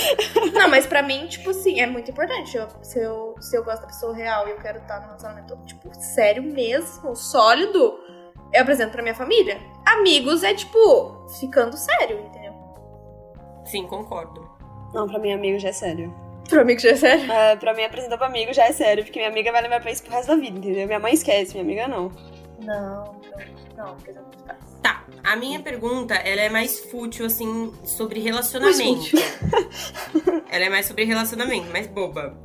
Não, 0.55 0.69
mas 0.69 0.87
pra 0.87 1.03
mim, 1.03 1.27
tipo 1.27 1.51
assim, 1.51 1.81
é 1.81 1.87
muito 1.87 2.11
importante. 2.11 2.57
Eu- 2.57 2.69
se, 2.83 2.99
eu, 2.99 3.35
se 3.41 3.57
eu 3.57 3.63
gosto 3.65 3.83
da 3.83 3.87
pessoa 3.89 4.15
real 4.15 4.47
e 4.49 4.53
eu 4.53 4.57
quero 4.59 4.79
estar 4.79 5.01
num 5.01 5.07
relacionamento, 5.07 5.57
tipo, 5.67 5.91
sério 6.01 6.43
mesmo, 6.43 7.15
sólido, 7.15 7.99
eu 8.53 8.63
apresento 8.63 8.93
pra 8.93 9.03
minha 9.03 9.15
família. 9.15 9.59
Amigos 9.87 10.43
é, 10.43 10.55
tipo, 10.55 11.27
ficando 11.41 11.77
sério, 11.77 12.19
entendeu? 12.21 12.38
Sim, 13.71 13.87
concordo. 13.87 14.49
Não, 14.93 15.07
pra 15.07 15.19
mim, 15.19 15.33
amigo 15.33 15.59
já 15.59 15.69
é 15.69 15.73
sério. 15.73 16.15
Pro 16.49 16.63
amigo 16.63 16.81
já 16.81 16.91
é 16.91 16.97
sério. 16.97 17.31
É, 17.31 17.57
pra 17.57 17.75
mim, 17.75 17.85
apresentar 17.85 18.17
pra 18.17 18.27
amigo 18.27 18.53
já 18.55 18.65
é 18.65 18.73
sério, 18.73 19.05
porque 19.05 19.19
minha 19.19 19.31
amiga 19.31 19.53
vai 19.53 19.63
lembrar 19.63 19.81
pra 19.81 19.91
isso 19.91 20.03
pro 20.03 20.13
resto 20.13 20.29
da 20.29 20.37
vida, 20.37 20.59
entendeu? 20.59 20.87
Minha 20.87 20.99
mãe 20.99 21.13
esquece, 21.13 21.53
minha 21.53 21.63
amiga 21.63 21.87
não. 21.87 22.11
Não, 22.61 23.15
não, 23.77 23.77
não, 23.77 23.93
apresento 23.93 24.27
pros 24.31 24.43
pais. 24.43 24.59
Tá, 24.83 25.05
a 25.23 25.37
minha 25.37 25.61
pergunta, 25.61 26.15
ela 26.15 26.41
é 26.41 26.49
mais 26.49 26.81
fútil, 26.81 27.27
assim, 27.27 27.73
sobre 27.85 28.21
relacionamento. 28.21 29.17
ela 30.51 30.65
é 30.65 30.71
mais 30.71 30.87
sobre 30.87 31.05
relacionamento, 31.05 31.71
mais 31.71 31.87
boba. 31.87 32.37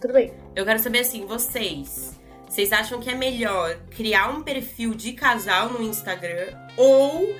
Tudo 0.00 0.14
bem. 0.14 0.32
Eu 0.54 0.64
quero 0.64 0.78
saber 0.78 1.00
assim, 1.00 1.26
vocês. 1.26 2.16
Vocês 2.48 2.72
acham 2.72 3.00
que 3.00 3.10
é 3.10 3.14
melhor 3.14 3.76
criar 3.90 4.30
um 4.30 4.42
perfil 4.42 4.94
de 4.94 5.12
casal 5.12 5.68
no 5.68 5.82
Instagram 5.82 6.56
ou 6.76 7.34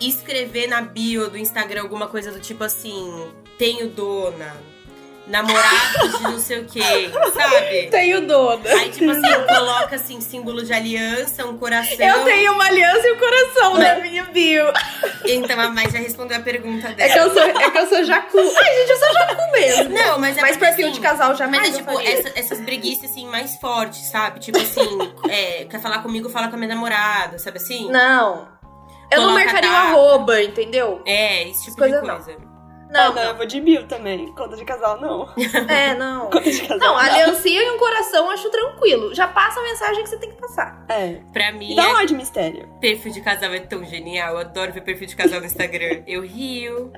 escrever 0.00 0.66
na 0.68 0.80
bio 0.82 1.28
do 1.30 1.38
Instagram 1.38 1.82
alguma 1.82 2.06
coisa 2.08 2.30
do 2.32 2.40
tipo 2.40 2.64
assim, 2.64 3.30
tenho 3.58 3.88
dona, 3.88 4.54
namorado 5.26 6.08
de 6.18 6.22
não 6.22 6.38
sei 6.38 6.60
o 6.60 6.66
quê, 6.66 7.10
sabe? 7.34 7.88
Tenho 7.90 8.24
dona. 8.28 8.60
Aí, 8.70 8.90
tipo 8.90 9.10
assim, 9.10 9.22
coloca 9.48 9.96
assim, 9.96 10.20
símbolo 10.20 10.62
de 10.62 10.72
aliança, 10.72 11.44
um 11.44 11.58
coração. 11.58 11.96
Eu 12.06 12.24
tenho 12.24 12.52
uma 12.52 12.64
aliança 12.66 13.04
e 13.08 13.12
um 13.12 13.18
coração 13.18 13.72
Mas- 13.72 13.82
na 13.82 13.94
minha 13.96 14.22
bio. 14.26 14.66
Então 15.24 15.58
a 15.60 15.68
Mai 15.70 15.90
já 15.90 15.98
respondeu 15.98 16.36
a 16.36 16.40
pergunta 16.40 16.88
É 16.90 16.92
dela. 16.94 17.12
que 17.12 17.18
eu 17.18 17.32
sou, 17.34 17.42
é 17.42 17.70
que 17.72 17.78
eu 17.78 17.86
sou 17.88 18.04
jacu. 18.04 18.38
Ai, 18.38 18.74
gente, 18.76 18.90
eu 18.90 18.96
sou 18.98 19.12
jacu 19.14 19.50
mesmo. 19.52 19.94
Não, 19.94 20.18
mas 20.20 20.38
é 20.38 20.40
Mas 20.42 20.56
perfil 20.56 20.84
assim, 20.86 20.94
de 20.94 21.00
casal 21.00 21.34
jamais 21.34 21.60
Mas 21.62 21.74
é 21.74 21.78
tipo, 21.78 22.00
essa- 22.00 22.32
essas 22.38 22.60
breguices 22.60 23.10
assim 23.10 23.26
mais 23.26 23.56
fortes, 23.56 24.08
sabe? 24.08 24.38
Tipo 24.38 24.58
assim, 24.58 24.86
é, 25.28 25.64
quer 25.64 25.80
falar 25.80 26.02
comigo, 26.04 26.28
fala 26.28 26.46
com 26.46 26.54
a 26.54 26.58
minha 26.58 26.72
namorada, 26.72 27.36
sabe 27.40 27.56
assim? 27.58 27.90
Não. 27.90 28.54
Eu 29.10 29.22
não 29.22 29.34
marcaria 29.34 29.70
o 29.70 29.74
arroba, 29.74 30.42
entendeu? 30.42 31.00
É, 31.06 31.48
esse 31.48 31.64
tipo 31.66 31.76
Coisa 31.78 32.00
de 32.00 32.06
não. 32.06 32.14
coisa. 32.16 32.36
Ah, 32.88 33.08
Não, 33.08 33.14
não, 33.14 33.22
eu 33.22 33.36
vou 33.36 33.44
de 33.46 33.60
mil 33.60 33.86
também. 33.88 34.32
Conta 34.34 34.56
de 34.56 34.64
casal, 34.64 35.00
não. 35.00 35.28
É, 35.68 35.94
não. 35.94 36.30
Conta 36.30 36.50
de 36.50 36.60
casal, 36.60 36.78
Não, 36.78 36.86
não. 36.94 36.96
aliancinha 36.96 37.62
e 37.62 37.70
um 37.72 37.78
coração 37.78 38.26
eu 38.26 38.30
acho 38.30 38.48
tranquilo. 38.50 39.14
Já 39.14 39.26
passa 39.28 39.58
a 39.60 39.62
mensagem 39.62 40.02
que 40.04 40.08
você 40.08 40.16
tem 40.18 40.30
que 40.30 40.40
passar. 40.40 40.84
É. 40.88 41.20
Pra 41.32 41.52
mim, 41.52 41.72
E 41.72 41.76
dá 41.76 41.82
um 41.88 41.96
é- 41.96 42.00
ar 42.00 42.06
de 42.06 42.14
mistério. 42.14 42.68
perfil 42.80 43.12
de 43.12 43.20
casal 43.20 43.52
é 43.52 43.60
tão 43.60 43.84
genial. 43.84 44.34
Eu 44.34 44.38
adoro 44.38 44.72
ver 44.72 44.80
perfil 44.82 45.06
de 45.08 45.16
casal 45.16 45.40
no 45.40 45.46
Instagram. 45.46 46.02
Eu 46.06 46.22
rio. 46.22 46.92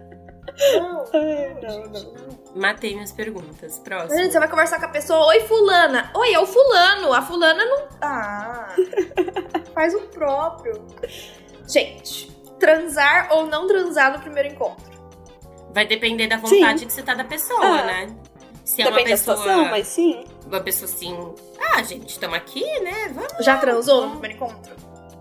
Não. 0.75 1.05
Ai, 1.15 1.57
não, 1.63 1.83
não. 1.91 2.39
Matei 2.55 2.95
minhas 2.95 3.13
perguntas. 3.13 3.75
Gente, 3.77 3.85
Próximo. 3.85 4.31
você 4.33 4.39
vai 4.39 4.49
conversar 4.49 4.79
com 4.81 4.87
a 4.87 4.89
pessoa, 4.89 5.27
oi 5.27 5.41
fulana. 5.41 6.11
Oi, 6.15 6.33
é 6.33 6.39
o 6.39 6.47
fulano. 6.47 7.13
A 7.13 7.23
fulana 7.23 7.65
não. 7.65 7.89
Ah. 8.01 8.75
Faz 9.75 9.95
o 9.95 10.01
próprio. 10.09 10.85
Gente, 11.69 12.31
transar 12.59 13.29
ou 13.33 13.47
não 13.47 13.67
transar 13.67 14.13
no 14.13 14.21
primeiro 14.21 14.49
encontro? 14.49 14.89
Vai 15.73 15.87
depender 15.87 16.27
da 16.27 16.37
vontade 16.39 16.87
que 16.87 16.93
você 16.93 17.03
tá 17.03 17.15
da 17.15 17.25
pessoa, 17.25 17.61
Ah. 17.65 17.85
né? 17.85 18.17
Se 18.65 18.83
é 18.83 18.85
Depende 18.85 18.91
uma 18.91 19.05
da 19.05 19.11
pessoa. 19.17 19.37
situação, 19.37 19.65
mas 19.67 19.87
sim. 19.87 20.25
Uma 20.47 20.61
pessoa 20.61 20.91
assim. 20.91 21.35
Ah, 21.59 21.83
gente, 21.83 22.09
estamos 22.11 22.37
aqui, 22.37 22.65
né? 22.81 23.09
Vamos. 23.15 23.45
Já 23.45 23.57
transou 23.59 24.07
no 24.07 24.11
primeiro 24.13 24.37
encontro? 24.37 24.77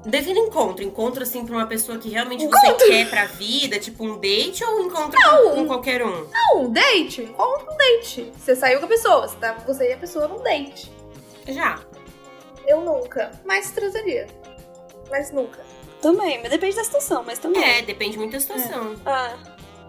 Define 0.06 0.40
encontro. 0.40 0.84
Encontro, 0.84 1.24
assim, 1.24 1.46
pra 1.46 1.56
uma 1.56 1.66
pessoa 1.68 1.98
que 1.98 2.10
realmente 2.10 2.46
você 2.48 2.74
quer 2.74 3.10
pra 3.10 3.26
vida, 3.26 3.78
tipo 3.80 4.06
um 4.06 4.18
date 4.20 4.64
ou 4.64 4.78
um 4.78 4.86
encontro 4.86 5.20
com, 5.22 5.56
com 5.56 5.68
qualquer 5.68 6.06
um? 6.06 6.28
Não, 6.30 6.62
um 6.64 6.72
date. 6.72 7.24
Encontro, 7.24 7.74
um 7.74 7.78
date. 7.78 8.32
Você 8.38 8.56
saiu 8.56 8.80
com 8.80 8.86
a 8.86 8.90
pessoa, 8.90 9.28
você, 9.28 9.36
tá, 9.38 9.54
você 9.66 9.90
e 9.90 9.94
a 9.94 9.98
pessoa 9.98 10.28
num 10.28 10.42
date. 10.42 10.92
Já. 11.48 11.80
Eu 12.66 12.82
nunca. 12.82 13.32
Mas 13.46 13.72
transaria. 13.72 14.28
Mas 15.10 15.32
nunca. 15.32 15.60
Também, 16.02 16.40
mas 16.42 16.52
depende 16.52 16.76
da 16.76 16.84
situação, 16.84 17.24
mas 17.26 17.40
também. 17.40 17.64
É, 17.64 17.82
depende 17.82 18.18
muito 18.18 18.34
da 18.34 18.40
situação. 18.40 18.96
Ah, 19.06 19.34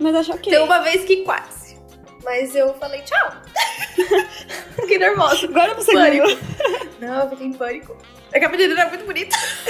mas 0.00 0.14
acho 0.14 0.32
ok. 0.32 0.52
Tem 0.52 0.62
uma 0.62 0.78
vez 0.80 1.04
que 1.04 1.22
quase. 1.24 1.76
Mas 2.24 2.54
eu 2.56 2.74
falei 2.74 3.02
tchau. 3.02 3.32
Fiquei 4.76 4.98
nervosa. 4.98 5.46
Agora 5.46 5.74
você 5.74 5.92
Pânico. 5.92 6.26
ganhou. 6.26 6.38
Não, 7.00 7.22
eu 7.24 7.30
fiquei 7.30 7.46
em 7.46 7.52
pânico. 7.52 7.96
É 8.32 8.38
que 8.38 8.44
a 8.44 8.48
menina 8.48 8.80
era 8.80 8.88
muito 8.90 9.04
bonita. 9.04 9.36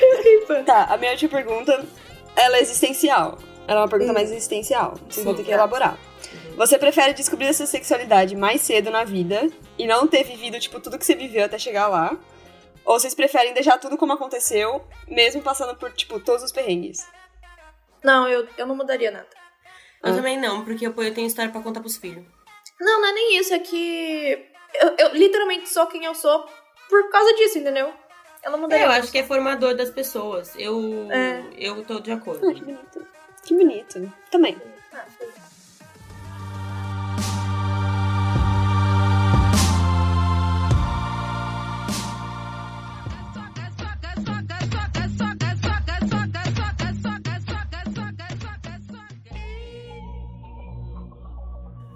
eu 0.00 0.16
fiquei 0.16 0.36
em 0.38 0.46
pânico. 0.46 0.66
Tá, 0.66 0.84
a 0.84 0.96
minha 0.96 1.10
última 1.12 1.30
pergunta, 1.30 1.84
ela 2.36 2.56
é 2.56 2.60
existencial. 2.60 3.38
Ela 3.66 3.80
é 3.80 3.82
uma 3.82 3.88
pergunta 3.88 4.10
Hum. 4.12 4.14
mais 4.14 4.30
existencial. 4.30 4.94
Vocês 5.08 5.24
vão 5.24 5.32
Sim, 5.34 5.38
ter 5.38 5.44
que 5.44 5.50
tá. 5.50 5.56
elaborar. 5.56 5.98
Você 6.56 6.78
prefere 6.78 7.12
descobrir 7.14 7.48
a 7.48 7.52
sua 7.54 7.66
sexualidade 7.66 8.36
mais 8.36 8.60
cedo 8.60 8.90
na 8.90 9.04
vida 9.04 9.48
e 9.78 9.86
não 9.86 10.06
ter 10.06 10.22
vivido, 10.24 10.58
tipo, 10.60 10.78
tudo 10.80 10.98
que 10.98 11.04
você 11.06 11.14
viveu 11.14 11.44
até 11.44 11.58
chegar 11.58 11.88
lá? 11.88 12.16
Ou 12.84 12.98
vocês 12.98 13.14
preferem 13.14 13.54
deixar 13.54 13.78
tudo 13.78 13.96
como 13.96 14.12
aconteceu, 14.12 14.84
mesmo 15.08 15.40
passando 15.42 15.76
por, 15.76 15.92
tipo, 15.92 16.18
todos 16.20 16.42
os 16.42 16.52
perrengues? 16.52 17.06
Não, 18.02 18.28
eu, 18.28 18.46
eu 18.58 18.66
não 18.66 18.74
mudaria 18.76 19.10
nada. 19.10 19.28
Eu 20.02 20.12
Ah. 20.12 20.16
também 20.16 20.36
não, 20.38 20.64
porque 20.64 20.86
eu, 20.86 20.94
eu 20.96 21.14
tenho 21.14 21.26
história 21.28 21.50
pra 21.52 21.60
contar 21.62 21.80
pros 21.80 21.96
filhos. 21.96 22.24
Não, 22.80 23.00
não 23.00 23.08
é 23.08 23.12
nem 23.12 23.38
isso. 23.38 23.54
É 23.54 23.58
que 23.60 24.48
eu, 24.74 24.94
eu 24.98 25.14
literalmente 25.14 25.68
sou 25.68 25.86
quem 25.86 26.04
eu 26.04 26.14
sou 26.14 26.44
por 26.88 27.08
causa 27.10 27.32
disso, 27.34 27.58
entendeu? 27.58 27.92
Eu 28.44 28.50
não 28.50 28.58
mudaria 28.58 28.84
eu 28.84 28.88
nada. 28.88 29.00
acho 29.00 29.12
que 29.12 29.18
é 29.18 29.22
formador 29.24 29.76
das 29.76 29.90
pessoas. 29.90 30.52
Eu, 30.58 31.08
É. 31.12 31.44
eu 31.56 31.84
tô 31.84 32.00
de 32.00 32.10
acordo. 32.10 32.48
Ah, 32.48 32.52
que 32.52 32.64
bonito. 32.64 33.06
Que 33.44 33.54
bonito. 33.54 34.12
Também. 34.32 34.60
Ah, 34.92 35.04
foi. 35.16 35.28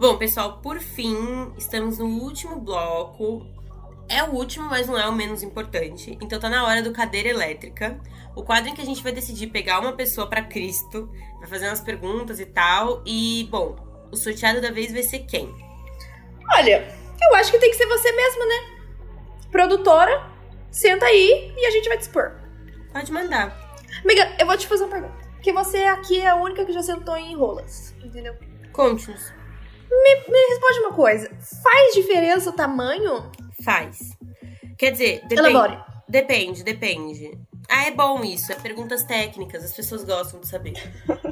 Bom, 0.07 0.17
pessoal, 0.17 0.61
por 0.63 0.79
fim, 0.79 1.53
estamos 1.59 1.99
no 1.99 2.07
último 2.07 2.61
bloco. 2.61 3.45
É 4.09 4.23
o 4.23 4.35
último, 4.35 4.71
mas 4.71 4.87
não 4.87 4.97
é 4.97 5.05
o 5.09 5.13
menos 5.13 5.43
importante. 5.43 6.17
Então 6.23 6.39
tá 6.39 6.49
na 6.49 6.65
hora 6.65 6.81
do 6.81 6.93
Cadeira 6.93 7.29
Elétrica. 7.29 8.01
O 8.37 8.45
quadro 8.45 8.71
em 8.71 8.75
que 8.77 8.81
a 8.81 8.85
gente 8.85 9.03
vai 9.03 9.11
decidir 9.11 9.49
pegar 9.49 9.81
uma 9.81 9.95
pessoa 9.95 10.29
pra 10.29 10.45
Cristo, 10.45 11.11
vai 11.41 11.49
fazer 11.49 11.67
umas 11.67 11.81
perguntas 11.81 12.39
e 12.39 12.47
tal. 12.47 13.03
E, 13.05 13.49
bom, 13.51 13.75
o 14.13 14.17
sorteado 14.17 14.61
da 14.61 14.71
vez 14.71 14.93
vai 14.93 15.03
ser 15.03 15.27
quem? 15.27 15.53
Olha, 16.55 16.87
eu 17.21 17.35
acho 17.35 17.51
que 17.51 17.59
tem 17.59 17.73
que 17.73 17.77
ser 17.77 17.89
você 17.89 18.13
mesma, 18.13 18.47
né? 18.47 18.55
Produtora, 19.51 20.31
senta 20.71 21.05
aí 21.05 21.53
e 21.57 21.67
a 21.67 21.71
gente 21.73 21.89
vai 21.89 21.99
dispor. 21.99 22.31
Pode 22.93 23.11
mandar. 23.11 23.75
Amiga, 24.05 24.37
eu 24.39 24.47
vou 24.47 24.57
te 24.57 24.69
fazer 24.69 24.85
uma 24.85 24.91
pergunta. 24.93 25.17
Porque 25.33 25.53
você 25.53 25.79
aqui 25.79 26.21
é 26.21 26.29
a 26.29 26.37
única 26.37 26.65
que 26.65 26.73
já 26.73 26.83
sentou 26.85 27.17
em 27.17 27.35
rolas, 27.35 27.93
entendeu? 28.05 28.37
Conte-nos. 28.73 29.35
Me 29.91 30.49
responde 30.49 30.79
uma 30.81 30.93
coisa. 30.93 31.31
Faz 31.63 31.95
diferença 31.95 32.51
o 32.51 32.53
tamanho? 32.53 33.31
Faz. 33.65 33.99
Quer 34.77 34.93
dizer, 34.93 35.23
depende. 35.27 35.49
Elabore. 35.49 35.79
Depende, 36.09 36.63
depende. 36.63 37.39
Ah, 37.69 37.87
é 37.87 37.91
bom 37.91 38.23
isso. 38.23 38.53
É 38.53 38.55
perguntas 38.55 39.03
técnicas, 39.03 39.65
as 39.65 39.73
pessoas 39.73 40.05
gostam 40.05 40.41
de 40.41 40.47
saber. 40.47 40.75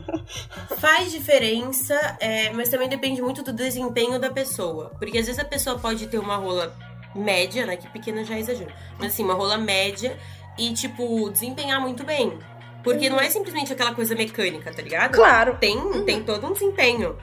Faz 0.78 1.12
diferença, 1.12 1.94
é, 2.18 2.50
mas 2.50 2.68
também 2.68 2.88
depende 2.88 3.22
muito 3.22 3.42
do 3.42 3.52
desempenho 3.52 4.18
da 4.18 4.30
pessoa. 4.30 4.90
Porque 4.98 5.18
às 5.18 5.26
vezes 5.26 5.40
a 5.40 5.44
pessoa 5.44 5.78
pode 5.78 6.08
ter 6.08 6.18
uma 6.18 6.36
rola 6.36 6.76
média, 7.14 7.64
né? 7.64 7.76
Que 7.76 7.88
pequena 7.88 8.24
já 8.24 8.34
é 8.34 8.40
exagero. 8.40 8.72
Mas 8.98 9.12
assim, 9.12 9.22
uma 9.22 9.34
rola 9.34 9.56
média 9.56 10.18
e, 10.58 10.72
tipo, 10.72 11.30
desempenhar 11.30 11.80
muito 11.80 12.04
bem. 12.04 12.36
Porque 12.82 13.08
não 13.08 13.18
é 13.18 13.30
simplesmente 13.30 13.72
aquela 13.72 13.94
coisa 13.94 14.14
mecânica, 14.14 14.72
tá 14.72 14.82
ligado? 14.82 15.12
Claro. 15.12 15.56
Tem, 15.58 16.04
tem 16.04 16.22
todo 16.22 16.46
um 16.46 16.52
desempenho. 16.52 17.16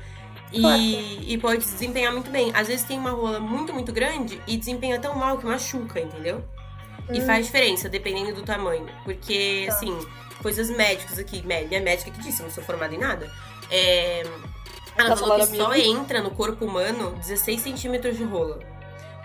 E, 0.51 0.59
Claro. 0.61 0.81
e 0.81 1.37
pode 1.37 1.59
desempenhar 1.63 2.11
muito 2.11 2.29
bem. 2.29 2.51
Às 2.53 2.67
vezes 2.67 2.85
tem 2.85 2.97
uma 2.99 3.11
rola 3.11 3.39
muito, 3.39 3.73
muito 3.73 3.91
grande 3.93 4.41
e 4.45 4.57
desempenha 4.57 4.99
tão 4.99 5.15
mal 5.15 5.37
que 5.37 5.45
machuca, 5.45 5.99
entendeu? 5.99 6.43
E 7.11 7.19
Hum. 7.19 7.25
faz 7.25 7.45
diferença, 7.45 7.87
dependendo 7.89 8.33
do 8.33 8.43
tamanho. 8.43 8.85
Porque, 9.03 9.65
Tá. 9.67 9.73
assim, 9.75 9.97
coisas 10.41 10.69
médicas 10.69 11.17
aqui, 11.17 11.41
minha 11.45 11.81
médica 11.81 12.11
que 12.11 12.21
disse, 12.21 12.41
eu 12.41 12.47
não 12.47 12.53
sou 12.53 12.63
formada 12.63 12.93
em 12.93 12.97
nada. 12.97 13.31
É, 13.69 14.23
ela 14.97 15.09
Tá 15.09 15.17
falou 15.17 15.39
que 15.47 15.55
só 15.57 15.73
entra 15.73 16.21
no 16.21 16.31
corpo 16.31 16.65
humano 16.65 17.11
16 17.19 17.61
centímetros 17.61 18.17
de 18.17 18.23
rola. 18.23 18.59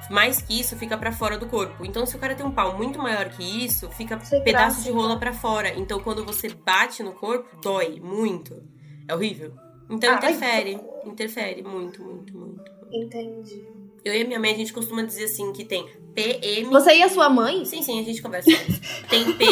Mais 0.08 0.40
que 0.40 0.60
isso, 0.60 0.76
fica 0.76 0.96
pra 0.96 1.10
fora 1.10 1.36
do 1.36 1.46
corpo. 1.46 1.84
Então, 1.84 2.06
se 2.06 2.14
o 2.14 2.18
cara 2.20 2.36
tem 2.36 2.46
um 2.46 2.50
pau 2.52 2.76
muito 2.76 2.96
maior 3.00 3.28
que 3.30 3.42
isso, 3.42 3.90
fica 3.90 4.16
Sem 4.20 4.40
pedaço 4.44 4.76
graça, 4.76 4.82
de 4.82 4.90
rola 4.92 5.18
pra 5.18 5.32
fora. 5.32 5.74
Então, 5.76 5.98
quando 5.98 6.24
você 6.24 6.48
bate 6.48 7.02
no 7.02 7.10
corpo, 7.12 7.56
dói 7.60 7.98
muito. 8.00 8.62
É 9.08 9.14
horrível. 9.14 9.52
Então, 9.88 10.12
Ah, 10.12 10.16
interfere. 10.16 10.78
Interfere 11.04 11.62
muito, 11.62 12.02
muito, 12.02 12.36
muito. 12.36 12.70
Entendi. 12.92 13.64
Eu 14.04 14.14
e 14.14 14.22
a 14.22 14.24
minha 14.26 14.38
mãe, 14.38 14.52
a 14.52 14.56
gente 14.56 14.72
costuma 14.72 15.02
dizer 15.02 15.24
assim 15.24 15.52
que 15.52 15.64
tem 15.64 15.86
PM. 16.14 16.70
Você 16.70 16.94
e 16.96 17.02
a 17.02 17.08
sua 17.08 17.28
mãe? 17.28 17.64
Sim, 17.64 17.82
sim, 17.82 18.00
a 18.00 18.04
gente 18.04 18.22
conversa 18.22 18.50
isso. 18.50 18.80
Tem 19.10 19.32
P, 19.32 19.44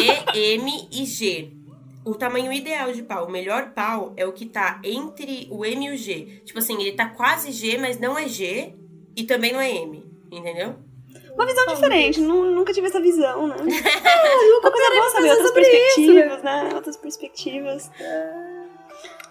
M 0.55 0.87
e 0.91 1.05
G. 1.05 1.51
O 2.05 2.13
tamanho 2.15 2.51
ideal 2.53 2.91
de 2.91 3.01
pau, 3.03 3.25
o 3.27 3.31
melhor 3.31 3.71
pau 3.73 4.13
é 4.15 4.25
o 4.25 4.31
que 4.31 4.45
tá 4.45 4.79
entre 4.83 5.47
o 5.51 5.65
M 5.65 5.87
e 5.87 5.91
o 5.93 5.97
G. 5.97 6.41
Tipo 6.45 6.59
assim, 6.59 6.79
ele 6.81 6.93
tá 6.93 7.09
quase 7.09 7.51
G, 7.51 7.77
mas 7.77 7.99
não 7.99 8.17
é 8.17 8.27
G 8.27 8.73
e 9.15 9.23
também 9.23 9.51
não 9.53 9.59
é 9.59 9.71
M. 9.71 10.03
Entendeu? 10.31 10.75
Uma 11.33 11.45
visão 11.45 11.65
diferente, 11.73 12.21
nu- 12.21 12.51
nunca 12.51 12.71
tive 12.71 12.87
essa 12.87 13.01
visão, 13.01 13.47
né? 13.47 13.55
Ah, 14.05 14.59
Uma 14.61 14.71
coisa 14.71 14.89
boa 14.95 15.09
saber 15.09 15.31
outras 15.31 15.51
perspectivas, 15.51 16.43
né? 16.43 16.69
Outras 16.75 16.97
perspectivas. 16.97 17.91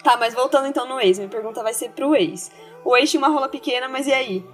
Tá, 0.05 0.17
mas 0.19 0.35
voltando 0.35 0.69
então 0.69 0.87
no 0.87 1.01
ex, 1.01 1.19
minha 1.19 1.29
pergunta 1.31 1.63
vai 1.63 1.75
ser 1.75 1.89
pro 1.91 2.15
ex. 2.15 2.53
O 2.85 2.97
ex 2.97 3.11
tinha 3.11 3.19
uma 3.19 3.29
rola 3.29 3.49
pequena, 3.49 3.89
mas 3.89 4.07
e 4.07 4.13
aí? 4.13 4.45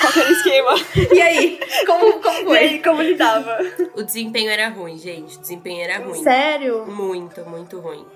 Qual 0.00 0.10
que 0.10 0.20
era 0.20 0.28
o 0.30 0.32
esquema? 0.32 0.74
E 1.12 1.20
aí? 1.20 1.60
Como, 1.84 2.12
como 2.20 2.38
E 2.38 2.44
foi? 2.44 2.58
aí, 2.58 2.82
como 2.82 3.02
lidava? 3.02 3.58
O 3.94 4.02
desempenho 4.02 4.48
era 4.50 4.68
ruim, 4.70 4.96
gente. 4.96 5.36
O 5.36 5.40
desempenho 5.40 5.82
era 5.82 5.98
ruim. 5.98 6.22
Sério? 6.22 6.86
Muito, 6.86 7.44
muito 7.44 7.78
ruim. 7.78 8.06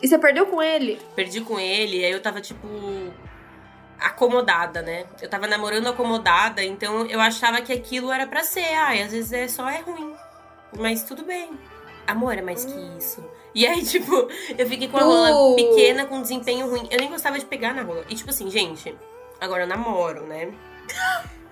E 0.00 0.08
você 0.08 0.16
perdeu 0.18 0.46
com 0.46 0.62
ele? 0.62 0.98
Perdi 1.14 1.40
com 1.42 1.58
ele, 1.60 2.04
aí 2.04 2.10
eu 2.12 2.22
tava, 2.22 2.40
tipo, 2.40 2.66
acomodada, 3.98 4.82
né? 4.82 5.04
Eu 5.20 5.28
tava 5.28 5.46
namorando 5.46 5.88
acomodada, 5.88 6.62
então 6.62 7.06
eu 7.06 7.20
achava 7.20 7.60
que 7.60 7.72
aquilo 7.72 8.12
era 8.12 8.26
pra 8.26 8.42
ser. 8.42 8.74
Ai, 8.74 9.02
às 9.02 9.10
vezes 9.12 9.32
é 9.32 9.48
só 9.48 9.68
é 9.68 9.80
ruim. 9.80 10.14
Mas 10.78 11.02
tudo 11.04 11.24
bem. 11.24 11.50
Amor 12.06 12.36
é 12.38 12.42
mais 12.42 12.64
que 12.64 12.78
isso. 12.98 13.24
E 13.56 13.66
aí, 13.66 13.82
tipo, 13.82 14.28
eu 14.58 14.66
fiquei 14.68 14.86
com 14.86 14.98
a 14.98 15.02
rola 15.02 15.30
Uh. 15.34 15.56
pequena, 15.56 16.04
com 16.04 16.20
desempenho 16.20 16.68
ruim. 16.68 16.86
Eu 16.90 16.98
nem 17.00 17.08
gostava 17.08 17.38
de 17.38 17.44
pegar 17.46 17.72
na 17.72 17.80
rola. 17.82 18.04
E, 18.06 18.14
tipo 18.14 18.28
assim, 18.28 18.50
gente, 18.50 18.94
agora 19.40 19.62
eu 19.62 19.66
namoro, 19.66 20.24
né? 20.26 20.52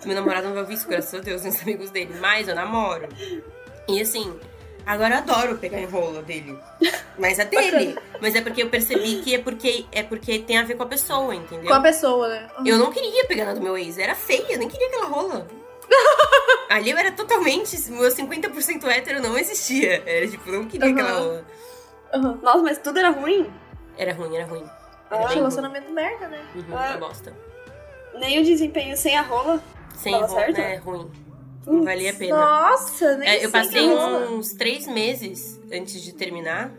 Meu 0.04 0.14
namorado 0.14 0.46
não 0.48 0.52
vai 0.52 0.62
ouvir 0.64 0.74
isso, 0.74 0.86
graças 0.86 1.14
a 1.14 1.22
Deus, 1.22 1.40
meus 1.42 1.62
amigos 1.62 1.88
dele. 1.90 2.14
Mas 2.20 2.46
eu 2.46 2.54
namoro. 2.54 3.08
E 3.88 4.02
assim, 4.02 4.38
agora 4.84 5.14
eu 5.14 5.18
adoro 5.20 5.56
pegar 5.56 5.80
em 5.80 5.86
rola 5.86 6.20
dele. 6.20 6.58
Mas 7.18 7.38
é 7.38 7.46
dele. 7.46 7.96
Mas 8.20 8.34
é 8.34 8.42
porque 8.42 8.62
eu 8.62 8.68
percebi 8.68 9.22
que 9.22 9.34
é 9.34 9.38
porque, 9.38 9.86
é 9.90 10.02
porque 10.02 10.40
tem 10.40 10.58
a 10.58 10.62
ver 10.62 10.74
com 10.76 10.82
a 10.82 10.86
pessoa, 10.86 11.34
entendeu? 11.34 11.68
Com 11.68 11.74
a 11.74 11.80
pessoa, 11.80 12.28
né? 12.28 12.50
Eu 12.66 12.76
não 12.76 12.92
queria 12.92 13.24
pegar 13.24 13.46
na 13.46 13.54
do 13.54 13.62
meu 13.62 13.78
ex, 13.78 13.96
era 13.96 14.14
feia, 14.14 14.58
nem 14.58 14.68
queria 14.68 14.88
aquela 14.88 15.06
rola. 15.06 15.48
Ali 16.68 16.90
eu 16.90 16.98
era 16.98 17.12
totalmente. 17.12 17.80
Meu 17.90 18.10
50% 18.10 18.84
hétero 18.88 19.22
não 19.22 19.38
existia. 19.38 20.02
Era 20.04 20.28
tipo, 20.28 20.50
não 20.50 20.66
queria 20.66 20.90
aquela 20.90 21.10
Aham. 21.10 21.18
rola. 21.22 21.44
Aham. 22.14 22.38
Nossa, 22.42 22.62
mas 22.62 22.78
tudo 22.78 22.98
era 22.98 23.10
ruim? 23.10 23.50
Era 23.98 24.12
ruim, 24.14 24.34
era 24.36 24.46
ruim. 24.46 24.64
Ah, 25.10 25.16
Era 25.16 25.26
ruim. 25.26 25.34
Relacionamento 25.36 25.92
merda, 25.92 26.28
né? 26.28 26.44
Uhum, 26.54 26.76
Ah. 26.76 26.96
bosta. 26.96 27.32
Nem 28.14 28.40
o 28.40 28.44
desempenho 28.44 28.96
sem 28.96 29.16
a 29.16 29.22
rola. 29.22 29.62
Sem 29.96 30.12
Tava 30.12 30.26
roupa 30.26 30.40
certo? 30.42 30.58
é 30.58 30.76
ruim. 30.76 31.10
Não 31.66 31.82
valia 31.84 32.10
a 32.10 32.14
pena. 32.14 32.36
Nossa, 32.36 33.16
nem 33.16 33.28
É, 33.28 33.44
eu 33.44 33.50
passei 33.50 33.86
rola. 33.88 34.28
uns 34.30 34.52
três 34.52 34.86
meses 34.86 35.60
antes 35.72 36.00
de 36.02 36.12
terminar 36.12 36.70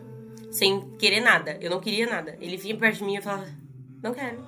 sem 0.50 0.80
querer 0.96 1.20
nada. 1.20 1.58
Eu 1.60 1.70
não 1.70 1.80
queria 1.80 2.06
nada. 2.06 2.36
Ele 2.40 2.56
vinha 2.56 2.76
perto 2.76 2.98
de 2.98 3.04
mim 3.04 3.16
e 3.16 3.20
falava, 3.22 3.46
não 4.02 4.14
quero. 4.14 4.38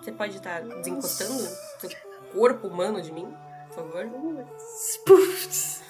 Você 0.00 0.12
pode 0.12 0.36
estar 0.36 0.60
desencostando 0.60 1.32
seu 1.78 1.90
corpo 2.32 2.66
humano 2.68 3.00
de 3.00 3.12
mim, 3.12 3.26
por 3.68 3.76
favor? 3.76 4.06
Putz. 5.06 5.82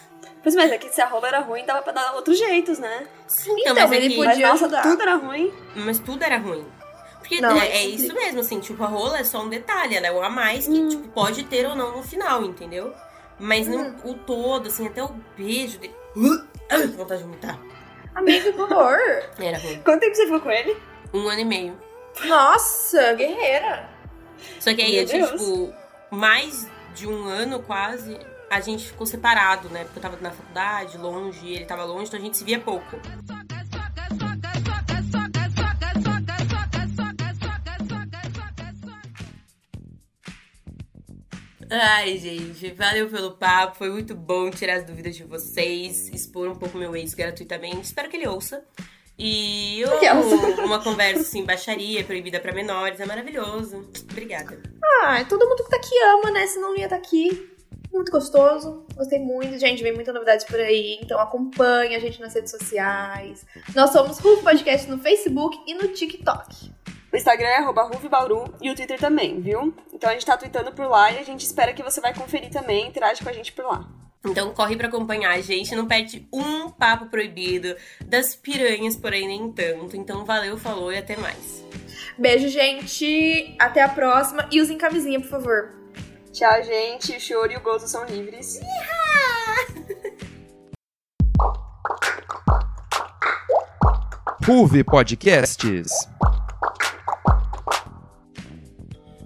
Pois 0.47 0.55
mas 0.55 0.71
é 0.71 0.79
que 0.79 0.89
se 0.91 1.01
a 1.01 1.07
rola 1.09 1.27
era 1.27 1.41
ruim, 1.41 1.65
dava 1.67 1.83
pra 1.83 1.93
dar 1.93 2.15
outros 2.15 2.39
jeitos, 2.39 2.79
né? 2.79 3.09
Sim, 3.27 3.53
Então, 3.59 3.75
mas, 3.75 3.91
é 3.91 3.97
ele 3.97 4.11
que- 4.11 4.15
podia- 4.15 4.49
Mas 4.49 4.61
nossa, 4.61 4.81
tudo 4.81 5.03
era 5.03 5.15
ruim. 5.17 5.53
mas 5.75 5.99
tudo 5.99 6.23
era 6.23 6.39
ruim. 6.39 6.65
Porque 7.19 7.41
Não, 7.41 7.61
é, 7.61 7.67
é 7.67 7.85
isso 7.85 8.05
isso 8.05 8.15
mesmo, 8.15 8.39
assim, 8.39 8.61
tipo, 8.61 8.85
a 8.85 8.87
rola 8.87 9.19
é 9.19 9.25
só 9.25 9.41
um 9.43 9.49
detalhe, 9.49 9.97
ela 9.97 10.07
é 10.07 10.13
o 10.13 10.23
a 10.23 10.31
mais 10.31 10.69
que, 10.69 10.87
tipo, 10.87 11.09
pode 11.09 11.43
ter 11.47 11.67
ou 11.67 11.75
não 11.75 11.97
no 11.97 12.03
final, 12.05 12.45
entendeu? 12.45 12.95
Mas 13.41 13.67
não, 13.67 13.97
o 14.05 14.15
todo, 14.15 14.69
assim, 14.69 14.87
até 14.87 15.03
o 15.03 15.09
beijo 15.37 15.79
de... 15.79 15.91
Ai, 16.71 16.87
vontade 16.97 17.23
de 17.23 17.27
vomitar. 17.27 17.59
Amigo, 18.15 18.53
que 18.53 18.61
horror. 18.63 18.99
Era 19.41 19.59
ruim. 19.59 19.81
Quanto 19.85 19.99
tempo 20.01 20.15
você 20.15 20.25
ficou 20.27 20.41
com 20.43 20.51
ele? 20.53 20.77
Um 21.13 21.29
ano 21.29 21.41
e 21.41 21.45
meio. 21.45 21.77
Nossa, 22.25 23.13
guerreira. 23.15 23.89
Só 24.61 24.73
que 24.73 24.81
aí, 24.83 24.93
Meu 24.93 25.01
eu 25.03 25.07
tinha, 25.09 25.27
tipo, 25.27 25.75
mais 26.09 26.69
de 26.95 27.09
um 27.09 27.27
ano 27.27 27.61
quase, 27.65 28.17
a 28.51 28.61
gente 28.61 28.87
ficou 28.87 29.07
separado, 29.07 29.69
né? 29.69 29.85
Porque 29.85 29.99
eu 29.99 30.03
tava 30.03 30.17
na 30.21 30.31
faculdade, 30.31 30.99
longe, 30.99 31.45
e 31.45 31.55
ele 31.55 31.65
tava 31.65 31.85
longe, 31.85 32.07
então 32.07 32.19
a 32.19 32.23
gente 32.23 32.37
se 32.37 32.45
via 32.45 32.61
pouco. 32.61 32.97
Ai, 41.69 42.17
gente, 42.19 42.71
valeu 42.73 43.09
pelo 43.11 43.33
papo. 43.33 43.79
Foi 43.79 43.91
muito 43.91 44.15
bom 44.15 44.51
tirar 44.51 44.77
as 44.77 44.85
dúvidas 44.85 45.17
de 45.17 45.25
vocês, 45.25 46.09
expor 46.09 46.49
um 46.49 46.55
pouco 46.55 46.79
meu 46.79 46.95
ex 46.95 47.13
gratuitamente. 47.13 47.83
Espero 47.83 48.09
que 48.09 48.17
ele 48.17 48.29
ouça. 48.29 48.65
E 49.19 49.81
eu, 49.81 49.91
uma 50.65 50.83
conversa 50.83 51.23
assim, 51.23 51.45
baixaria, 51.45 52.05
proibida 52.05 52.39
pra 52.39 52.53
menores, 52.53 53.01
é 53.01 53.07
maravilhoso. 53.07 53.91
Obrigada. 54.11 54.63
Ah, 55.03 55.25
todo 55.25 55.49
mundo 55.49 55.65
que 55.65 55.71
tá 55.71 55.77
aqui 55.77 55.95
ama, 56.15 56.31
né? 56.31 56.47
Senão 56.47 56.71
não 56.71 56.77
ia 56.77 56.85
estar 56.85 56.97
aqui. 56.97 57.56
Muito 57.97 58.13
gostoso. 58.13 58.85
Gostei 58.95 59.19
muito. 59.19 59.59
Gente, 59.59 59.83
vem 59.83 59.95
muita 59.95 60.13
novidade 60.13 60.45
por 60.45 60.61
aí. 60.61 60.99
Então 61.01 61.19
acompanha 61.19 61.97
a 61.97 62.01
gente 62.01 62.21
nas 62.21 62.35
redes 62.35 62.51
sociais. 62.51 63.47
Nós 63.75 63.91
somos 63.91 64.19
Rufo 64.19 64.43
Podcast 64.43 64.89
no 64.91 64.99
Facebook 64.99 65.59
e 65.67 65.73
no 65.73 65.89
TikTok. 65.89 66.71
O 67.11 67.17
Instagram 67.17 67.49
é 67.49 67.57
arroba 67.57 67.85
Ruvibauru 67.85 68.55
e 68.61 68.71
o 68.71 68.75
Twitter 68.75 69.01
também, 69.01 69.41
viu? 69.41 69.75
Então 69.95 70.11
a 70.11 70.13
gente 70.13 70.27
tá 70.27 70.37
tweetando 70.37 70.73
por 70.73 70.87
lá 70.87 71.11
e 71.11 71.19
a 71.19 71.23
gente 71.23 71.41
espera 71.41 71.73
que 71.73 71.83
você 71.83 71.99
vai 71.99 72.13
conferir 72.13 72.51
também, 72.51 72.87
interage 72.87 73.23
com 73.23 73.31
a 73.31 73.33
gente 73.33 73.51
por 73.53 73.65
lá. 73.65 73.89
Então 74.27 74.53
corre 74.53 74.77
pra 74.77 74.89
acompanhar 74.89 75.31
a 75.31 75.41
gente, 75.41 75.75
não 75.75 75.87
perde 75.87 76.29
um 76.31 76.69
papo 76.69 77.07
proibido 77.07 77.75
das 78.05 78.37
piranhas, 78.37 78.95
porém 78.95 79.27
nem 79.27 79.51
tanto. 79.51 79.97
Então 79.97 80.23
valeu, 80.27 80.59
falou 80.59 80.93
e 80.93 80.99
até 80.99 81.17
mais. 81.17 81.65
Beijo, 82.19 82.49
gente. 82.49 83.57
Até 83.59 83.83
a 83.83 83.89
próxima. 83.89 84.47
E 84.53 84.61
usem 84.61 84.77
camisinha, 84.77 85.19
por 85.19 85.31
favor. 85.31 85.86
Tchau, 86.37 86.63
gente. 86.63 87.17
O 87.17 87.19
choro 87.19 87.51
e 87.51 87.57
o 87.57 87.61
gozo 87.61 87.89
são 87.89 88.05
livres. 88.05 88.61
Ruve 94.45 94.85
Podcasts. 94.85 95.91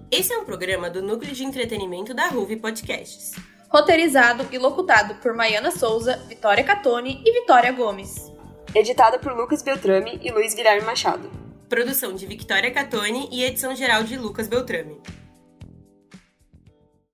Esse 0.09 0.33
é 0.33 0.39
um 0.39 0.45
programa 0.45 0.89
do 0.89 1.03
Núcleo 1.03 1.35
de 1.35 1.43
Entretenimento 1.43 2.15
da 2.15 2.29
Ruve 2.29 2.55
Podcasts. 2.55 3.33
Roteirizado 3.69 4.47
e 4.53 4.59
locutado 4.59 5.17
por 5.17 5.35
Maiana 5.35 5.73
Souza, 5.73 6.17
Vitória 6.29 6.63
Catone 6.63 7.25
e 7.27 7.33
Vitória 7.41 7.73
Gomes. 7.73 8.31
Editada 8.73 9.19
por 9.19 9.33
Lucas 9.33 9.63
Beltrame 9.63 10.21
e 10.23 10.31
Luiz 10.31 10.55
Guilherme 10.55 10.87
Machado. 10.87 11.29
Produção 11.69 12.15
de 12.15 12.25
Victoria 12.25 12.71
Catone 12.71 13.29
e 13.33 13.43
edição 13.43 13.75
geral 13.75 14.05
de 14.05 14.17
Lucas 14.17 14.47
Beltrame. 14.47 15.03